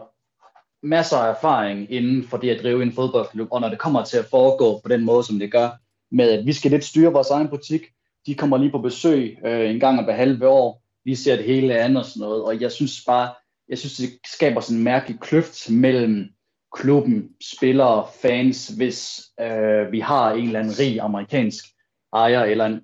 masser 0.83 1.17
af 1.17 1.29
erfaring 1.29 1.91
inden 1.91 2.23
for 2.23 2.37
det 2.37 2.49
at 2.49 2.63
drive 2.63 2.83
en 2.83 2.93
fodboldklub, 2.93 3.47
og 3.51 3.61
når 3.61 3.69
det 3.69 3.79
kommer 3.79 4.03
til 4.03 4.17
at 4.17 4.25
foregå 4.25 4.79
på 4.83 4.89
den 4.89 5.05
måde, 5.05 5.23
som 5.23 5.39
det 5.39 5.51
gør, 5.51 5.69
med 6.11 6.31
at 6.31 6.45
vi 6.45 6.53
skal 6.53 6.71
lidt 6.71 6.83
styre 6.83 7.11
vores 7.11 7.29
egen 7.29 7.47
butik, 7.47 7.81
de 8.25 8.35
kommer 8.35 8.57
lige 8.57 8.71
på 8.71 8.77
besøg 8.77 9.37
øh, 9.45 9.69
en 9.69 9.79
gang 9.79 10.03
hver 10.03 10.13
halve 10.13 10.47
år, 10.47 10.83
vi 11.05 11.15
ser 11.15 11.35
det 11.35 11.45
hele 11.45 11.77
andet 11.77 11.97
og 11.97 12.05
sådan 12.05 12.19
noget, 12.19 12.43
og 12.43 12.61
jeg 12.61 12.71
synes 12.71 13.03
bare, 13.07 13.33
jeg 13.69 13.77
synes, 13.77 13.97
det 13.97 14.09
skaber 14.25 14.61
sådan 14.61 14.77
en 14.77 14.83
mærkelig 14.83 15.19
kløft 15.19 15.69
mellem 15.69 16.29
klubben, 16.75 17.29
spillere, 17.55 18.07
fans, 18.21 18.67
hvis 18.67 19.21
øh, 19.41 19.91
vi 19.91 19.99
har 19.99 20.31
en 20.31 20.45
eller 20.45 20.59
anden 20.59 20.79
rig 20.79 20.99
amerikansk 20.99 21.65
ejer, 22.13 22.43
eller 22.43 22.65
en 22.65 22.81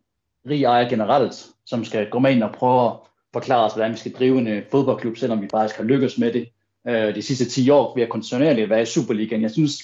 rig 0.50 0.64
ejer 0.64 0.90
generelt, 0.90 1.48
som 1.66 1.86
skal 1.86 2.10
gå 2.10 2.20
med 2.20 2.32
ind 2.32 2.44
og 2.44 2.52
prøve 2.52 2.86
at 2.86 2.94
forklare 3.34 3.66
os, 3.66 3.74
hvordan 3.74 3.92
vi 3.92 3.98
skal 3.98 4.12
drive 4.12 4.40
en 4.40 4.48
øh, 4.48 4.64
fodboldklub, 4.72 5.18
selvom 5.18 5.42
vi 5.42 5.48
faktisk 5.52 5.78
har 5.78 5.84
lykkes 5.84 6.18
med 6.18 6.34
det 6.34 6.50
øh, 6.88 7.16
de 7.16 7.22
sidste 7.22 7.46
10 7.46 7.70
år 7.70 7.96
ved 7.96 8.04
at 8.04 8.10
kontinuerligt 8.10 8.70
være 8.70 8.82
i 8.82 8.86
Superligaen. 8.86 9.42
Jeg 9.42 9.52
synes, 9.52 9.84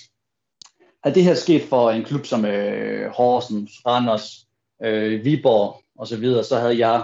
at 1.04 1.16
det 1.16 1.24
her 1.24 1.34
sket 1.34 1.62
for 1.62 1.92
en 1.92 2.04
klub 2.04 2.26
som 2.26 2.46
øh, 2.46 3.10
Horsens, 3.10 3.72
Randers, 3.86 4.48
øh, 4.84 5.26
Viborg 5.26 5.82
og 5.98 6.08
så 6.08 6.18
videre, 6.18 6.44
så 6.44 6.60
havde 6.60 6.88
jeg 6.88 7.04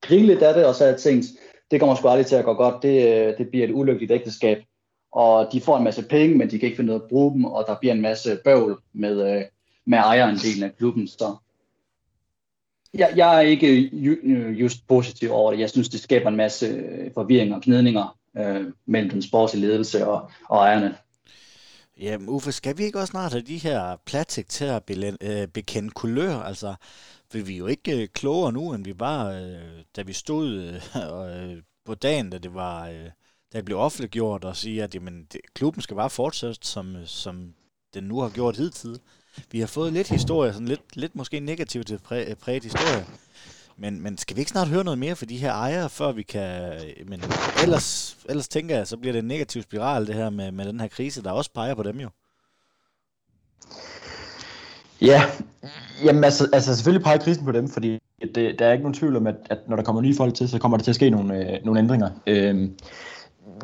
grinet 0.00 0.42
af 0.42 0.54
det, 0.54 0.66
og 0.66 0.74
så 0.74 0.84
havde 0.84 0.94
jeg 0.94 1.00
tænkt, 1.00 1.26
det 1.70 1.80
kommer 1.80 1.96
sgu 1.96 2.08
aldrig 2.08 2.26
til 2.26 2.36
at 2.36 2.44
gå 2.44 2.54
godt, 2.54 2.82
det, 2.82 3.08
øh, 3.08 3.38
det 3.38 3.48
bliver 3.48 3.66
et 3.66 3.72
ulykkeligt 3.74 4.12
ægteskab, 4.12 4.58
og 5.12 5.48
de 5.52 5.60
får 5.60 5.76
en 5.76 5.84
masse 5.84 6.02
penge, 6.02 6.36
men 6.36 6.50
de 6.50 6.58
kan 6.58 6.66
ikke 6.66 6.76
finde 6.76 6.92
ud 6.92 6.98
af 6.98 7.02
at 7.02 7.08
bruge 7.08 7.32
dem, 7.34 7.44
og 7.44 7.64
der 7.66 7.76
bliver 7.80 7.94
en 7.94 8.00
masse 8.00 8.38
bøvl 8.44 8.78
med, 8.92 9.36
øh, 9.36 9.42
med 9.86 9.98
ejerandelen 9.98 10.62
af 10.62 10.76
klubben, 10.76 11.08
så 11.08 11.36
jeg, 12.94 13.12
jeg 13.16 13.36
er 13.36 13.40
ikke 13.40 13.90
øh, 13.92 14.60
just 14.60 14.86
positiv 14.88 15.32
over 15.32 15.50
det. 15.52 15.60
Jeg 15.60 15.70
synes, 15.70 15.88
det 15.88 16.00
skaber 16.00 16.28
en 16.28 16.36
masse 16.36 16.66
øh, 16.66 17.10
forvirring 17.14 17.54
og 17.54 17.62
knedninger 17.62 18.18
øh, 18.36 18.72
mellem 18.86 19.10
den 19.10 19.22
sportslige 19.22 19.66
ledelse 19.66 20.06
og, 20.06 20.30
og 20.48 20.58
ejerne. 20.58 20.96
Jamen 22.00 22.28
Uffe, 22.28 22.52
skal 22.52 22.78
vi 22.78 22.84
ikke 22.84 22.98
også 22.98 23.10
snart 23.10 23.32
have 23.32 23.42
de 23.42 23.58
her 23.58 23.96
platik 24.06 24.48
til 24.48 24.64
at 24.64 24.82
øh, 25.22 25.48
bekende 25.48 25.90
kulør? 25.90 26.34
Altså, 26.34 26.74
vil 27.32 27.48
vi 27.48 27.56
jo 27.56 27.66
ikke 27.66 28.06
klogere 28.06 28.52
nu, 28.52 28.72
end 28.72 28.84
vi 28.84 28.94
var, 28.98 29.32
da 29.96 30.02
vi 30.02 30.12
stod 30.12 30.80
på 31.86 31.94
dagen, 31.94 32.30
da 32.30 32.38
det 32.38 32.54
var, 32.54 32.86
da 33.52 33.58
det 33.58 33.64
blev 33.64 33.78
offentliggjort, 33.78 34.44
og 34.44 34.56
sige, 34.56 34.82
at 34.82 34.94
jamen, 34.94 35.26
det, 35.32 35.40
klubben 35.54 35.82
skal 35.82 35.96
bare 35.96 36.10
fortsætte, 36.10 36.58
som, 36.62 36.96
som 37.04 37.54
den 37.94 38.04
nu 38.04 38.20
har 38.20 38.28
gjort 38.28 38.56
hidtil. 38.56 39.00
Vi 39.50 39.60
har 39.60 39.66
fået 39.66 39.92
lidt 39.92 40.08
historie, 40.08 40.52
sådan 40.52 40.68
lidt, 40.68 40.96
lidt 40.96 41.16
måske 41.16 41.40
negativt 41.40 41.86
til 41.86 41.98
præ, 41.98 42.24
øh, 42.28 42.36
præget 42.36 42.62
historie. 42.62 43.06
Men, 43.76 44.02
men 44.02 44.18
skal 44.18 44.36
vi 44.36 44.40
ikke 44.40 44.50
snart 44.50 44.68
høre 44.68 44.84
noget 44.84 44.98
mere 44.98 45.16
for 45.16 45.26
de 45.26 45.36
her 45.36 45.52
ejere, 45.52 45.90
før 45.90 46.12
vi 46.12 46.22
kan... 46.22 46.72
Øh, 46.72 47.08
men 47.08 47.22
ellers, 47.62 48.16
ellers 48.28 48.48
tænker 48.48 48.76
jeg, 48.76 48.86
så 48.86 48.96
bliver 48.96 49.12
det 49.12 49.18
en 49.18 49.24
negativ 49.24 49.62
spiral, 49.62 50.06
det 50.06 50.14
her 50.14 50.30
med, 50.30 50.52
med 50.52 50.64
den 50.64 50.80
her 50.80 50.88
krise, 50.88 51.22
der 51.22 51.30
også 51.30 51.50
peger 51.54 51.74
på 51.74 51.82
dem 51.82 52.00
jo. 52.00 52.08
Ja, 55.00 55.22
jamen 56.04 56.24
altså, 56.24 56.48
altså 56.52 56.74
selvfølgelig 56.74 57.04
peger 57.04 57.18
krisen 57.18 57.44
på 57.44 57.52
dem, 57.52 57.68
fordi 57.68 57.98
det, 58.34 58.58
der 58.58 58.66
er 58.66 58.72
ikke 58.72 58.82
nogen 58.82 58.94
tvivl 58.94 59.16
om, 59.16 59.26
at, 59.26 59.36
at 59.50 59.58
når 59.68 59.76
der 59.76 59.82
kommer 59.82 60.02
nye 60.02 60.16
folk 60.16 60.34
til, 60.34 60.48
så 60.48 60.58
kommer 60.58 60.76
der 60.76 60.84
til 60.84 60.90
at 60.90 60.94
ske 60.94 61.10
nogle, 61.10 61.54
øh, 61.54 61.64
nogle 61.64 61.80
ændringer. 61.80 62.10
Øh, 62.26 62.68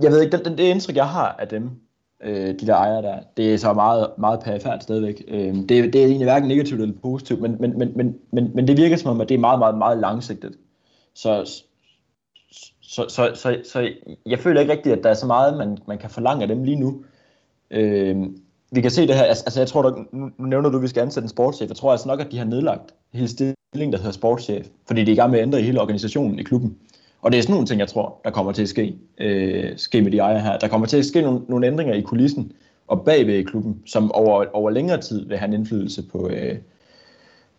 jeg 0.02 0.10
ved 0.10 0.22
ikke, 0.22 0.36
den, 0.36 0.44
det, 0.44 0.58
det 0.58 0.64
indtryk, 0.64 0.96
jeg 0.96 1.08
har 1.08 1.36
af 1.38 1.48
dem, 1.48 1.70
øh, 2.24 2.60
de 2.60 2.66
der 2.66 2.74
ejere 2.74 3.02
der. 3.02 3.18
Det 3.36 3.54
er 3.54 3.58
så 3.58 3.72
meget, 3.72 4.10
meget 4.18 4.40
perifært 4.40 4.82
stadigvæk. 4.82 5.24
Øh, 5.28 5.54
det, 5.54 5.68
det 5.68 5.94
er 5.94 6.06
egentlig 6.06 6.26
hverken 6.26 6.48
negativt 6.48 6.80
eller 6.80 6.94
positivt, 7.02 7.40
men, 7.40 7.56
men, 7.60 7.78
men, 7.78 7.92
men, 7.96 8.18
men, 8.32 8.50
men 8.54 8.68
det 8.68 8.76
virker 8.76 8.96
som 8.96 9.10
om, 9.10 9.20
at 9.20 9.28
det 9.28 9.34
er 9.34 9.38
meget, 9.38 9.58
meget, 9.58 9.78
meget 9.78 9.98
langsigtet. 9.98 10.56
Så, 11.14 11.44
så, 12.82 13.04
så, 13.08 13.30
så, 13.34 13.56
så 13.64 13.90
jeg 14.26 14.38
føler 14.38 14.60
ikke 14.60 14.72
rigtigt, 14.72 14.96
at 14.96 15.04
der 15.04 15.10
er 15.10 15.14
så 15.14 15.26
meget, 15.26 15.56
man, 15.56 15.78
man 15.88 15.98
kan 15.98 16.10
forlange 16.10 16.42
af 16.42 16.48
dem 16.48 16.64
lige 16.64 16.80
nu. 16.80 17.04
Øh, 17.70 18.16
vi 18.72 18.80
kan 18.80 18.90
se 18.90 19.06
det 19.06 19.14
her, 19.14 19.22
altså, 19.22 19.44
altså 19.46 19.60
jeg 19.60 19.68
tror, 19.68 19.82
der, 19.82 20.04
nu 20.12 20.46
nævner 20.46 20.70
du, 20.70 20.76
at 20.76 20.82
vi 20.82 20.88
skal 20.88 21.02
ansætte 21.02 21.24
en 21.24 21.28
sportschef. 21.28 21.68
Jeg 21.68 21.76
tror 21.76 21.92
altså 21.92 22.08
nok, 22.08 22.20
at 22.20 22.32
de 22.32 22.38
har 22.38 22.44
nedlagt 22.44 22.94
hele 23.12 23.28
stillingen, 23.28 23.92
der 23.92 23.98
hedder 23.98 24.12
sportschef, 24.12 24.66
fordi 24.86 25.04
de 25.04 25.10
er 25.10 25.12
i 25.12 25.16
gang 25.16 25.30
med 25.30 25.38
at 25.38 25.42
ændre 25.42 25.60
hele 25.60 25.80
organisationen 25.80 26.38
i 26.38 26.42
klubben. 26.42 26.78
Og 27.22 27.32
det 27.32 27.38
er 27.38 27.42
sådan 27.42 27.52
nogle 27.52 27.66
ting, 27.66 27.80
jeg 27.80 27.88
tror, 27.88 28.20
der 28.24 28.30
kommer 28.30 28.52
til 28.52 28.62
at 28.62 28.68
ske, 28.68 28.96
øh, 29.18 29.72
ske 29.76 30.02
med 30.02 30.10
de 30.10 30.18
ejere 30.18 30.40
her. 30.40 30.58
Der 30.58 30.68
kommer 30.68 30.86
til 30.86 30.96
at 30.96 31.04
ske 31.04 31.20
nogle, 31.22 31.40
nogle 31.48 31.66
ændringer 31.66 31.94
i 31.94 32.00
kulissen 32.00 32.52
og 32.86 33.04
bagved 33.04 33.34
i 33.34 33.42
klubben, 33.42 33.82
som 33.86 34.12
over, 34.12 34.44
over 34.52 34.70
længere 34.70 35.00
tid 35.00 35.26
vil 35.26 35.36
have 35.36 35.48
en 35.48 35.52
indflydelse 35.52 36.02
på, 36.02 36.28
øh, 36.28 36.56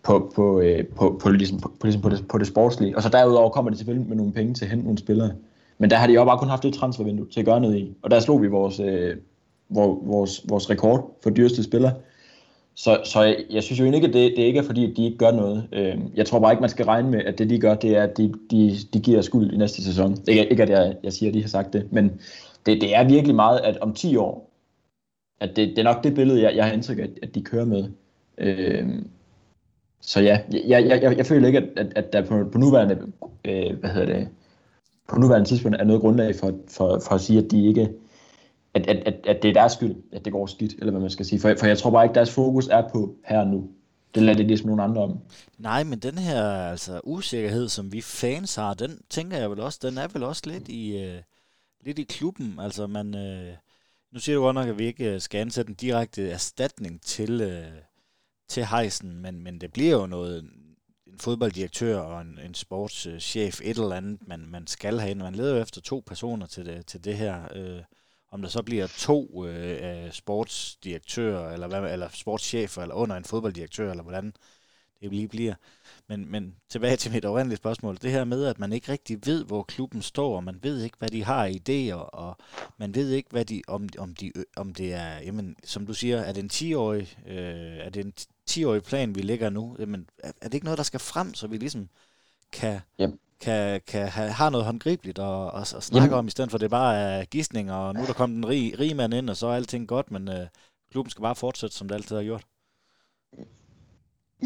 på, 0.03 0.31
på, 0.35 0.59
øh, 0.59 0.85
på, 0.85 1.19
på, 1.23 1.29
ligesom, 1.29 1.59
på, 1.59 1.71
ligesom 1.83 2.01
på, 2.01 2.09
det, 2.09 2.27
på 2.27 2.37
det 2.37 2.47
sportslige. 2.47 2.95
Og 2.95 3.03
så 3.03 3.09
derudover 3.09 3.49
kommer 3.49 3.71
det 3.71 3.77
selvfølgelig 3.77 4.09
med 4.09 4.17
nogle 4.17 4.33
penge 4.33 4.53
til 4.53 4.65
at 4.65 4.69
hente 4.69 4.85
nogle 4.85 4.99
spillere. 4.99 5.31
Men 5.77 5.89
der 5.89 5.95
har 5.95 6.07
de 6.07 6.13
jo 6.13 6.25
bare 6.25 6.37
kun 6.37 6.47
haft 6.47 6.65
et 6.65 6.73
transfervindue 6.73 7.27
til 7.29 7.39
at 7.39 7.45
gøre 7.45 7.61
noget 7.61 7.77
i. 7.77 7.95
Og 8.01 8.11
der 8.11 8.19
slog 8.19 8.41
vi 8.41 8.47
vores, 8.47 8.79
øh, 8.79 9.17
vores, 9.69 10.41
vores 10.49 10.69
rekord 10.69 11.17
for 11.23 11.29
dyreste 11.29 11.63
spillere. 11.63 11.93
Så, 12.79 13.01
så 13.03 13.23
jeg, 13.23 13.45
jeg 13.49 13.63
synes 13.63 13.79
jo 13.79 13.85
ikke, 13.85 14.07
at 14.07 14.13
det, 14.13 14.33
det 14.37 14.43
ikke 14.43 14.59
er 14.59 14.63
fordi, 14.63 14.91
at 14.91 14.97
de 14.97 15.05
ikke 15.05 15.17
gør 15.17 15.31
noget. 15.31 15.67
Øh, 15.71 15.97
jeg 16.15 16.25
tror 16.25 16.39
bare 16.39 16.51
ikke, 16.51 16.61
man 16.61 16.69
skal 16.69 16.85
regne 16.85 17.09
med, 17.09 17.23
at 17.25 17.37
det 17.37 17.49
de 17.49 17.59
gør, 17.59 17.75
det 17.75 17.97
er, 17.97 18.03
at 18.03 18.17
de, 18.17 18.33
de, 18.51 18.75
de 18.93 18.99
giver 18.99 19.21
skuld 19.21 19.51
i 19.53 19.57
næste 19.57 19.83
sæson. 19.83 20.17
Ikke, 20.27 20.49
ikke 20.49 20.63
at 20.63 20.69
jeg, 20.69 20.95
jeg 21.03 21.13
siger, 21.13 21.29
at 21.29 21.33
de 21.33 21.41
har 21.41 21.49
sagt 21.49 21.73
det, 21.73 21.91
men 21.91 22.21
det, 22.65 22.81
det 22.81 22.95
er 22.95 23.07
virkelig 23.07 23.35
meget, 23.35 23.59
at 23.59 23.77
om 23.77 23.93
10 23.93 24.15
år, 24.15 24.51
at 25.39 25.49
det, 25.55 25.69
det 25.69 25.79
er 25.79 25.83
nok 25.83 26.03
det 26.03 26.15
billede, 26.15 26.41
jeg, 26.41 26.55
jeg 26.55 26.65
har 26.65 26.71
indtryk 26.73 26.99
af, 26.99 27.03
at, 27.03 27.09
at 27.23 27.35
de 27.35 27.41
kører 27.41 27.65
med. 27.65 27.89
Øh, 28.37 28.87
så 30.01 30.21
ja, 30.21 30.39
jeg, 30.51 30.85
jeg, 30.85 31.01
jeg, 31.01 31.17
jeg 31.17 31.25
føler 31.25 31.47
ikke, 31.47 31.59
at, 31.59 31.69
at, 31.77 31.93
at 31.95 32.13
der 32.13 32.25
på, 32.25 32.49
på 32.51 32.57
nuværende, 32.57 32.97
øh, 33.45 33.79
hvad 33.79 33.89
hedder 33.89 34.13
det, 34.13 34.29
på 35.09 35.19
nuværende 35.19 35.49
tidspunkt 35.49 35.77
er 35.81 35.83
noget 35.83 36.01
grundlag 36.01 36.35
for, 36.35 36.53
for, 36.67 36.99
for 37.07 37.15
at 37.15 37.21
sige, 37.21 37.39
at 37.39 37.51
de 37.51 37.67
ikke 37.67 37.89
at, 38.73 38.87
at, 38.87 38.97
at, 38.97 39.13
at 39.27 39.43
det 39.43 39.49
er 39.49 39.53
deres 39.53 39.73
skyld, 39.73 39.95
at 40.11 40.25
det 40.25 40.33
går 40.33 40.45
skidt, 40.45 40.73
eller 40.73 40.91
hvad 40.91 41.01
man 41.01 41.09
skal 41.09 41.25
sige. 41.25 41.39
For, 41.39 41.55
for 41.59 41.65
jeg 41.65 41.77
tror 41.77 41.91
bare 41.91 42.05
ikke, 42.05 42.15
deres 42.15 42.31
fokus 42.31 42.67
er 42.67 42.89
på 42.89 43.15
her 43.25 43.39
og 43.39 43.47
nu. 43.47 43.69
Det 44.15 44.23
lader 44.23 44.37
det 44.37 44.45
ligesom 44.45 44.67
nogen 44.67 44.79
andre 44.89 45.01
om. 45.01 45.19
Nej, 45.57 45.83
men 45.83 45.99
den 45.99 46.17
her 46.17 46.43
altså, 46.43 47.01
usikkerhed, 47.03 47.69
som 47.69 47.93
vi 47.93 48.01
fans 48.01 48.55
har, 48.55 48.73
den 48.73 49.01
tænker 49.09 49.37
jeg 49.37 49.51
vel 49.51 49.59
også, 49.59 49.79
den 49.81 49.97
er 49.97 50.07
vel 50.07 50.23
også 50.23 50.41
lidt 50.45 50.67
i, 50.67 50.97
øh, 50.97 51.21
lidt 51.85 51.99
i 51.99 52.03
klubben. 52.03 52.59
Altså 52.59 52.87
man, 52.87 53.15
øh, 53.15 53.53
nu 54.11 54.19
siger 54.19 54.35
du 54.35 54.41
godt 54.41 54.55
nok, 54.55 54.67
at 54.67 54.79
vi 54.79 54.85
ikke 54.85 55.13
øh, 55.13 55.21
skal 55.21 55.41
ansætte 55.41 55.69
en 55.69 55.75
direkte 55.75 56.29
erstatning 56.29 57.01
til, 57.01 57.41
øh, 57.41 57.81
til 58.47 58.65
Heisen, 58.65 59.21
men, 59.21 59.43
men 59.43 59.61
det 59.61 59.73
bliver 59.73 59.99
jo 59.99 60.05
noget, 60.05 60.43
en 61.07 61.19
fodbolddirektør 61.19 61.99
og 61.99 62.21
en, 62.21 62.39
en 62.45 62.53
sportschef, 62.53 63.61
et 63.63 63.77
eller 63.77 63.95
andet, 63.95 64.27
man, 64.27 64.39
man 64.39 64.67
skal 64.67 64.99
have 64.99 65.11
ind. 65.11 65.19
Man 65.19 65.35
leder 65.35 65.55
jo 65.55 65.61
efter 65.61 65.81
to 65.81 66.03
personer 66.07 66.45
til 66.45 66.65
det, 66.65 66.85
til 66.85 67.03
det 67.03 67.17
her. 67.17 67.41
Øh, 67.55 67.81
om 68.31 68.41
der 68.41 68.49
så 68.49 68.63
bliver 68.63 68.87
to 68.87 69.45
øh, 69.47 70.05
øh, 70.05 70.11
sportsdirektører, 70.11 71.53
eller, 71.53 71.67
hvad, 71.67 71.93
eller 71.93 72.09
sportschefer, 72.13 72.81
eller 72.81 72.95
under 72.95 73.15
en 73.15 73.25
fodbolddirektør, 73.25 73.91
eller 73.91 74.03
hvordan 74.03 74.33
det 75.01 75.11
lige 75.11 75.27
bliver. 75.27 75.53
Men, 76.07 76.31
men 76.31 76.55
tilbage 76.69 76.95
til 76.95 77.11
mit 77.11 77.25
oprindelige 77.25 77.57
spørgsmål. 77.57 77.97
Det 78.01 78.11
her 78.11 78.23
med, 78.23 78.45
at 78.45 78.59
man 78.59 78.73
ikke 78.73 78.91
rigtig 78.91 79.25
ved, 79.25 79.45
hvor 79.45 79.63
klubben 79.63 80.01
står, 80.01 80.35
og 80.35 80.43
man 80.43 80.59
ved 80.63 80.83
ikke, 80.83 80.97
hvad 80.99 81.09
de 81.09 81.23
har 81.23 81.47
idéer, 81.47 81.95
og 81.95 82.37
man 82.77 82.95
ved 82.95 83.11
ikke, 83.11 83.29
hvad 83.31 83.45
de, 83.45 83.61
om, 83.67 83.89
om, 83.97 84.15
de, 84.15 84.31
om 84.55 84.73
det 84.73 84.93
er, 84.93 85.19
jamen, 85.19 85.55
som 85.63 85.85
du 85.85 85.93
siger, 85.93 86.17
er 86.17 86.33
det 86.33 86.43
en 86.43 86.73
10-årig, 86.73 87.17
øh, 87.27 87.77
er 87.77 87.89
det 87.89 88.05
en 88.05 88.13
10-årig 88.49 88.83
plan, 88.83 89.15
vi 89.15 89.21
ligger 89.21 89.49
nu? 89.49 89.75
Jamen, 89.79 90.09
er, 90.17 90.31
er 90.41 90.47
det 90.47 90.53
ikke 90.53 90.65
noget, 90.65 90.77
der 90.77 90.83
skal 90.83 90.99
frem, 90.99 91.33
så 91.33 91.47
vi 91.47 91.57
ligesom 91.57 91.89
kan, 92.51 92.79
yep 93.01 93.09
kan, 93.41 93.81
kan 93.87 94.07
have, 94.07 94.29
have 94.29 94.51
noget 94.51 94.65
håndgribeligt 94.65 95.19
og, 95.19 95.45
og, 95.45 95.59
og 95.59 95.83
snakke 95.83 96.05
Jamen. 96.05 96.19
om, 96.19 96.27
i 96.27 96.31
stedet 96.31 96.51
for 96.51 96.57
det 96.57 96.69
bare 96.69 96.95
er 96.95 97.25
gidsning, 97.25 97.71
og 97.71 97.93
nu 97.93 98.01
er 98.01 98.05
der 98.05 98.13
kommet 98.13 98.37
en 98.37 98.47
rig, 98.47 98.79
rig 98.79 98.95
mand 98.95 99.13
ind, 99.13 99.29
og 99.29 99.37
så 99.37 99.47
er 99.47 99.55
alting 99.55 99.87
godt, 99.87 100.11
men 100.11 100.27
øh, 100.27 100.47
klubben 100.91 101.11
skal 101.11 101.21
bare 101.21 101.35
fortsætte, 101.35 101.75
som 101.75 101.87
det 101.87 101.95
altid 101.95 102.15
har 102.15 102.23
gjort. 102.23 102.43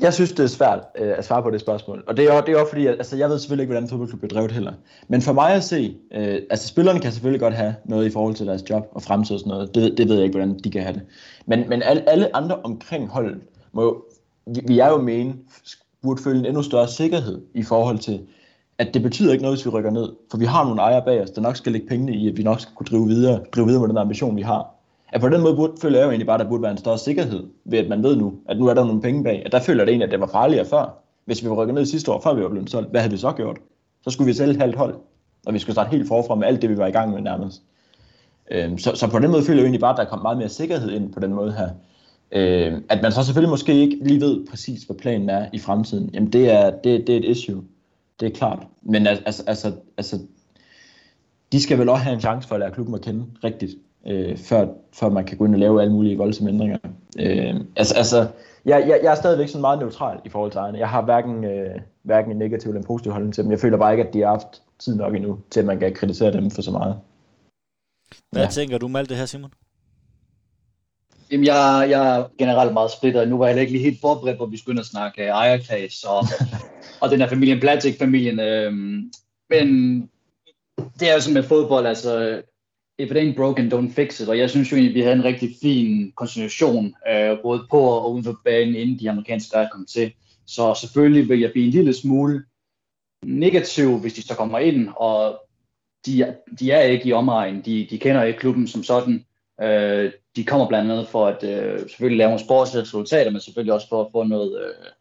Jeg 0.01 0.13
synes, 0.13 0.31
det 0.31 0.43
er 0.43 0.47
svært 0.47 0.79
øh, 0.97 1.13
at 1.17 1.25
svare 1.25 1.43
på 1.43 1.49
det 1.49 1.61
spørgsmål. 1.61 2.03
Og 2.07 2.17
det 2.17 2.25
er 2.25 2.31
også, 2.31 2.45
det 2.45 2.53
er 2.53 2.59
også 2.59 2.69
fordi, 2.69 2.85
at, 2.85 2.93
altså, 2.93 3.17
jeg 3.17 3.29
ved 3.29 3.39
selvfølgelig 3.39 3.63
ikke, 3.63 3.73
hvordan 3.73 3.89
fodboldklub 3.89 4.19
bliver 4.19 4.33
drevet 4.33 4.51
heller. 4.51 4.73
Men 5.07 5.21
for 5.21 5.33
mig 5.33 5.53
at 5.53 5.63
se, 5.63 5.97
øh, 6.13 6.41
altså 6.49 6.67
spillerne 6.67 6.99
kan 6.99 7.11
selvfølgelig 7.11 7.41
godt 7.41 7.53
have 7.53 7.75
noget 7.85 8.05
i 8.05 8.09
forhold 8.09 8.35
til 8.35 8.47
deres 8.47 8.69
job 8.69 8.89
og 8.91 9.01
fremtid 9.01 9.33
og 9.35 9.39
sådan 9.39 9.49
noget. 9.49 9.75
Det, 9.75 9.97
det 9.97 10.09
ved 10.09 10.15
jeg 10.15 10.25
ikke, 10.25 10.37
hvordan 10.37 10.59
de 10.59 10.71
kan 10.71 10.81
have 10.81 10.93
det. 10.93 11.01
Men, 11.45 11.69
men 11.69 11.81
alle, 11.81 12.09
alle 12.09 12.35
andre 12.35 12.55
omkring 12.55 13.09
holdet, 13.09 13.41
må, 13.71 14.05
vi 14.67 14.79
er 14.79 14.87
jo 14.87 15.01
mene, 15.01 15.35
burde 16.01 16.23
føle 16.23 16.39
en 16.39 16.45
endnu 16.45 16.63
større 16.63 16.87
sikkerhed 16.87 17.41
i 17.53 17.63
forhold 17.63 17.99
til, 17.99 18.27
at 18.77 18.93
det 18.93 19.01
betyder 19.01 19.31
ikke 19.31 19.41
noget, 19.41 19.57
hvis 19.57 19.65
vi 19.65 19.69
rykker 19.69 19.91
ned. 19.91 20.09
For 20.31 20.37
vi 20.37 20.45
har 20.45 20.63
nogle 20.65 20.81
ejere 20.81 21.05
bag 21.05 21.21
os, 21.21 21.29
der 21.29 21.41
nok 21.41 21.55
skal 21.55 21.71
lægge 21.71 21.87
pengene 21.87 22.15
i, 22.15 22.29
at 22.29 22.37
vi 22.37 22.43
nok 22.43 22.59
skal 22.59 22.75
kunne 22.75 22.87
drive 22.87 23.07
videre, 23.07 23.39
drive 23.55 23.67
videre 23.67 23.81
med 23.81 23.89
den 23.89 23.97
ambition, 23.97 24.35
vi 24.35 24.41
har 24.41 24.73
at 25.13 25.21
på 25.21 25.29
den 25.29 25.41
måde 25.41 25.55
burde, 25.55 25.73
føler 25.81 25.97
jeg 25.97 26.05
jo 26.05 26.09
egentlig 26.09 26.27
bare, 26.27 26.39
at 26.39 26.43
der 26.43 26.49
burde 26.49 26.61
være 26.61 26.71
en 26.71 26.77
større 26.77 26.97
sikkerhed 26.97 27.43
ved, 27.65 27.79
at 27.79 27.89
man 27.89 28.03
ved 28.03 28.15
nu, 28.15 28.33
at 28.49 28.59
nu 28.59 28.67
er 28.67 28.73
der 28.73 28.85
nogle 28.85 29.01
penge 29.01 29.23
bag. 29.23 29.41
At 29.45 29.51
der 29.51 29.59
føler 29.59 29.85
det 29.85 29.91
egentlig, 29.91 30.05
at 30.05 30.11
det 30.11 30.19
var 30.19 30.27
farligere 30.27 30.65
før. 30.65 30.99
Hvis 31.25 31.43
vi 31.43 31.49
var 31.49 31.55
rykket 31.55 31.75
ned 31.75 31.85
sidste 31.85 32.11
år, 32.11 32.21
før 32.21 32.33
vi 32.33 32.43
var 32.43 32.49
blevet 32.49 32.69
solgt, 32.69 32.89
hvad 32.89 33.01
havde 33.01 33.11
vi 33.11 33.17
så 33.17 33.31
gjort? 33.31 33.57
Så 34.03 34.09
skulle 34.09 34.25
vi 34.27 34.33
sælge 34.33 34.53
et 34.53 34.61
halvt 34.61 34.75
hold, 34.75 34.95
og 35.45 35.53
vi 35.53 35.59
skulle 35.59 35.73
starte 35.73 35.89
helt 35.89 36.07
forfra 36.07 36.35
med 36.35 36.47
alt 36.47 36.61
det, 36.61 36.69
vi 36.69 36.77
var 36.77 36.87
i 36.87 36.91
gang 36.91 37.11
med 37.11 37.21
nærmest. 37.21 37.61
Øhm, 38.51 38.77
så, 38.77 38.95
så 38.95 39.09
på 39.09 39.19
den 39.19 39.31
måde 39.31 39.43
føler 39.43 39.57
jeg 39.57 39.61
jo 39.61 39.65
egentlig 39.65 39.81
bare, 39.81 39.91
at 39.91 39.97
der 39.97 40.05
kom 40.05 40.21
meget 40.21 40.37
mere 40.37 40.49
sikkerhed 40.49 40.91
ind 40.91 41.13
på 41.13 41.19
den 41.19 41.33
måde 41.33 41.51
her. 41.51 41.69
Øhm, 42.31 42.83
at 42.89 43.01
man 43.01 43.11
så 43.11 43.23
selvfølgelig 43.23 43.49
måske 43.49 43.73
ikke 43.73 43.97
lige 44.01 44.21
ved 44.21 44.45
præcis, 44.49 44.83
hvad 44.83 44.95
planen 44.95 45.29
er 45.29 45.45
i 45.53 45.59
fremtiden, 45.59 46.09
jamen 46.13 46.33
det 46.33 46.51
er, 46.51 46.69
det, 46.69 47.07
det 47.07 47.15
er 47.15 47.19
et 47.19 47.25
issue. 47.25 47.63
Det 48.23 48.31
er 48.31 48.37
klart. 48.37 48.67
Men 48.81 49.07
altså, 49.07 49.43
altså, 49.47 49.73
altså, 49.97 50.19
de 51.51 51.61
skal 51.61 51.79
vel 51.79 51.89
også 51.89 52.03
have 52.03 52.13
en 52.13 52.21
chance 52.21 52.47
for 52.47 52.55
at 52.55 52.59
lære 52.59 52.71
klubben 52.71 52.95
at 52.95 53.01
kende 53.01 53.25
rigtigt 53.43 53.71
øh, 54.07 54.37
før, 54.37 54.67
før 54.93 55.09
man 55.09 55.25
kan 55.25 55.37
gå 55.37 55.45
ind 55.45 55.53
og 55.53 55.59
lave 55.59 55.81
alle 55.81 55.93
mulige 55.93 56.17
voldsomme 56.17 56.51
ændringer. 56.51 56.77
Øh, 57.19 57.55
altså, 57.75 57.95
altså 57.95 58.27
jeg, 58.65 58.85
jeg, 58.87 58.99
jeg 59.03 59.11
er 59.11 59.15
stadigvæk 59.15 59.47
sådan 59.47 59.61
meget 59.61 59.79
neutral 59.79 60.19
i 60.25 60.29
forhold 60.29 60.51
til 60.51 60.57
ejerne. 60.57 60.77
Jeg 60.77 60.89
har 60.89 61.01
hverken, 61.01 61.43
øh, 61.43 61.79
hverken 62.03 62.31
en 62.31 62.37
negativ 62.37 62.69
eller 62.69 62.81
en 62.81 62.87
positiv 62.87 63.11
holdning 63.11 63.33
til 63.33 63.43
dem. 63.43 63.51
Jeg 63.51 63.59
føler 63.59 63.77
bare 63.77 63.93
ikke, 63.93 64.07
at 64.07 64.13
de 64.13 64.19
har 64.19 64.27
haft 64.27 64.61
tid 64.79 64.95
nok 64.95 65.15
endnu, 65.15 65.39
til 65.51 65.59
at 65.59 65.65
man 65.65 65.79
kan 65.79 65.93
kritisere 65.93 66.31
dem 66.31 66.51
for 66.51 66.61
så 66.61 66.71
meget. 66.71 66.99
Hvad 68.31 68.43
ja. 68.43 68.49
tænker 68.49 68.77
du 68.77 68.85
om 68.85 68.95
alt 68.95 69.09
det 69.09 69.17
her, 69.17 69.25
Simon? 69.25 69.53
Jamen, 71.31 71.45
jeg, 71.45 71.87
jeg 71.89 72.17
er 72.17 72.23
generelt 72.37 72.73
meget 72.73 72.91
splittet. 72.91 73.27
Nu 73.27 73.37
var 73.37 73.47
jeg 73.47 73.59
ikke 73.59 73.73
lige 73.73 73.83
helt 73.83 74.01
forberedt 74.01 74.37
på, 74.37 74.43
at 74.43 74.51
vi 74.51 74.57
skulle 74.57 74.79
at 74.79 74.85
snakke 74.85 75.27
ejerkreds 75.27 76.03
og, 76.03 76.25
og 77.03 77.11
den 77.11 77.19
her 77.19 77.27
familien, 77.27 77.59
Blatic-familien. 77.59 78.39
Øh, 78.39 78.73
men 79.49 79.99
det 80.99 81.09
er 81.09 81.13
jo 81.13 81.21
sådan 81.21 81.33
med 81.33 81.43
fodbold, 81.43 81.85
altså 81.85 82.41
if 82.99 83.11
it 83.11 83.17
ain't 83.17 83.35
broken, 83.35 83.73
don't 83.73 83.93
fix 83.93 84.19
it. 84.19 84.29
Og 84.29 84.37
jeg 84.37 84.49
synes 84.49 84.71
jo 84.71 84.77
egentlig, 84.77 84.95
vi 84.95 85.01
havde 85.01 85.15
en 85.15 85.23
rigtig 85.23 85.49
fin 85.61 86.11
konstitution, 86.15 86.95
øh, 87.09 87.37
både 87.43 87.65
på 87.69 87.79
og 87.79 88.11
uden 88.11 88.23
for 88.23 88.39
banen, 88.45 88.75
inden 88.75 88.99
de 88.99 89.09
amerikanske 89.09 89.57
der 89.57 89.69
kom 89.69 89.85
til. 89.85 90.13
Så 90.47 90.73
selvfølgelig 90.81 91.29
vil 91.29 91.39
jeg 91.39 91.51
blive 91.51 91.65
en 91.65 91.71
lille 91.71 91.93
smule 91.93 92.43
negativ, 93.25 93.99
hvis 93.99 94.13
de 94.13 94.21
så 94.21 94.35
kommer 94.35 94.59
ind, 94.59 94.89
og 94.95 95.39
de, 96.05 96.35
de 96.59 96.71
er 96.71 96.81
ikke 96.81 97.09
i 97.09 97.13
omegnen, 97.13 97.61
De, 97.61 97.87
de 97.89 97.99
kender 97.99 98.23
ikke 98.23 98.39
klubben 98.39 98.67
som 98.67 98.83
sådan. 98.83 99.25
Øh, 99.61 100.11
de 100.35 100.43
kommer 100.43 100.67
blandt 100.67 100.91
andet 100.91 101.07
for 101.07 101.27
at 101.27 101.43
øh, 101.43 101.79
selvfølgelig 101.79 102.17
lave 102.17 102.29
nogle 102.29 102.45
sportslige 102.45 102.81
resultater, 102.81 103.31
men 103.31 103.41
selvfølgelig 103.41 103.73
også 103.73 103.89
for 103.89 104.01
at 104.01 104.11
få 104.11 104.23
noget, 104.23 104.61
øh, 104.61 104.91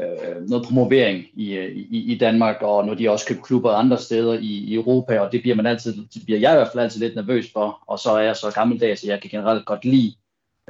øh, 0.00 0.48
noget 0.48 0.66
promovering 0.66 1.16
øh, 1.16 1.24
i, 1.36 1.86
i, 1.90 2.12
i 2.12 2.18
Danmark, 2.18 2.56
og 2.60 2.86
når 2.86 2.94
de 2.94 3.10
også 3.10 3.26
købt 3.26 3.42
klubber 3.42 3.70
andre 3.70 3.98
steder 3.98 4.34
i, 4.34 4.46
i 4.46 4.74
Europa, 4.74 5.20
og 5.20 5.32
det 5.32 5.40
bliver 5.42 5.56
man 5.56 5.66
altid, 5.66 5.96
det 6.14 6.22
bliver 6.24 6.40
jeg 6.40 6.52
i 6.52 6.56
hvert 6.56 6.68
fald 6.72 6.84
altid 6.84 7.00
lidt 7.00 7.14
nervøs 7.14 7.52
for, 7.52 7.84
og 7.86 7.98
så 7.98 8.10
er 8.10 8.20
jeg 8.20 8.36
så 8.36 8.52
gammeldags, 8.54 9.02
at 9.02 9.08
jeg 9.08 9.20
kan 9.20 9.30
generelt 9.30 9.66
godt 9.66 9.84
lide 9.84 10.14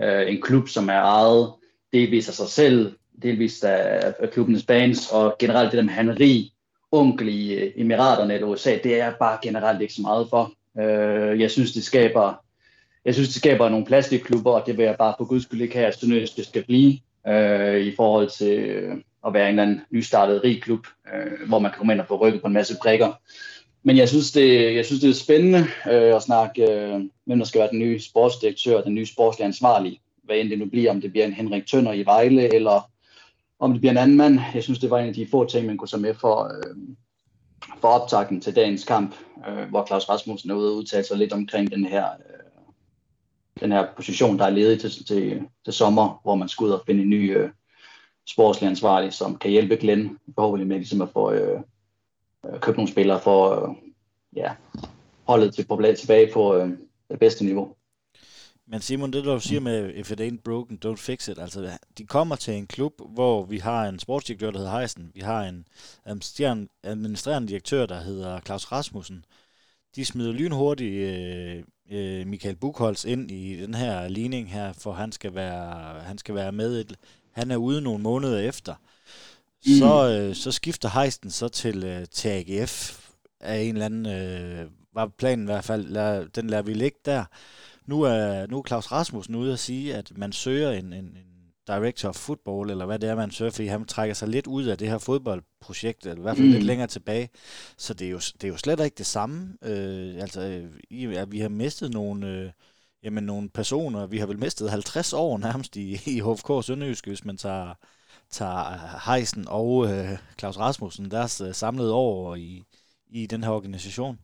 øh, 0.01 0.33
en 0.33 0.43
klub, 0.43 0.69
som 0.69 0.89
er 0.89 1.03
ejet 1.03 1.53
delvis 1.93 2.29
af 2.29 2.35
sig 2.35 2.49
selv, 2.49 2.93
delvis 3.23 3.65
af, 3.65 4.15
af 4.19 4.31
klubbenes 4.31 4.65
bands, 4.65 5.13
og 5.13 5.37
generelt 5.39 5.71
det 5.71 5.77
der 5.77 5.85
med 5.85 5.93
handleri, 5.93 6.53
onkel 6.93 7.29
i 7.29 7.55
øh, 7.55 7.73
Emiraterne 7.77 8.35
eller 8.35 8.47
USA, 8.47 8.79
det 8.85 8.93
er 8.93 9.05
jeg 9.05 9.15
bare 9.19 9.39
generelt 9.43 9.83
ikke 9.83 9.95
så 9.95 10.03
meget 10.03 10.27
for. 10.31 10.53
Øh, 10.79 11.41
jeg 11.41 11.51
synes, 11.51 11.73
det 11.73 11.85
skaber 11.85 12.45
jeg 13.05 13.15
synes, 13.15 13.29
det 13.29 13.37
skaber 13.37 13.69
nogle 13.69 13.87
plastikklubber, 13.87 14.53
og 14.53 14.67
det 14.67 14.77
vil 14.77 14.85
jeg 14.85 14.97
bare 14.99 15.15
på 15.19 15.25
guds 15.25 15.43
skyld 15.43 15.61
ikke 15.61 15.75
have, 15.75 15.87
at 15.87 16.33
det 16.37 16.47
skal 16.47 16.65
blive 16.65 16.99
øh, 17.27 17.81
i 17.81 17.95
forhold 17.97 18.31
til, 18.31 18.59
øh, 18.59 18.97
at 19.27 19.35
være 19.35 19.49
en 19.49 19.49
eller 19.49 19.63
anden 19.63 19.81
nystartet 19.91 20.45
rig 20.45 20.63
klub, 20.63 20.87
øh, 21.15 21.49
hvor 21.49 21.59
man 21.59 21.71
kan 21.71 21.79
komme 21.79 21.93
ind 21.93 22.01
og 22.01 22.07
få 22.07 22.17
rykket 22.17 22.41
på 22.41 22.47
en 22.47 22.53
masse 22.53 22.77
prikker. 22.83 23.13
Men 23.83 23.97
jeg 23.97 24.09
synes, 24.09 24.33
det, 24.33 24.75
jeg 24.75 24.87
synes, 24.87 25.01
det 25.01 25.11
er 25.11 25.15
spændende 25.15 25.59
øh, 25.91 26.17
at 26.17 26.23
snakke, 26.23 26.73
øh, 26.73 27.01
hvem 27.25 27.39
der 27.39 27.45
skal 27.45 27.59
være 27.59 27.71
den 27.71 27.79
nye 27.79 28.01
sportsdirektør, 28.01 28.81
den 28.81 28.95
nye 28.95 29.07
sportslige 29.07 29.47
ansvarlige. 29.47 30.01
Hvad 30.25 30.37
end 30.37 30.51
det 30.51 30.59
nu 30.59 30.67
bliver, 30.67 30.91
om 30.91 31.01
det 31.01 31.11
bliver 31.11 31.27
en 31.27 31.33
Henrik 31.33 31.67
Tønder 31.67 31.93
i 31.93 32.05
Vejle, 32.05 32.55
eller 32.55 32.91
om 33.59 33.73
det 33.73 33.81
bliver 33.81 33.91
en 33.91 33.99
anden 33.99 34.17
mand. 34.17 34.39
Jeg 34.55 34.63
synes, 34.63 34.79
det 34.79 34.91
var 34.91 34.99
en 34.99 35.09
af 35.09 35.15
de 35.15 35.27
få 35.31 35.45
ting, 35.45 35.67
man 35.67 35.77
kunne 35.77 35.89
tage 35.89 36.03
med 36.03 36.15
for, 36.15 36.45
øh, 36.45 36.77
for 37.81 37.89
optakten 37.89 38.41
til 38.41 38.57
dagens 38.57 38.85
kamp, 38.85 39.15
øh, 39.49 39.69
hvor 39.69 39.87
Claus 39.87 40.09
Rasmussen 40.09 40.51
er 40.51 40.55
ude 40.55 40.71
og 40.71 40.77
udtale 40.77 41.05
sig 41.05 41.19
lidt 41.19 41.33
omkring 41.33 41.71
den 41.71 41.85
her, 41.85 42.05
øh, 42.05 42.41
den 43.61 43.73
her 43.73 43.87
position, 43.97 44.39
der 44.39 44.45
er 44.45 44.51
ledig 44.51 44.81
til, 44.81 45.07
til, 45.07 45.43
til 45.65 45.73
sommer, 45.73 46.21
hvor 46.23 46.35
man 46.35 46.49
skal 46.49 46.65
ud 46.65 46.71
og 46.71 46.83
finde 46.87 47.03
en 47.03 47.11
ny, 47.11 47.37
øh, 47.37 47.51
sportslig 48.31 48.69
ansvarlig, 48.69 49.13
som 49.13 49.39
kan 49.39 49.51
hjælpe 49.51 49.77
Glenn 49.77 50.19
forhåbentlig 50.35 50.69
med 50.69 50.77
ligesom 50.77 51.03
at 51.03 51.09
få 51.13 51.33
øh, 51.33 51.61
øh, 52.47 52.61
købt 52.61 52.77
nogle 52.77 52.91
spillere 52.91 53.21
for 53.21 53.69
øh, 53.69 53.75
ja, 54.37 54.53
holdet 55.25 55.55
til 55.55 55.67
på 55.67 55.83
tilbage 55.99 56.33
på 56.33 56.57
øh, 56.57 56.71
det 57.11 57.19
bedste 57.19 57.45
niveau. 57.45 57.75
Men 58.67 58.81
Simon, 58.81 59.13
det 59.13 59.25
du 59.25 59.41
siger 59.41 59.61
med, 59.61 59.95
if 59.95 60.11
it 60.11 60.21
ain't 60.21 60.43
broken, 60.45 60.79
don't 60.85 60.97
fix 60.97 61.29
it. 61.29 61.39
Altså, 61.39 61.79
de 61.99 62.07
kommer 62.07 62.37
til 62.37 62.55
en 62.55 62.67
klub, 62.67 62.93
hvor 63.09 63.45
vi 63.45 63.59
har 63.59 63.89
en 63.89 63.99
sportsdirektør, 63.99 64.51
der 64.51 64.59
hedder 64.59 64.79
Heisen. 64.79 65.11
Vi 65.15 65.21
har 65.21 65.43
en 65.45 65.67
administrerende 66.85 67.49
direktør, 67.49 67.87
der 67.87 68.01
hedder 68.01 68.41
Claus 68.41 68.73
Rasmussen. 68.73 69.25
De 69.97 70.05
smider 70.05 70.33
lynhurtigt 70.33 70.95
øh, 70.95 71.63
øh, 71.91 72.27
Michael 72.27 72.57
Buchholz 72.57 73.05
ind 73.05 73.31
i 73.31 73.63
den 73.63 73.75
her 73.75 74.09
ligning 74.09 74.53
her, 74.53 74.73
for 74.73 74.93
han 74.93 75.13
skal 75.13 75.35
være, 75.35 76.01
han 76.01 76.19
skal 76.19 76.35
være 76.35 76.53
med 76.53 76.81
et, 76.81 76.97
han 77.41 77.51
er 77.51 77.57
ude 77.57 77.81
nogle 77.81 78.03
måneder 78.03 78.39
efter. 78.39 78.75
Mm. 79.67 79.79
Så, 79.79 80.09
øh, 80.09 80.35
så 80.35 80.53
skifter 80.53 80.89
Heisten 81.01 81.31
så 81.31 81.49
til, 81.49 81.85
øh, 81.85 82.07
til 82.13 82.29
AGF 82.29 83.01
af 83.41 83.59
en 83.59 83.75
eller 83.75 83.87
anden, 83.87 84.07
øh, 84.07 84.67
var 84.95 85.07
planen 85.07 85.45
i 85.45 85.51
hvert 85.51 85.65
fald, 85.65 85.89
lad, 85.89 86.27
den 86.27 86.51
lader 86.51 86.63
vi 86.63 86.75
ligge 86.75 86.99
der. 87.05 87.25
Nu 87.87 88.03
er, 88.03 88.47
nu 88.47 88.59
er 88.59 88.63
Claus 88.67 88.93
Rasmussen 88.93 89.35
ude 89.35 89.53
at 89.53 89.59
sige, 89.59 89.95
at 89.95 90.13
man 90.17 90.33
søger 90.33 90.71
en, 90.71 90.93
en, 90.93 91.05
en 91.05 91.31
director 91.67 92.09
of 92.09 92.15
football, 92.15 92.71
eller 92.71 92.87
hvad 92.87 92.99
det 92.99 93.09
er, 93.09 93.15
man 93.15 93.31
søger, 93.31 93.51
fordi 93.51 93.69
han 93.69 93.85
trækker 93.85 94.15
sig 94.15 94.29
lidt 94.29 94.47
ud 94.47 94.65
af 94.65 94.79
det 94.79 94.89
her 94.89 94.99
fodboldprojekt, 94.99 96.07
eller 96.07 96.19
i 96.19 96.23
hvert 96.23 96.37
fald 96.37 96.47
mm. 96.47 96.53
lidt 96.53 96.65
længere 96.65 96.89
tilbage. 96.89 97.29
Så 97.77 97.95
det 97.95 98.07
er 98.07 98.11
jo, 98.11 98.19
det 98.19 98.45
er 98.45 98.49
jo 98.49 98.57
slet 98.57 98.81
ikke 98.81 98.99
det 98.99 99.07
samme. 99.07 99.57
Øh, 99.63 100.15
altså, 100.21 100.63
i, 100.91 101.05
at 101.07 101.33
vi 101.33 101.41
har 101.41 101.49
mistet 101.49 101.93
nogle... 101.93 102.27
Øh, 102.27 102.51
jamen, 103.03 103.25
nogle 103.25 103.49
personer. 103.49 104.07
Vi 104.07 104.19
har 104.19 104.27
vel 104.27 104.39
mistet 104.39 104.71
50 104.71 105.13
år 105.13 105.39
nærmest 105.39 105.77
i, 105.77 105.93
i 106.07 106.21
HFK 106.21 106.67
Sønderjysk, 106.67 107.07
hvis 107.07 107.25
man 107.25 107.37
tager, 107.37 107.75
tager 108.31 108.73
øh, 108.73 109.01
Heisen 109.07 109.45
og 109.49 109.93
øh, 109.93 110.19
Claus 110.39 110.59
Rasmussen, 110.59 111.11
deres 111.11 111.41
øh, 111.41 111.55
samlede 111.55 111.95
år 111.95 112.35
i, 112.35 112.63
i 113.11 113.27
den 113.27 113.45
her 113.45 113.51
organisation. 113.51 114.19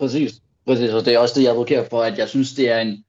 Præcis. 0.00 0.40
Præcis, 0.66 0.90
og 0.90 1.04
det 1.04 1.14
er 1.14 1.18
også 1.18 1.34
det, 1.34 1.42
jeg 1.42 1.52
advokerer 1.52 1.88
for, 1.88 2.02
at 2.02 2.18
jeg 2.18 2.28
synes, 2.28 2.52
det 2.52 2.70
er 2.70 2.80
en, 2.80 3.04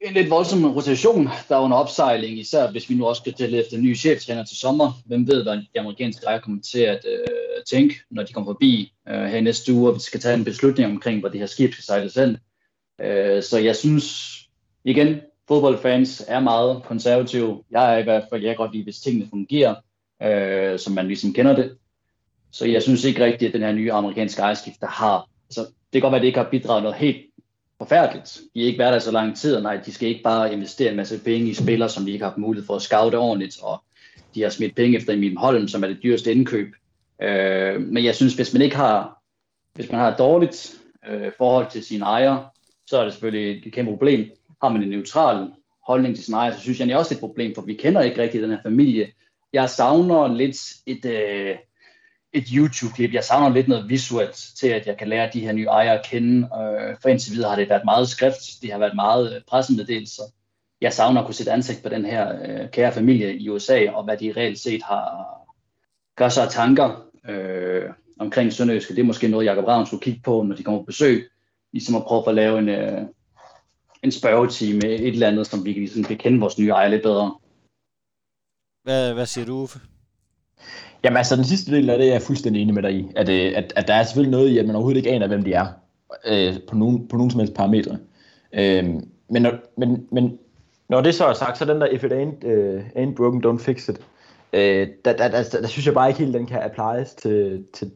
en 0.00 0.14
lidt 0.14 0.30
voldsom 0.30 0.64
rotation, 0.64 1.28
der 1.48 1.56
er 1.56 1.60
under 1.60 1.76
opsejling, 1.76 2.38
især 2.38 2.70
hvis 2.70 2.90
vi 2.90 2.94
nu 2.94 3.06
også 3.06 3.20
skal 3.20 3.32
til 3.32 3.54
efter 3.54 3.76
en 3.76 3.82
ny 3.82 3.96
cheftræner 3.96 4.44
til 4.44 4.56
sommer. 4.56 4.92
Hvem 5.06 5.26
ved, 5.26 5.42
hvad 5.42 5.56
de 5.56 5.80
amerikanske 5.80 6.26
ejer 6.26 6.40
kommer 6.40 6.62
til 6.62 6.80
at 6.80 7.06
øh, 7.08 7.62
tænke, 7.70 7.94
når 8.10 8.22
de 8.22 8.32
kommer 8.32 8.52
forbi 8.52 8.92
øh, 9.08 9.24
her 9.24 9.36
i 9.36 9.40
næste 9.40 9.72
uge, 9.72 9.88
og 9.88 9.94
vi 9.94 10.00
skal 10.00 10.20
tage 10.20 10.34
en 10.34 10.44
beslutning 10.44 10.90
omkring, 10.90 11.20
hvor 11.20 11.28
det 11.28 11.40
her 11.40 11.46
skib 11.46 11.72
skal 11.72 11.84
sejles 11.84 12.14
hen. 12.14 12.36
Øh, 13.02 13.42
så 13.42 13.58
jeg 13.58 13.76
synes, 13.76 14.36
igen, 14.84 15.20
fodboldfans 15.48 16.24
er 16.28 16.40
meget 16.40 16.82
konservative. 16.82 17.62
Jeg 17.70 17.94
er 17.94 17.98
i 17.98 18.02
hvert 18.02 18.24
fald, 18.30 18.42
jeg 18.42 18.50
kan 18.50 18.56
godt 18.56 18.72
lide, 18.72 18.84
hvis 18.84 19.00
tingene 19.00 19.26
fungerer, 19.30 19.74
øh, 20.22 20.78
som 20.78 20.92
man 20.92 21.06
ligesom 21.06 21.32
kender 21.32 21.56
det. 21.56 21.76
Så 22.52 22.66
jeg 22.66 22.82
synes 22.82 23.04
ikke 23.04 23.24
rigtigt, 23.24 23.48
at 23.48 23.54
den 23.54 23.62
her 23.62 23.72
nye 23.72 23.92
amerikanske 23.92 24.42
ejerskift, 24.42 24.80
der 24.80 24.86
har, 24.86 25.28
altså, 25.48 25.60
det 25.60 25.92
kan 25.92 26.00
godt 26.00 26.12
være, 26.12 26.18
at 26.18 26.22
det 26.22 26.28
ikke 26.28 26.38
har 26.38 26.50
bidraget 26.50 26.82
noget 26.82 26.98
helt 26.98 27.26
forfærdeligt. 27.78 28.40
De 28.54 28.60
har 28.60 28.66
ikke 28.66 28.78
været 28.78 28.92
der 28.92 28.98
så 28.98 29.10
lang 29.10 29.36
tid, 29.36 29.56
og 29.56 29.62
nej, 29.62 29.76
de 29.86 29.92
skal 29.92 30.08
ikke 30.08 30.22
bare 30.22 30.52
investere 30.52 30.90
en 30.90 30.96
masse 30.96 31.20
penge 31.24 31.50
i 31.50 31.54
spillere, 31.54 31.88
som 31.88 32.04
de 32.04 32.12
ikke 32.12 32.24
har 32.24 32.30
haft 32.30 32.38
mulighed 32.38 32.66
for 32.66 32.76
at 32.76 32.82
scoute 32.82 33.18
ordentligt, 33.18 33.58
og 33.62 33.82
de 34.34 34.42
har 34.42 34.50
smidt 34.50 34.76
penge 34.76 34.96
efter 34.96 35.12
Emil 35.12 35.36
Holm, 35.36 35.68
som 35.68 35.82
er 35.82 35.88
det 35.88 36.02
dyreste 36.02 36.32
indkøb. 36.32 36.74
Øh, 37.22 37.80
men 37.80 38.04
jeg 38.04 38.14
synes, 38.14 38.34
hvis 38.34 38.52
man 38.52 38.62
ikke 38.62 38.76
har, 38.76 39.22
hvis 39.74 39.90
man 39.90 40.00
har 40.00 40.12
et 40.12 40.18
dårligt 40.18 40.74
øh, 41.08 41.32
forhold 41.38 41.70
til 41.70 41.84
sine 41.84 42.04
ejere, 42.04 42.48
så 42.90 42.98
er 42.98 43.04
det 43.04 43.12
selvfølgelig 43.12 43.66
et 43.66 43.72
kæmpe 43.72 43.92
problem. 43.92 44.30
Har 44.62 44.68
man 44.68 44.82
en 44.82 44.88
neutral 44.88 45.48
holdning 45.86 46.14
til 46.14 46.24
sin 46.24 46.34
ejere, 46.34 46.54
så 46.54 46.60
synes 46.60 46.78
jeg, 46.80 46.88
det 46.88 46.94
er 46.94 46.98
også 46.98 47.14
et 47.14 47.20
problem, 47.20 47.54
for 47.54 47.62
vi 47.62 47.74
kender 47.74 48.00
ikke 48.00 48.22
rigtig 48.22 48.42
den 48.42 48.50
her 48.50 48.62
familie. 48.62 49.12
Jeg 49.52 49.70
savner 49.70 50.34
lidt 50.34 50.56
et, 50.86 51.04
øh, 51.04 51.56
et 52.32 52.44
YouTube-klip. 52.48 53.14
Jeg 53.14 53.24
savner 53.24 53.54
lidt 53.54 53.68
noget 53.68 53.88
visuelt 53.88 54.44
til, 54.60 54.68
at 54.68 54.86
jeg 54.86 54.96
kan 54.96 55.08
lære 55.08 55.30
de 55.32 55.40
her 55.40 55.52
nye 55.52 55.66
ejere 55.66 55.98
at 55.98 56.06
kende. 56.06 56.36
Øh, 56.38 56.96
for 57.02 57.08
indtil 57.08 57.32
videre 57.32 57.48
har 57.48 57.56
det 57.56 57.68
været 57.68 57.84
meget 57.84 58.08
skrift, 58.08 58.62
det 58.62 58.72
har 58.72 58.78
været 58.78 58.94
meget 58.94 59.34
øh, 59.36 59.42
pressemeddelelser. 59.48 60.22
Jeg 60.80 60.92
savner 60.92 61.20
at 61.20 61.26
kunne 61.26 61.34
sætte 61.34 61.52
ansigt 61.52 61.82
på 61.82 61.88
den 61.88 62.04
her 62.04 62.42
øh, 62.42 62.70
kære 62.70 62.92
familie 62.92 63.36
i 63.36 63.48
USA, 63.48 63.90
og 63.90 64.04
hvad 64.04 64.16
de 64.16 64.32
reelt 64.36 64.58
set 64.58 64.82
har 64.82 65.26
gør 66.16 66.28
sig 66.28 66.44
af 66.44 66.50
tanker 66.50 67.04
øh, 67.28 67.90
omkring 68.18 68.52
Sønderjyske. 68.52 68.94
Det 68.94 69.00
er 69.00 69.06
måske 69.06 69.28
noget, 69.28 69.46
Jacob 69.46 69.64
Ravn 69.64 69.86
skulle 69.86 70.02
kigge 70.02 70.20
på, 70.24 70.42
når 70.42 70.56
de 70.56 70.62
kommer 70.62 70.80
på 70.80 70.84
besøg. 70.84 71.30
Ligesom 71.72 71.96
at 71.96 72.04
prøve 72.04 72.28
at 72.28 72.34
lave 72.34 72.58
en, 72.58 72.68
øh, 72.68 73.02
en 74.02 74.12
spørgetime, 74.12 74.86
et 74.86 75.08
eller 75.08 75.28
andet, 75.28 75.46
som 75.46 75.64
vi 75.64 75.72
ligesom 75.72 76.04
kan 76.04 76.16
kende 76.16 76.40
vores 76.40 76.58
nye 76.58 76.68
ejere 76.68 76.90
lidt 76.90 77.02
bedre. 77.02 77.34
Hvad, 78.82 79.14
hvad 79.14 79.26
siger 79.26 79.44
du, 79.44 79.52
Uffe? 79.52 79.80
Jamen 81.04 81.16
altså, 81.16 81.36
den 81.36 81.44
sidste 81.44 81.72
del 81.72 81.90
af 81.90 81.98
det 81.98 82.08
er 82.08 82.12
jeg 82.12 82.22
fuldstændig 82.22 82.62
enig 82.62 82.74
med 82.74 82.82
dig 82.82 82.92
i. 82.92 83.12
At, 83.16 83.28
øh, 83.28 83.52
at, 83.56 83.72
at 83.76 83.88
der 83.88 83.94
er 83.94 84.04
selvfølgelig 84.04 84.30
noget 84.30 84.48
i, 84.48 84.58
at 84.58 84.66
man 84.66 84.76
overhovedet 84.76 84.98
ikke 84.98 85.10
aner, 85.10 85.26
hvem 85.26 85.44
de 85.44 85.52
er. 85.52 85.66
Øh, 86.26 86.54
på, 86.68 86.76
nogen, 86.76 87.08
på 87.08 87.16
nogen 87.16 87.30
som 87.30 87.40
helst 87.40 87.54
parametre. 87.54 87.98
Øh, 88.52 88.84
men, 89.28 89.42
når, 89.42 89.52
men, 89.76 90.08
men 90.12 90.38
når 90.88 91.00
det 91.00 91.14
så 91.14 91.26
er 91.26 91.32
sagt, 91.32 91.58
så 91.58 91.64
den 91.64 91.80
der, 91.80 91.86
if 91.86 92.04
it 92.04 92.12
ain't, 92.12 92.46
uh, 92.46 92.80
ain't 92.96 93.14
broken, 93.14 93.44
don't 93.44 93.64
fix 93.64 93.88
it. 93.88 94.00
Øh, 94.52 94.88
der, 95.04 95.16
der, 95.16 95.28
der, 95.28 95.42
der, 95.42 95.60
der, 95.60 95.68
synes 95.68 95.86
jeg 95.86 95.94
bare 95.94 96.08
ikke 96.08 96.20
helt, 96.20 96.34
den 96.34 96.46
kan 96.46 96.62
applies 96.62 97.14
til, 97.14 97.64
til, 97.72 97.92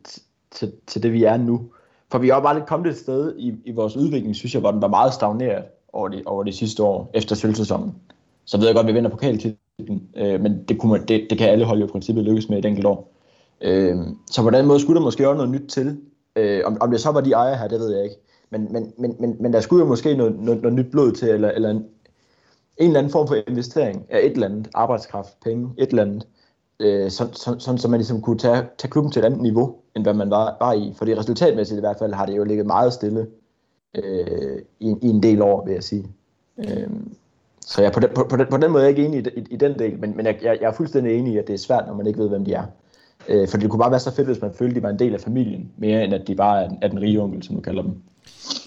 til, 0.50 0.72
til 0.86 1.02
det, 1.02 1.12
vi 1.12 1.24
er 1.24 1.36
nu. 1.36 1.70
For 2.14 2.18
vi 2.18 2.28
er 2.28 2.34
jo 2.34 2.40
bare 2.40 2.54
lidt 2.54 2.66
kommet 2.66 2.90
et 2.90 2.96
sted 2.96 3.34
i, 3.38 3.54
i 3.64 3.72
vores 3.72 3.96
udvikling, 3.96 4.36
synes 4.36 4.54
jeg, 4.54 4.60
hvor 4.60 4.70
den 4.70 4.82
var 4.82 4.88
meget 4.88 5.14
stagneret 5.14 5.64
over 5.92 6.08
det, 6.08 6.22
over 6.26 6.42
de 6.44 6.52
sidste 6.52 6.82
år, 6.82 7.10
efter 7.14 7.34
sølvsæsonen. 7.34 7.94
Så 8.44 8.58
ved 8.58 8.66
jeg 8.66 8.74
godt, 8.74 8.84
at 8.84 8.88
vi 8.88 8.92
vinder 8.92 9.10
pokaltitlen 9.10 9.58
Øh, 10.16 10.40
men 10.40 10.64
det, 10.68 10.78
kunne 10.78 10.92
man, 10.92 11.06
det, 11.06 11.26
det 11.30 11.38
kan 11.38 11.48
alle 11.48 11.64
hold 11.64 11.78
jo 11.78 11.84
i 11.84 11.88
princippet 11.88 12.24
lykkes 12.24 12.48
med 12.48 12.58
et 12.58 12.64
enkelt 12.64 12.86
år. 12.86 13.12
Øh, 13.60 13.96
så 14.30 14.42
på 14.42 14.50
den 14.50 14.66
måde 14.66 14.80
skulle 14.80 14.96
der 14.96 15.04
måske 15.04 15.28
også 15.28 15.36
noget 15.36 15.50
nyt 15.50 15.68
til. 15.68 16.00
Øh, 16.36 16.62
om, 16.64 16.76
om 16.80 16.90
det 16.90 17.00
så 17.00 17.10
var 17.10 17.20
de 17.20 17.32
ejer 17.32 17.56
her, 17.56 17.68
det 17.68 17.80
ved 17.80 17.94
jeg 17.94 18.04
ikke. 18.04 18.16
Men, 18.50 18.72
men, 18.72 18.92
men, 18.98 19.16
men, 19.20 19.36
men 19.40 19.52
der 19.52 19.60
skulle 19.60 19.80
jo 19.80 19.88
måske 19.88 20.16
noget, 20.16 20.38
noget, 20.38 20.62
noget 20.62 20.76
nyt 20.76 20.90
blod 20.90 21.12
til, 21.12 21.28
eller, 21.28 21.50
eller 21.50 21.70
en, 21.70 21.76
en 21.76 21.84
eller 22.86 22.98
anden 22.98 23.12
form 23.12 23.28
for 23.28 23.36
investering 23.48 24.06
af 24.10 24.18
et 24.18 24.32
eller 24.32 24.46
andet, 24.46 24.68
arbejdskraft, 24.74 25.40
penge, 25.44 25.70
et 25.78 25.88
eller 25.90 26.02
andet, 26.02 26.26
øh, 26.80 27.10
sådan, 27.10 27.34
så, 27.34 27.56
sådan, 27.58 27.78
så 27.78 27.88
man 27.88 27.98
ligesom 27.98 28.22
kunne 28.22 28.38
tage, 28.38 28.62
tage 28.78 28.90
klubben 28.90 29.12
til 29.12 29.20
et 29.20 29.26
andet 29.26 29.42
niveau, 29.42 29.76
end 29.96 30.04
hvad 30.04 30.14
man 30.14 30.30
var, 30.30 30.56
var 30.60 30.72
i. 30.72 30.92
Fordi 30.96 31.14
resultatmæssigt 31.14 31.78
i 31.78 31.80
hvert 31.80 31.98
fald 31.98 32.12
har 32.12 32.26
det 32.26 32.36
jo 32.36 32.44
ligget 32.44 32.66
meget 32.66 32.92
stille 32.92 33.26
øh, 33.94 34.58
i, 34.80 34.94
i 35.02 35.08
en 35.08 35.22
del 35.22 35.42
år, 35.42 35.64
vil 35.64 35.74
jeg 35.74 35.84
sige. 35.84 36.06
Øh, 36.58 36.90
så 37.60 37.82
jeg, 37.82 37.92
på, 37.92 38.00
den, 38.00 38.10
på, 38.14 38.26
på, 38.30 38.36
den, 38.36 38.46
på 38.50 38.56
den 38.56 38.70
måde 38.70 38.82
er 38.82 38.88
jeg 38.88 38.98
ikke 38.98 39.08
enig 39.08 39.26
i, 39.26 39.40
i, 39.40 39.46
i 39.50 39.56
den 39.56 39.78
del, 39.78 39.98
men, 39.98 40.16
men 40.16 40.26
jeg, 40.26 40.38
jeg, 40.42 40.58
jeg 40.60 40.68
er 40.68 40.72
fuldstændig 40.72 41.18
enig 41.18 41.32
i, 41.32 41.38
at 41.38 41.46
det 41.46 41.54
er 41.54 41.58
svært, 41.58 41.86
når 41.86 41.94
man 41.94 42.06
ikke 42.06 42.18
ved, 42.18 42.28
hvem 42.28 42.44
de 42.44 42.52
er. 42.52 42.64
Øh, 43.28 43.48
for 43.48 43.58
det 43.58 43.70
kunne 43.70 43.80
bare 43.80 43.90
være 43.90 44.00
så 44.00 44.14
fedt, 44.14 44.28
hvis 44.28 44.40
man 44.42 44.54
følte, 44.54 44.70
at 44.70 44.76
de 44.76 44.82
var 44.82 44.90
en 44.90 44.98
del 44.98 45.14
af 45.14 45.20
familien, 45.20 45.72
mere 45.76 46.04
end 46.04 46.14
at 46.14 46.26
de 46.26 46.34
bare 46.34 46.64
er, 46.64 46.70
er 46.82 46.88
den 46.88 47.00
rige 47.00 47.20
onkel, 47.20 47.42
som 47.42 47.54
du 47.54 47.60
kalder 47.60 47.82
dem. 47.82 47.94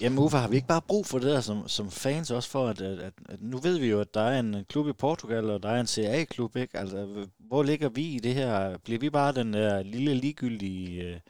Jamen 0.00 0.18
Uffe, 0.18 0.36
har 0.36 0.48
vi 0.48 0.56
ikke 0.56 0.68
bare 0.68 0.82
brug 0.82 1.06
for 1.06 1.18
det 1.18 1.28
der 1.28 1.40
som, 1.40 1.68
som 1.68 1.90
fans 1.90 2.30
også 2.30 2.48
for, 2.48 2.68
at, 2.68 2.80
at, 2.80 3.12
at 3.28 3.42
nu 3.42 3.58
ved 3.58 3.78
vi 3.78 3.86
jo, 3.86 4.00
at 4.00 4.14
der 4.14 4.20
er 4.20 4.40
en 4.40 4.64
klub 4.68 4.88
i 4.88 4.92
Portugal, 4.92 5.50
og 5.50 5.62
der 5.62 5.68
er 5.68 5.80
en 5.80 5.86
CA-klub, 5.86 6.56
ikke? 6.56 6.78
Altså, 6.78 7.26
hvor 7.38 7.62
ligger 7.62 7.88
vi 7.88 8.02
i 8.02 8.18
det 8.18 8.34
her? 8.34 8.78
Bliver 8.78 8.98
vi 8.98 9.10
bare 9.10 9.32
den 9.32 9.52
der 9.52 9.82
lille 9.82 10.14
ligegyldige 10.14 11.02
øh, 11.02 11.20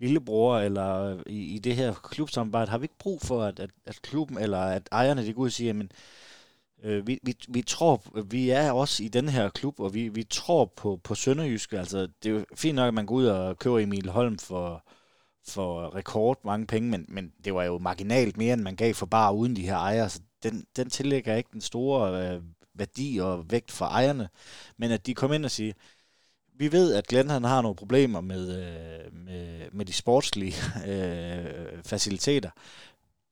lillebror, 0.00 0.58
eller 0.58 1.02
øh, 1.02 1.22
i, 1.26 1.54
i 1.54 1.58
det 1.58 1.76
her 1.76 1.94
klubsamarbejde? 1.94 2.70
Har 2.70 2.78
vi 2.78 2.84
ikke 2.84 2.98
brug 2.98 3.20
for, 3.20 3.42
at, 3.42 3.60
at, 3.60 3.70
at 3.86 4.02
klubben, 4.02 4.38
eller 4.38 4.58
at 4.58 4.88
ejerne, 4.92 5.26
de 5.26 5.32
går 5.32 5.42
ud 5.42 5.46
og 5.46 5.52
siger, 5.52 5.68
jamen, 5.68 5.90
Øh, 6.84 7.06
vi, 7.06 7.18
vi, 7.22 7.36
vi 7.48 7.62
tror, 7.62 8.02
vi 8.24 8.50
er 8.50 8.72
også 8.72 9.02
i 9.02 9.08
den 9.08 9.28
her 9.28 9.50
klub, 9.50 9.80
og 9.80 9.94
vi, 9.94 10.08
vi 10.08 10.24
tror 10.24 10.64
på, 10.76 11.00
på 11.04 11.14
Sønderjysk. 11.14 11.72
Altså, 11.72 12.08
det 12.22 12.30
er 12.30 12.30
jo 12.30 12.44
fint 12.54 12.76
nok, 12.76 12.88
at 12.88 12.94
man 12.94 13.06
går 13.06 13.14
ud 13.14 13.26
og 13.26 13.58
køber 13.58 13.78
Emil 13.78 14.08
Holm 14.08 14.38
for, 14.38 14.84
for 15.46 15.94
rekord 15.94 16.38
mange 16.44 16.66
penge, 16.66 16.90
men, 16.90 17.04
men 17.08 17.32
det 17.44 17.54
var 17.54 17.64
jo 17.64 17.78
marginalt 17.78 18.36
mere, 18.36 18.52
end 18.52 18.62
man 18.62 18.76
gav 18.76 18.94
for 18.94 19.06
bare 19.06 19.34
uden 19.34 19.56
de 19.56 19.66
her 19.66 19.76
ejere. 19.76 20.08
Så 20.08 20.20
den, 20.42 20.66
den 20.76 20.90
tillægger 20.90 21.36
ikke 21.36 21.50
den 21.52 21.60
store 21.60 22.34
øh, 22.34 22.42
værdi 22.74 23.18
og 23.22 23.50
vægt 23.50 23.70
for 23.70 23.84
ejerne, 23.84 24.28
men 24.76 24.90
at 24.90 25.06
de 25.06 25.14
kom 25.14 25.32
ind 25.32 25.44
og 25.44 25.50
siger, 25.50 25.72
vi 26.56 26.72
ved, 26.72 26.94
at 26.94 27.06
Glenn 27.06 27.30
han 27.30 27.44
har 27.44 27.62
nogle 27.62 27.76
problemer 27.76 28.20
med, 28.20 28.58
øh, 28.58 29.14
med, 29.14 29.70
med 29.72 29.84
de 29.84 29.92
sportslige 29.92 30.54
øh, 30.92 31.82
faciliteter 31.84 32.50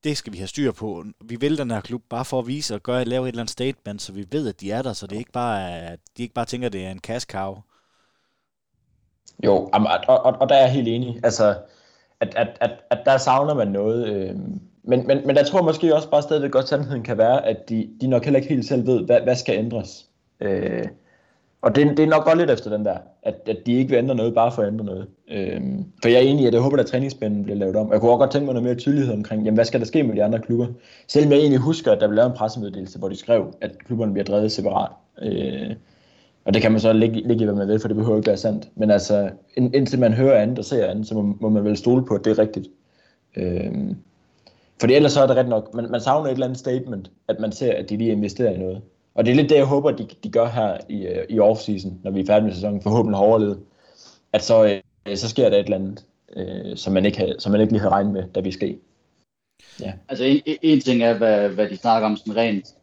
det 0.03 0.17
skal 0.17 0.33
vi 0.33 0.37
have 0.37 0.47
styr 0.47 0.71
på. 0.71 1.05
Vi 1.21 1.35
vil 1.35 1.57
den 1.57 1.71
her 1.71 1.81
klub 1.81 2.03
bare 2.09 2.25
for 2.25 2.39
at 2.39 2.47
vise 2.47 2.75
og 2.75 2.83
gøre, 2.83 3.05
lave 3.05 3.23
et 3.23 3.27
eller 3.27 3.41
andet 3.41 3.51
statement, 3.51 4.01
så 4.01 4.13
vi 4.13 4.25
ved, 4.31 4.47
at 4.47 4.61
de 4.61 4.71
er 4.71 4.81
der, 4.81 4.93
så 4.93 5.07
det 5.07 5.15
er 5.15 5.19
ikke 5.19 5.31
bare, 5.31 5.79
at 5.79 5.99
de 6.17 6.23
ikke 6.23 6.33
bare 6.33 6.45
tænker, 6.45 6.67
at 6.67 6.73
det 6.73 6.85
er 6.85 6.91
en 6.91 6.99
cash 6.99 7.27
cow. 7.27 7.55
Jo, 9.43 9.69
og, 9.73 9.81
og, 10.07 10.23
og 10.41 10.49
der 10.49 10.55
er 10.55 10.61
jeg 10.61 10.71
helt 10.71 10.87
enig. 10.87 11.19
Altså, 11.23 11.57
at, 12.23 12.33
at, 12.35 12.57
at, 12.61 12.71
at 12.89 12.99
der 13.05 13.17
savner 13.17 13.53
man 13.53 13.67
noget. 13.67 14.07
Øh, 14.07 14.35
men, 14.83 15.07
men, 15.07 15.17
men 15.25 15.35
der 15.35 15.43
tror 15.43 15.59
jeg 15.59 15.65
måske 15.65 15.95
også 15.95 16.09
bare 16.09 16.21
stadigvæk 16.21 16.51
godt, 16.51 16.67
sandheden 16.67 17.03
kan 17.03 17.17
være, 17.17 17.45
at 17.45 17.69
de, 17.69 17.89
de 18.01 18.07
nok 18.07 18.23
heller 18.23 18.39
ikke 18.39 18.53
helt 18.53 18.65
selv 18.65 18.87
ved, 18.87 19.05
hvad, 19.05 19.21
hvad 19.21 19.35
skal 19.35 19.57
ændres. 19.57 20.05
Øh, 20.39 20.85
og 21.61 21.75
det, 21.75 21.97
det 21.97 22.03
er 22.03 22.07
nok 22.07 22.25
godt 22.25 22.37
lidt 22.37 22.51
efter 22.51 22.69
den 22.77 22.85
der, 22.85 22.97
at, 23.23 23.35
at 23.47 23.57
de 23.65 23.73
ikke 23.73 23.89
vil 23.89 23.97
ændre 23.97 24.15
noget, 24.15 24.33
bare 24.33 24.51
for 24.51 24.61
at 24.61 24.67
ændre 24.67 24.85
noget. 24.85 25.07
Øh, 25.31 25.61
for 26.01 26.09
jeg 26.09 26.17
er 26.17 26.21
enig 26.21 26.43
i, 26.43 26.47
at 26.47 26.53
jeg 26.53 26.61
håber, 26.61 26.77
at 26.77 26.85
træningsspænden 26.85 27.43
bliver 27.43 27.57
lavet 27.57 27.75
om. 27.75 27.91
Jeg 27.91 27.99
kunne 27.99 28.11
også 28.11 28.19
godt 28.19 28.31
tænke 28.31 28.45
mig 28.45 28.53
noget 28.53 28.63
mere 28.63 28.75
tydelighed 28.75 29.13
omkring, 29.13 29.43
jamen, 29.43 29.57
hvad 29.57 29.65
skal 29.65 29.79
der 29.79 29.85
ske 29.85 30.03
med 30.03 30.15
de 30.15 30.23
andre 30.23 30.39
klubber? 30.39 30.67
Selvom 31.07 31.31
jeg 31.31 31.39
egentlig 31.39 31.59
husker, 31.59 31.91
at 31.91 32.01
der 32.01 32.07
blev 32.07 32.15
lavet 32.15 32.29
en 32.29 32.37
pressemeddelelse, 32.37 32.99
hvor 32.99 33.09
de 33.09 33.15
skrev, 33.15 33.53
at 33.61 33.71
klubberne 33.85 34.13
bliver 34.13 34.25
drevet 34.25 34.51
separat. 34.51 34.91
Øh, 35.21 35.71
og 36.45 36.53
det 36.53 36.61
kan 36.61 36.71
man 36.71 36.81
så 36.81 36.93
ligge, 36.93 37.27
ligge 37.27 37.41
i, 37.41 37.45
hvad 37.45 37.55
man 37.55 37.67
vil, 37.67 37.79
for 37.79 37.87
det 37.87 37.97
behøver 37.97 38.17
ikke 38.17 38.27
være 38.27 38.37
sandt. 38.37 38.69
Men 38.75 38.91
altså, 38.91 39.29
ind, 39.57 39.75
indtil 39.75 39.99
man 39.99 40.13
hører 40.13 40.41
andet 40.41 40.59
og 40.59 40.65
ser 40.65 40.87
andet, 40.87 41.07
så 41.07 41.15
må, 41.15 41.35
må 41.39 41.49
man 41.49 41.63
vel 41.63 41.77
stole 41.77 42.05
på, 42.05 42.15
at 42.15 42.25
det 42.25 42.31
er 42.31 42.39
rigtigt. 42.39 42.67
Øhm, 43.35 43.95
fordi 44.79 44.93
ellers 44.93 45.11
så 45.11 45.21
er 45.21 45.27
det 45.27 45.35
ret 45.35 45.49
nok, 45.49 45.73
man, 45.73 45.91
man 45.91 46.01
savner 46.01 46.27
et 46.27 46.33
eller 46.33 46.45
andet 46.45 46.59
statement, 46.59 47.11
at 47.27 47.39
man 47.39 47.51
ser, 47.51 47.73
at 47.73 47.89
de 47.89 47.97
lige 47.97 48.11
investerer 48.11 48.53
i 48.53 48.57
noget. 48.57 48.81
Og 49.15 49.25
det 49.25 49.31
er 49.31 49.35
lidt 49.35 49.49
det, 49.49 49.55
jeg 49.55 49.65
håber, 49.65 49.91
de, 49.91 50.07
de 50.23 50.29
gør 50.29 50.47
her 50.47 50.77
i, 50.89 51.07
i 51.07 51.35
i 51.35 51.39
offseason, 51.39 51.99
når 52.03 52.11
vi 52.11 52.21
er 52.21 52.25
færdige 52.25 52.45
med 52.45 52.53
sæsonen, 52.53 52.81
forhåbentlig 52.81 53.17
har 53.17 53.25
overlevet. 53.25 53.59
At 54.33 54.43
så, 54.43 54.81
øh, 55.07 55.17
så 55.17 55.29
sker 55.29 55.49
der 55.49 55.57
et 55.57 55.63
eller 55.63 55.77
andet, 55.77 56.05
øh, 56.35 56.77
som, 56.77 56.93
man 56.93 57.05
ikke 57.05 57.17
havde, 57.17 57.35
som 57.39 57.51
man 57.51 57.61
ikke 57.61 57.73
lige 57.73 57.81
havde 57.81 57.93
regnet 57.93 58.13
med, 58.13 58.23
da 58.35 58.39
vi 58.39 58.51
skal. 58.51 58.77
Ja. 59.81 59.93
Altså 60.09 60.23
en, 60.23 60.41
en 60.45 60.79
ting 60.79 61.03
er, 61.03 61.17
hvad, 61.17 61.49
hvad 61.49 61.69
de 61.69 61.77
snakker 61.77 62.07
om 62.07 62.17
sådan 62.17 62.35
rent 62.35 62.73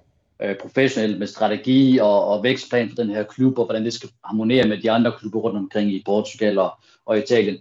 øh, 0.42 0.56
professionelt 0.56 1.18
med 1.18 1.26
strategi 1.26 1.98
og, 1.98 2.24
og 2.24 2.42
vækstplan 2.42 2.88
for 2.88 2.96
den 2.96 3.10
her 3.10 3.22
klub, 3.22 3.58
og 3.58 3.64
hvordan 3.64 3.84
det 3.84 3.92
skal 3.92 4.10
harmonere 4.24 4.68
med 4.68 4.78
de 4.82 4.90
andre 4.90 5.12
klubber 5.18 5.40
rundt 5.40 5.58
omkring 5.58 5.92
i 5.92 6.02
Portugal 6.06 6.58
og, 6.58 6.70
og 7.06 7.18
Italien. 7.18 7.58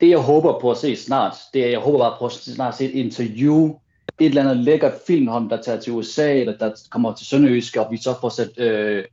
Det 0.00 0.08
jeg 0.08 0.18
håber 0.18 0.58
på 0.60 0.70
at 0.70 0.76
se 0.76 0.96
snart, 0.96 1.34
det 1.54 1.64
er, 1.64 1.70
jeg 1.70 1.78
håber 1.78 1.98
bare 1.98 2.16
på 2.18 2.26
at 2.26 2.32
snart 2.32 2.72
at 2.72 2.78
se 2.78 2.84
et 2.84 2.94
interview 2.94 3.74
et 4.20 4.26
eller 4.26 4.42
andet 4.42 4.64
lækkert 4.64 4.92
filmhånd, 5.06 5.50
der 5.50 5.62
tager 5.62 5.80
til 5.80 5.92
USA, 5.92 6.34
eller 6.34 6.56
der 6.56 6.70
kommer 6.90 7.14
til 7.14 7.26
Sønderjysk, 7.26 7.76
og 7.76 7.88
vi 7.90 7.96
så 7.96 8.14
får 8.20 8.28
sat 8.28 8.58
øh, 8.58 9.04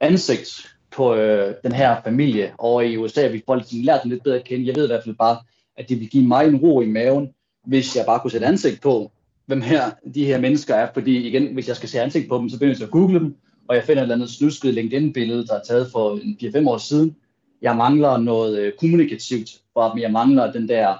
ansigt 0.00 0.76
på 0.90 1.14
øh, 1.14 1.54
den 1.62 1.72
her 1.72 1.96
familie 2.04 2.52
over 2.58 2.82
i 2.82 2.96
USA, 2.96 3.26
vi 3.26 3.42
får 3.46 3.54
ligesom 3.54 3.80
lært 3.82 4.02
dem 4.02 4.10
lidt 4.10 4.22
bedre 4.22 4.36
at 4.36 4.44
kende. 4.44 4.66
Jeg 4.66 4.76
ved 4.76 4.84
i 4.84 4.86
hvert 4.86 5.04
fald 5.04 5.16
bare, 5.16 5.38
at 5.76 5.88
det 5.88 6.00
vil 6.00 6.08
give 6.08 6.28
mig 6.28 6.46
en 6.46 6.56
ro 6.56 6.80
i 6.80 6.86
maven, 6.86 7.34
hvis 7.66 7.96
jeg 7.96 8.04
bare 8.06 8.20
kunne 8.20 8.30
sætte 8.30 8.46
ansigt 8.46 8.82
på, 8.82 9.10
hvem 9.46 9.60
her, 9.60 9.90
de 10.14 10.24
her 10.24 10.40
mennesker 10.40 10.74
er, 10.74 10.88
fordi 10.94 11.28
igen, 11.28 11.54
hvis 11.54 11.68
jeg 11.68 11.76
skal 11.76 11.88
se 11.88 12.00
ansigt 12.00 12.28
på 12.28 12.38
dem, 12.38 12.48
så 12.48 12.58
begynder 12.58 12.76
jeg 12.78 12.86
at 12.86 12.90
google 12.90 13.18
dem, 13.18 13.36
og 13.68 13.76
jeg 13.76 13.84
finder 13.84 14.02
et 14.02 14.04
eller 14.04 14.14
andet 14.14 14.30
snusket 14.30 14.74
LinkedIn-billede, 14.74 15.46
der 15.46 15.54
er 15.54 15.62
taget 15.68 15.90
for 15.92 16.16
4-5 16.62 16.68
år 16.68 16.78
siden. 16.78 17.16
Jeg 17.62 17.76
mangler 17.76 18.16
noget 18.16 18.58
øh, 18.58 18.72
kommunikativt 18.78 19.50
fra 19.74 19.92
dem, 19.92 19.98
jeg 19.98 20.12
mangler 20.12 20.52
den 20.52 20.68
der, 20.68 20.94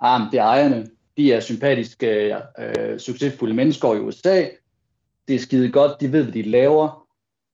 ah, 0.00 0.32
det 0.32 0.38
er 0.38 0.44
ejerne, 0.44 0.86
De 1.16 1.32
er 1.32 1.40
sympatiske, 1.40 2.36
øh, 2.58 2.98
succesfulde 2.98 3.54
mennesker 3.54 3.94
i 3.94 3.98
USA. 3.98 4.44
Det 5.28 5.34
er 5.34 5.38
skide 5.38 5.70
godt, 5.70 6.00
de 6.00 6.12
ved, 6.12 6.22
hvad 6.22 6.32
de 6.32 6.42
laver. 6.42 7.06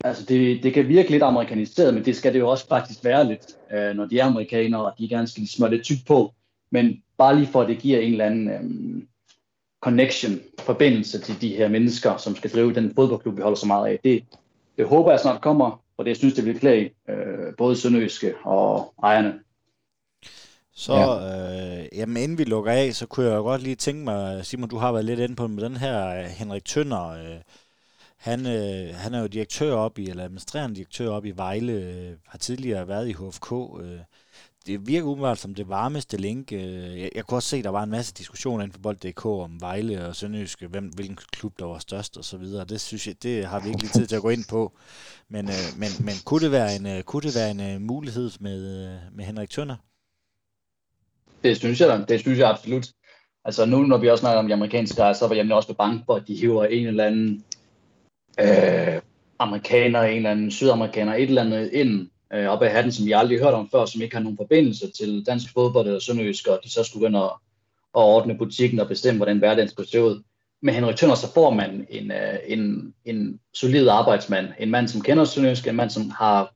Altså, 0.04 0.24
det, 0.24 0.62
det 0.62 0.74
kan 0.74 0.88
virke 0.88 1.10
lidt 1.10 1.22
amerikaniseret, 1.22 1.94
men 1.94 2.04
det 2.04 2.16
skal 2.16 2.32
det 2.32 2.38
jo 2.38 2.48
også 2.48 2.68
faktisk 2.68 3.04
være 3.04 3.28
lidt, 3.28 3.56
øh, 3.72 3.96
når 3.96 4.06
de 4.06 4.18
er 4.18 4.24
amerikanere, 4.24 4.84
og 4.84 4.92
de 4.98 5.08
gerne 5.08 5.26
skal 5.26 5.48
smøre 5.48 5.70
lidt 5.70 5.84
tyk 5.84 6.06
på. 6.06 6.34
Men 6.70 7.02
bare 7.18 7.36
lige 7.36 7.46
for, 7.46 7.62
at 7.62 7.68
det 7.68 7.78
giver 7.78 7.98
en 8.00 8.12
eller 8.12 8.24
anden 8.24 8.48
øh, 8.48 9.02
connection, 9.82 10.40
forbindelse 10.58 11.20
til 11.20 11.40
de 11.40 11.56
her 11.56 11.68
mennesker, 11.68 12.16
som 12.16 12.36
skal 12.36 12.50
drive 12.50 12.74
den 12.74 12.94
fodboldklub, 12.94 13.36
vi 13.36 13.42
holder 13.42 13.58
så 13.58 13.66
meget 13.66 13.86
af. 13.86 14.00
Det, 14.04 14.24
det 14.76 14.86
håber 14.86 15.10
jeg 15.10 15.20
snart 15.20 15.42
kommer, 15.42 15.82
og 15.96 16.04
det 16.04 16.08
jeg 16.08 16.16
synes, 16.16 16.34
det 16.34 16.44
vil 16.44 16.58
klæde 16.58 16.90
øh, 17.08 17.54
både 17.58 17.76
Sønderjyske 17.76 18.34
og 18.44 18.94
ejerne. 19.02 19.34
Så, 20.74 20.94
ja. 20.94 21.80
øh, 21.80 21.88
jamen 21.92 22.16
inden 22.16 22.38
vi 22.38 22.44
lukker 22.44 22.72
af, 22.72 22.94
så 22.94 23.06
kunne 23.06 23.26
jeg 23.26 23.38
godt 23.38 23.62
lige 23.62 23.76
tænke 23.76 24.04
mig, 24.04 24.46
Simon, 24.46 24.68
du 24.68 24.76
har 24.76 24.92
været 24.92 25.04
lidt 25.04 25.20
inde 25.20 25.36
på 25.36 25.46
med 25.46 25.62
den 25.62 25.76
her 25.76 26.08
øh, 26.08 26.24
Henrik 26.24 26.64
Tønder. 26.64 27.08
Øh, 27.08 27.40
han, 28.18 28.46
øh, 28.46 28.94
han 28.94 29.14
er 29.14 29.20
jo 29.20 29.26
direktør 29.26 29.74
op 29.74 29.98
i, 29.98 30.08
eller 30.08 30.24
administrerende 30.24 30.76
direktør 30.76 31.10
op 31.10 31.24
i 31.24 31.30
Vejle, 31.30 31.72
øh, 31.72 32.12
har 32.26 32.38
tidligere 32.38 32.88
været 32.88 33.08
i 33.08 33.12
HFK. 33.12 33.52
Øh, 33.52 33.98
det 34.66 34.86
virker 34.86 35.06
umiddelbart 35.06 35.38
som 35.38 35.54
det 35.54 35.68
varmeste 35.68 36.16
link. 36.16 36.52
Øh, 36.52 37.00
jeg, 37.00 37.10
jeg 37.14 37.24
kunne 37.24 37.38
også 37.38 37.48
se, 37.48 37.56
at 37.56 37.64
der 37.64 37.70
var 37.70 37.82
en 37.82 37.90
masse 37.90 38.14
diskussioner 38.14 38.64
inden 38.64 38.72
for 38.72 38.80
Bold.dk 38.80 39.26
om 39.26 39.60
Vejle 39.60 40.06
og 40.06 40.16
Sønderjyske, 40.16 40.66
hvem, 40.66 40.84
hvilken 40.84 41.16
klub 41.32 41.58
der 41.58 41.64
var 41.64 41.78
størst 41.78 42.16
og 42.16 42.24
så 42.24 42.36
videre. 42.36 42.64
Det 42.64 42.80
synes 42.80 43.06
jeg, 43.06 43.22
det 43.22 43.46
har 43.46 43.60
vi 43.60 43.68
ikke 43.68 43.80
lige 43.80 43.92
tid 43.92 44.06
til 44.06 44.16
at 44.16 44.22
gå 44.22 44.28
ind 44.28 44.44
på. 44.50 44.72
Men, 45.28 45.48
øh, 45.48 45.78
men, 45.78 45.88
men 46.00 46.14
kunne 46.24 46.40
det 46.40 46.52
være 46.52 46.76
en, 46.76 46.86
øh, 46.86 47.02
kunne 47.02 47.22
det 47.22 47.34
være 47.34 47.50
en 47.50 47.86
mulighed 47.86 48.30
med, 48.40 48.90
med 49.12 49.24
Henrik 49.24 49.50
Tønder? 49.50 49.76
Det 51.44 51.56
synes 51.56 51.80
jeg 51.80 52.04
Det 52.08 52.20
synes 52.20 52.38
jeg 52.38 52.50
absolut. 52.50 52.86
Altså 53.44 53.66
nu, 53.66 53.82
når 53.82 53.98
vi 53.98 54.08
også 54.08 54.20
snakker 54.20 54.38
om 54.38 54.46
de 54.46 54.54
amerikanske 54.54 54.94
så 54.94 55.26
var 55.28 55.34
jeg 55.34 55.52
også 55.52 55.74
bange 55.74 56.02
for, 56.06 56.14
at 56.14 56.28
de 56.28 56.34
hiver 56.34 56.64
en 56.64 56.86
eller 56.86 57.04
anden 57.04 57.44
øh, 58.40 59.00
amerikaner, 59.38 60.02
en 60.02 60.16
eller 60.16 60.30
anden 60.30 60.50
sydamerikaner, 60.50 61.14
et 61.14 61.22
eller 61.22 61.42
andet 61.42 61.70
ind 61.72 62.08
øh, 62.34 62.46
op 62.46 62.62
af 62.62 62.70
hatten, 62.70 62.92
som 62.92 63.06
vi 63.06 63.12
aldrig 63.12 63.38
hørt 63.38 63.54
om 63.54 63.68
før, 63.70 63.84
som 63.84 64.02
ikke 64.02 64.16
har 64.16 64.22
nogen 64.22 64.36
forbindelse 64.36 64.90
til 64.90 65.26
dansk 65.26 65.52
fodbold 65.52 65.86
eller 65.86 66.00
sønderjysk, 66.00 66.46
og 66.46 66.60
de 66.64 66.70
så 66.70 66.84
skulle 66.84 67.00
begynde 67.00 67.18
at, 67.18 67.30
at 67.96 68.02
ordne 68.02 68.38
butikken 68.38 68.80
og 68.80 68.88
bestemme, 68.88 69.18
hvordan 69.18 69.38
hverdagen 69.38 69.68
skulle 69.68 69.88
se 69.90 70.02
ud. 70.02 70.22
Med 70.62 70.74
Henrik 70.74 70.96
Tønder, 70.96 71.14
så 71.14 71.32
får 71.34 71.50
man 71.50 71.86
en, 71.90 72.10
øh, 72.10 72.38
en, 72.46 72.94
en 73.04 73.40
solid 73.54 73.88
arbejdsmand, 73.88 74.46
en 74.58 74.70
mand, 74.70 74.88
som 74.88 75.00
kender 75.00 75.24
sønderjysk, 75.24 75.66
en 75.66 75.76
mand, 75.76 75.90
som 75.90 76.10
har 76.10 76.54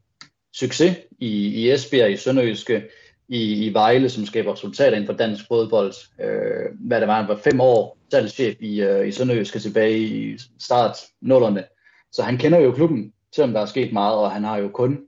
succes 0.54 0.96
i, 1.18 1.46
i 1.46 1.70
Esbjerg, 1.70 2.12
i 2.12 2.16
Sønderjyske, 2.16 2.82
i, 3.28 3.66
i 3.66 3.74
Vejle, 3.74 4.08
som 4.08 4.26
skaber 4.26 4.52
resultater 4.52 4.96
inden 4.96 5.06
for 5.06 5.12
dansk 5.12 5.44
fodbold. 5.48 5.94
Øh, 6.20 6.78
hvad 6.80 7.00
det 7.00 7.08
var, 7.08 7.20
han 7.20 7.28
var 7.28 7.40
fem 7.44 7.60
år 7.60 7.98
salgschef 8.10 8.56
i, 8.60 8.80
øh, 8.80 9.08
i 9.08 9.12
Sønderjyske 9.12 9.58
tilbage 9.58 9.98
i 9.98 10.38
start 10.60 10.96
nullerne. 11.20 11.64
Så 12.12 12.22
han 12.22 12.38
kender 12.38 12.58
jo 12.58 12.72
klubben, 12.72 13.12
selvom 13.34 13.52
der 13.52 13.60
er 13.60 13.66
sket 13.66 13.92
meget, 13.92 14.16
og 14.16 14.30
han 14.30 14.44
har 14.44 14.56
jo 14.56 14.68
kun 14.68 14.98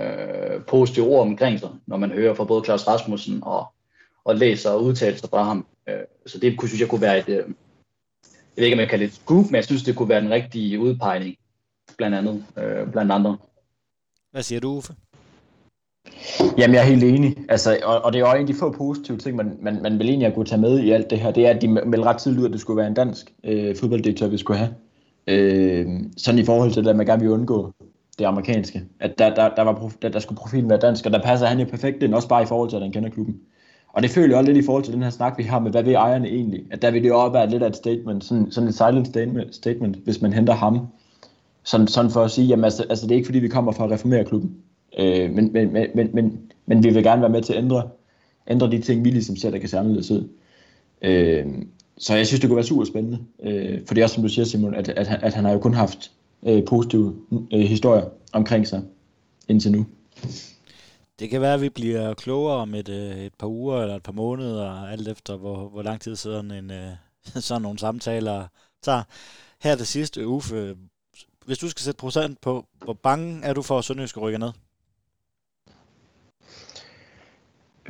øh, 0.00 0.64
positive 0.64 1.06
ord 1.06 1.26
omkring 1.26 1.58
sig, 1.60 1.70
når 1.86 1.96
man 1.96 2.10
hører 2.10 2.34
fra 2.34 2.44
både 2.44 2.64
Claus 2.64 2.86
Rasmussen 2.86 3.38
og, 3.42 3.66
og 4.24 4.36
læser 4.36 4.70
og 4.70 4.84
udtalelser 4.84 5.28
fra 5.28 5.42
ham. 5.42 5.66
Øh, 5.88 5.94
så 6.26 6.38
det 6.38 6.58
kunne, 6.58 6.68
synes 6.68 6.80
jeg 6.80 6.88
kunne 6.88 7.00
være 7.00 7.18
et, 7.18 7.28
øh, 7.28 7.44
jeg 8.56 8.62
ved 8.62 8.64
ikke 8.64 8.74
om 8.74 8.80
jeg 8.80 8.88
kan 8.88 8.98
det 8.98 9.06
et 9.06 9.14
scoop, 9.14 9.44
men 9.44 9.54
jeg 9.54 9.64
synes 9.64 9.82
det 9.82 9.96
kunne 9.96 10.08
være 10.08 10.22
en 10.22 10.30
rigtig 10.30 10.78
udpegning, 10.80 11.36
blandt 11.96 12.16
andet, 12.16 12.44
øh, 12.58 12.92
blandt 12.92 13.12
andre. 13.12 13.36
Hvad 14.32 14.42
siger 14.42 14.60
du, 14.60 14.68
Uffe? 14.68 14.94
Jamen, 16.58 16.74
jeg 16.74 16.80
er 16.80 16.86
helt 16.86 17.04
enig. 17.04 17.36
Altså, 17.48 17.78
og, 17.84 18.04
og 18.04 18.12
det 18.12 18.20
er 18.20 18.28
jo 18.28 18.34
en 18.34 18.40
af 18.40 18.46
de 18.46 18.54
få 18.54 18.72
positive 18.72 19.18
ting, 19.18 19.36
man, 19.36 19.58
man, 19.60 19.82
man 19.82 19.98
vil 19.98 20.08
egentlig 20.08 20.34
kunne 20.34 20.44
tage 20.44 20.60
med 20.60 20.80
i 20.80 20.90
alt 20.90 21.10
det 21.10 21.20
her. 21.20 21.30
Det 21.30 21.46
er, 21.46 21.50
at 21.50 21.62
de 21.62 21.68
melder 21.68 22.04
ret 22.04 22.18
tidligt 22.18 22.40
ud, 22.40 22.46
at 22.46 22.52
det 22.52 22.60
skulle 22.60 22.76
være 22.76 22.86
en 22.86 22.94
dansk 22.94 23.32
øh, 23.44 23.76
fodbolddirektør, 23.76 24.28
vi 24.28 24.38
skulle 24.38 24.58
have. 24.58 24.74
Øh, 25.26 25.86
sådan 26.16 26.40
i 26.40 26.44
forhold 26.44 26.72
til 26.72 26.84
det, 26.84 26.90
at 26.90 26.96
man 26.96 27.06
gerne 27.06 27.22
vil 27.22 27.30
undgå 27.30 27.72
det 28.18 28.24
amerikanske. 28.24 28.82
At 29.00 29.18
der, 29.18 29.34
der, 29.34 29.54
der, 29.54 29.62
var, 29.62 29.92
der, 30.02 30.08
der 30.08 30.18
skulle 30.18 30.38
profilen 30.38 30.70
være 30.70 30.78
dansk, 30.78 31.06
og 31.06 31.12
der 31.12 31.22
passer 31.22 31.46
han 31.46 31.58
jo 31.58 31.64
perfekt 31.64 32.02
ind, 32.02 32.14
også 32.14 32.28
bare 32.28 32.42
i 32.42 32.46
forhold 32.46 32.70
til, 32.70 32.76
at 32.76 32.82
han 32.82 32.92
kender 32.92 33.10
klubben. 33.10 33.40
Og 33.88 34.02
det 34.02 34.10
føler 34.10 34.28
jeg 34.28 34.36
også 34.36 34.52
lidt 34.52 34.64
i 34.64 34.66
forhold 34.66 34.84
til 34.84 34.92
den 34.94 35.02
her 35.02 35.10
snak, 35.10 35.38
vi 35.38 35.42
har 35.42 35.58
med, 35.58 35.70
hvad 35.70 35.82
ved 35.82 35.92
ejerne 35.92 36.28
egentlig? 36.28 36.62
At 36.70 36.82
der 36.82 36.90
vil 36.90 37.02
det 37.02 37.08
jo 37.08 37.20
også 37.20 37.32
være 37.32 37.50
lidt 37.50 37.62
af 37.62 37.68
et 37.68 37.76
statement, 37.76 38.24
sådan, 38.24 38.50
sådan 38.50 38.68
et 38.68 38.74
silent 38.74 39.06
statement, 39.06 39.54
statement, 39.54 39.96
hvis 39.96 40.22
man 40.22 40.32
henter 40.32 40.52
ham. 40.54 40.86
Sådan, 41.62 41.86
sådan 41.86 42.10
for 42.10 42.22
at 42.22 42.30
sige, 42.30 42.46
jamen 42.46 42.64
altså, 42.64 42.86
altså 42.90 43.06
det 43.06 43.12
er 43.12 43.16
ikke 43.16 43.26
fordi, 43.26 43.38
vi 43.38 43.48
kommer 43.48 43.72
fra 43.72 43.84
at 43.84 43.90
reformere 43.90 44.24
klubben. 44.24 44.56
Øh, 44.98 45.30
men, 45.30 45.52
men, 45.52 45.72
men, 45.72 45.86
men, 45.94 46.10
men, 46.12 46.40
men 46.66 46.84
vi 46.84 46.90
vil 46.90 47.02
gerne 47.02 47.22
være 47.22 47.30
med 47.30 47.42
til 47.42 47.52
at 47.52 47.58
ændre, 47.58 47.88
ændre 48.50 48.70
de 48.70 48.80
ting, 48.80 49.04
vi 49.04 49.10
ligesom 49.10 49.36
ser, 49.36 49.50
der 49.50 49.58
kan 49.58 49.68
se 49.68 49.78
anderledes 49.78 50.10
ud. 50.10 50.28
Øh, 51.02 51.46
så 51.98 52.14
jeg 52.16 52.26
synes, 52.26 52.40
det 52.40 52.48
kunne 52.48 52.56
være 52.56 52.64
super 52.64 52.84
spændende. 52.84 53.18
Øh, 53.42 53.80
for 53.86 53.94
det 53.94 54.00
er 54.00 54.04
også, 54.04 54.14
som 54.14 54.22
du 54.22 54.28
siger, 54.28 54.44
Simon, 54.44 54.74
at, 54.74 54.88
at, 54.88 55.18
at 55.22 55.34
han 55.34 55.44
har 55.44 55.52
jo 55.52 55.58
kun 55.58 55.74
haft 55.74 56.10
øh, 56.46 56.64
positive 56.66 57.16
øh, 57.52 57.60
historier 57.60 58.04
omkring 58.32 58.66
sig 58.66 58.82
indtil 59.48 59.72
nu. 59.72 59.86
Det 61.18 61.30
kan 61.30 61.40
være, 61.40 61.54
at 61.54 61.60
vi 61.60 61.68
bliver 61.68 62.14
klogere 62.14 62.56
om 62.56 62.74
et, 62.74 62.88
øh, 62.88 63.16
et 63.16 63.34
par 63.38 63.46
uger 63.46 63.82
eller 63.82 63.96
et 63.96 64.02
par 64.02 64.12
måneder, 64.12 64.70
alt 64.70 65.08
efter 65.08 65.36
hvor, 65.36 65.68
hvor 65.68 65.82
lang 65.82 66.00
tid 66.00 66.16
sådan, 66.16 66.50
en, 66.50 66.70
øh, 66.70 66.90
sådan 67.46 67.62
nogle 67.62 67.78
samtaler 67.78 68.46
tager. 68.82 69.02
Her 69.62 69.76
det 69.76 69.86
sidste, 69.86 70.26
Uffe, 70.26 70.76
hvis 71.46 71.58
du 71.58 71.68
skal 71.68 71.82
sætte 71.82 71.98
procent 71.98 72.40
på, 72.40 72.66
hvor 72.84 72.92
bange 72.92 73.44
er 73.44 73.52
du 73.52 73.62
for, 73.62 73.78
at 73.78 73.84
Sønderjysk 73.84 74.20
rykker 74.20 74.38
ned? 74.38 74.52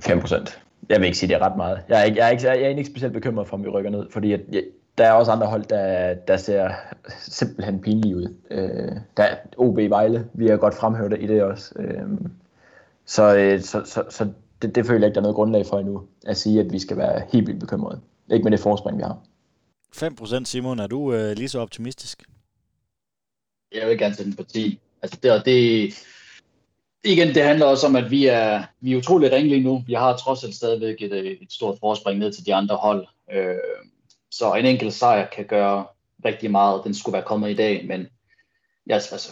5 0.00 0.20
procent. 0.20 0.61
Jeg 0.88 1.00
vil 1.00 1.07
ikke 1.07 1.18
sige, 1.18 1.28
det 1.28 1.34
er 1.34 1.38
ret 1.38 1.57
meget. 1.57 1.82
Jeg 1.88 2.00
er 2.00 2.05
ikke, 2.05 2.18
jeg 2.18 2.26
er 2.26 2.30
ikke, 2.30 2.46
jeg 2.46 2.62
er 2.62 2.68
ikke 2.68 2.84
specielt 2.84 3.12
bekymret 3.12 3.48
for, 3.48 3.57
om 3.57 3.64
vi 3.64 3.68
rykker 3.68 3.90
ned, 3.90 4.11
fordi 4.11 4.32
at, 4.32 4.40
jeg, 4.52 4.62
der 4.99 5.07
er 5.07 5.12
også 5.12 5.32
andre 5.32 5.47
hold, 5.47 5.64
der, 5.64 6.14
der 6.14 6.36
ser 6.36 6.70
simpelthen 7.18 7.80
pinlige 7.80 8.16
ud. 8.16 8.34
Øh, 8.51 8.97
der 9.16 9.22
er 9.22 9.36
OB 9.57 9.76
Vejle, 9.76 10.28
vi 10.34 10.49
har 10.49 10.57
godt 10.57 10.74
fremhævet 10.74 11.22
i 11.22 11.26
det 11.26 11.42
også. 11.42 11.74
Øh, 11.78 12.09
så, 13.05 13.36
øh, 13.36 13.61
så, 13.61 13.82
så, 13.84 14.05
så 14.11 14.32
det, 14.62 14.74
det 14.74 14.86
føler 14.86 15.01
jeg 15.01 15.07
ikke, 15.07 15.14
der 15.14 15.20
er 15.20 15.22
noget 15.22 15.36
grundlag 15.36 15.66
for 15.66 15.78
endnu, 15.78 16.03
at 16.26 16.36
sige, 16.36 16.61
at 16.61 16.72
vi 16.72 16.78
skal 16.78 16.97
være 16.97 17.22
helt 17.32 17.47
vildt 17.47 17.61
bekymrede. 17.61 18.01
Ikke 18.30 18.45
med 18.45 18.53
det 18.53 18.61
forspring, 18.61 18.99
vi 18.99 19.03
har. 19.03 19.18
5% 19.97 20.45
Simon, 20.45 20.78
er 20.78 20.86
du 20.86 21.12
øh, 21.12 21.36
lige 21.36 21.49
så 21.49 21.59
optimistisk? 21.59 22.22
Jeg 23.74 23.88
vil 23.88 23.99
gerne 23.99 24.14
sætte 24.14 24.30
den 24.30 24.36
på 24.36 24.42
10. 24.42 24.80
Altså 25.03 25.18
det, 25.22 25.45
det, 25.45 25.95
igen, 27.05 27.34
det 27.34 27.42
handler 27.42 27.66
også 27.66 27.86
om, 27.86 27.97
at 27.97 28.11
vi 28.11 28.26
er, 28.26 28.62
vi 28.80 28.92
er 28.92 28.97
utrolig 28.97 29.32
ringelige 29.32 29.62
nu. 29.62 29.84
Vi 29.86 29.92
har 29.92 30.16
trods 30.16 30.45
alt 30.45 30.55
stadigvæk 30.55 31.03
et, 31.03 31.42
et 31.42 31.53
stort 31.53 31.78
forspring 31.80 32.18
ned 32.18 32.32
til 32.32 32.47
de 32.47 32.55
andre 32.55 32.76
hold. 32.76 33.07
Øh, 33.32 33.57
så 34.39 34.55
en 34.55 34.66
enkelt 34.66 34.95
sejr 34.95 35.28
kan 35.37 35.45
gøre 35.45 35.87
rigtig 36.24 36.51
meget. 36.51 36.85
Den 36.85 36.95
skulle 36.95 37.12
være 37.12 37.24
kommet 37.26 37.51
i 37.51 37.55
dag, 37.55 37.87
men 37.89 38.07
jeg, 38.87 38.97
altså, 38.97 39.30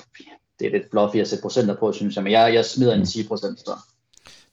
det 0.58 0.66
er 0.66 0.70
lidt 0.70 0.90
blot 0.90 1.16
at 1.16 1.28
sætte 1.28 1.42
procenter 1.42 1.76
på, 1.76 1.92
synes 1.92 2.14
jeg. 2.14 2.24
Men 2.24 2.32
jeg, 2.32 2.54
jeg 2.54 2.64
smider 2.64 2.94
en 2.94 3.06
10 3.06 3.28
procent. 3.28 3.60
Så. 3.60 3.76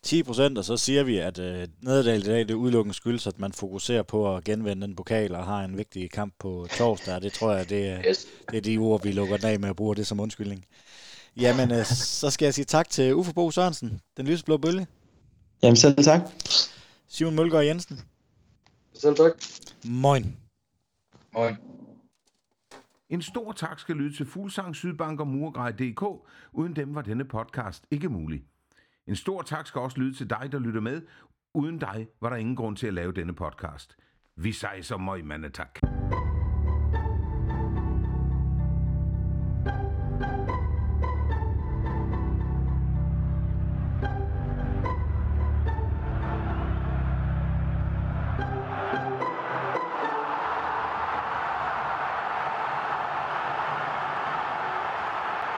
10 0.03 0.23
procent, 0.23 0.57
og 0.57 0.65
så 0.65 0.77
siger 0.77 1.03
vi, 1.03 1.17
at 1.17 1.39
øh, 1.39 1.67
nederlaget 1.81 2.27
i 2.27 2.29
dag, 2.29 2.47
det 2.47 2.53
udelukkende 2.53 2.95
skyldes, 2.95 3.27
at 3.27 3.39
man 3.39 3.53
fokuserer 3.53 4.03
på 4.03 4.35
at 4.35 4.43
genvende 4.43 4.87
den 4.87 4.95
pokal 4.95 5.35
og 5.35 5.45
har 5.45 5.63
en 5.63 5.77
vigtig 5.77 6.11
kamp 6.11 6.33
på 6.39 6.67
torsdag. 6.77 7.21
Det 7.21 7.33
tror 7.33 7.53
jeg, 7.53 7.69
det, 7.69 8.01
yes. 8.07 8.27
det 8.51 8.57
er 8.57 8.61
de 8.61 8.77
ord, 8.77 9.03
vi 9.03 9.11
lukker 9.11 9.37
den 9.37 9.45
af 9.45 9.59
med 9.59 9.69
at 9.69 9.75
bruge 9.75 9.95
det 9.95 10.07
som 10.07 10.19
undskyldning. 10.19 10.65
Jamen, 11.37 11.71
øh, 11.71 11.85
så 11.85 12.29
skal 12.29 12.45
jeg 12.45 12.53
sige 12.53 12.65
tak 12.65 12.89
til 12.89 13.15
Uffe 13.15 13.33
Bo 13.33 13.51
Sørensen, 13.51 14.01
den 14.17 14.27
lyseblå 14.27 14.57
bølge. 14.57 14.87
Jamen 15.63 15.75
selv 15.75 16.03
tak. 16.03 16.21
Simon 17.07 17.35
Mølgaard 17.35 17.65
Jensen. 17.65 17.99
Selv 18.93 19.15
tak. 19.15 19.31
Moin. 19.85 20.37
Moin. 21.33 21.55
En 23.09 23.21
stor 23.21 23.51
tak 23.51 23.79
skal 23.79 23.95
lyde 23.95 24.15
til 24.15 24.25
Fuglsang, 24.25 24.75
Sydbank 24.75 25.19
og 25.19 25.27
Murgrej.dk. 25.27 26.03
Uden 26.51 26.75
dem 26.75 26.95
var 26.95 27.01
denne 27.01 27.25
podcast 27.25 27.87
ikke 27.91 28.09
mulig. 28.09 28.43
En 29.07 29.15
stor 29.15 29.41
tak 29.41 29.67
skal 29.67 29.81
også 29.81 29.97
lyde 29.99 30.13
til 30.13 30.29
dig, 30.29 30.49
der 30.51 30.59
lytter 30.59 30.81
med. 30.81 31.01
Uden 31.53 31.79
dig 31.79 32.07
var 32.21 32.29
der 32.29 32.37
ingen 32.37 32.55
grund 32.55 32.77
til 32.77 32.87
at 32.87 32.93
lave 32.93 33.11
denne 33.11 33.33
podcast. 33.33 33.97
Vi 34.35 34.51
sejser 34.51 34.97
møg, 34.97 35.25
mandetak. 35.25 35.73
tak. 35.73 35.98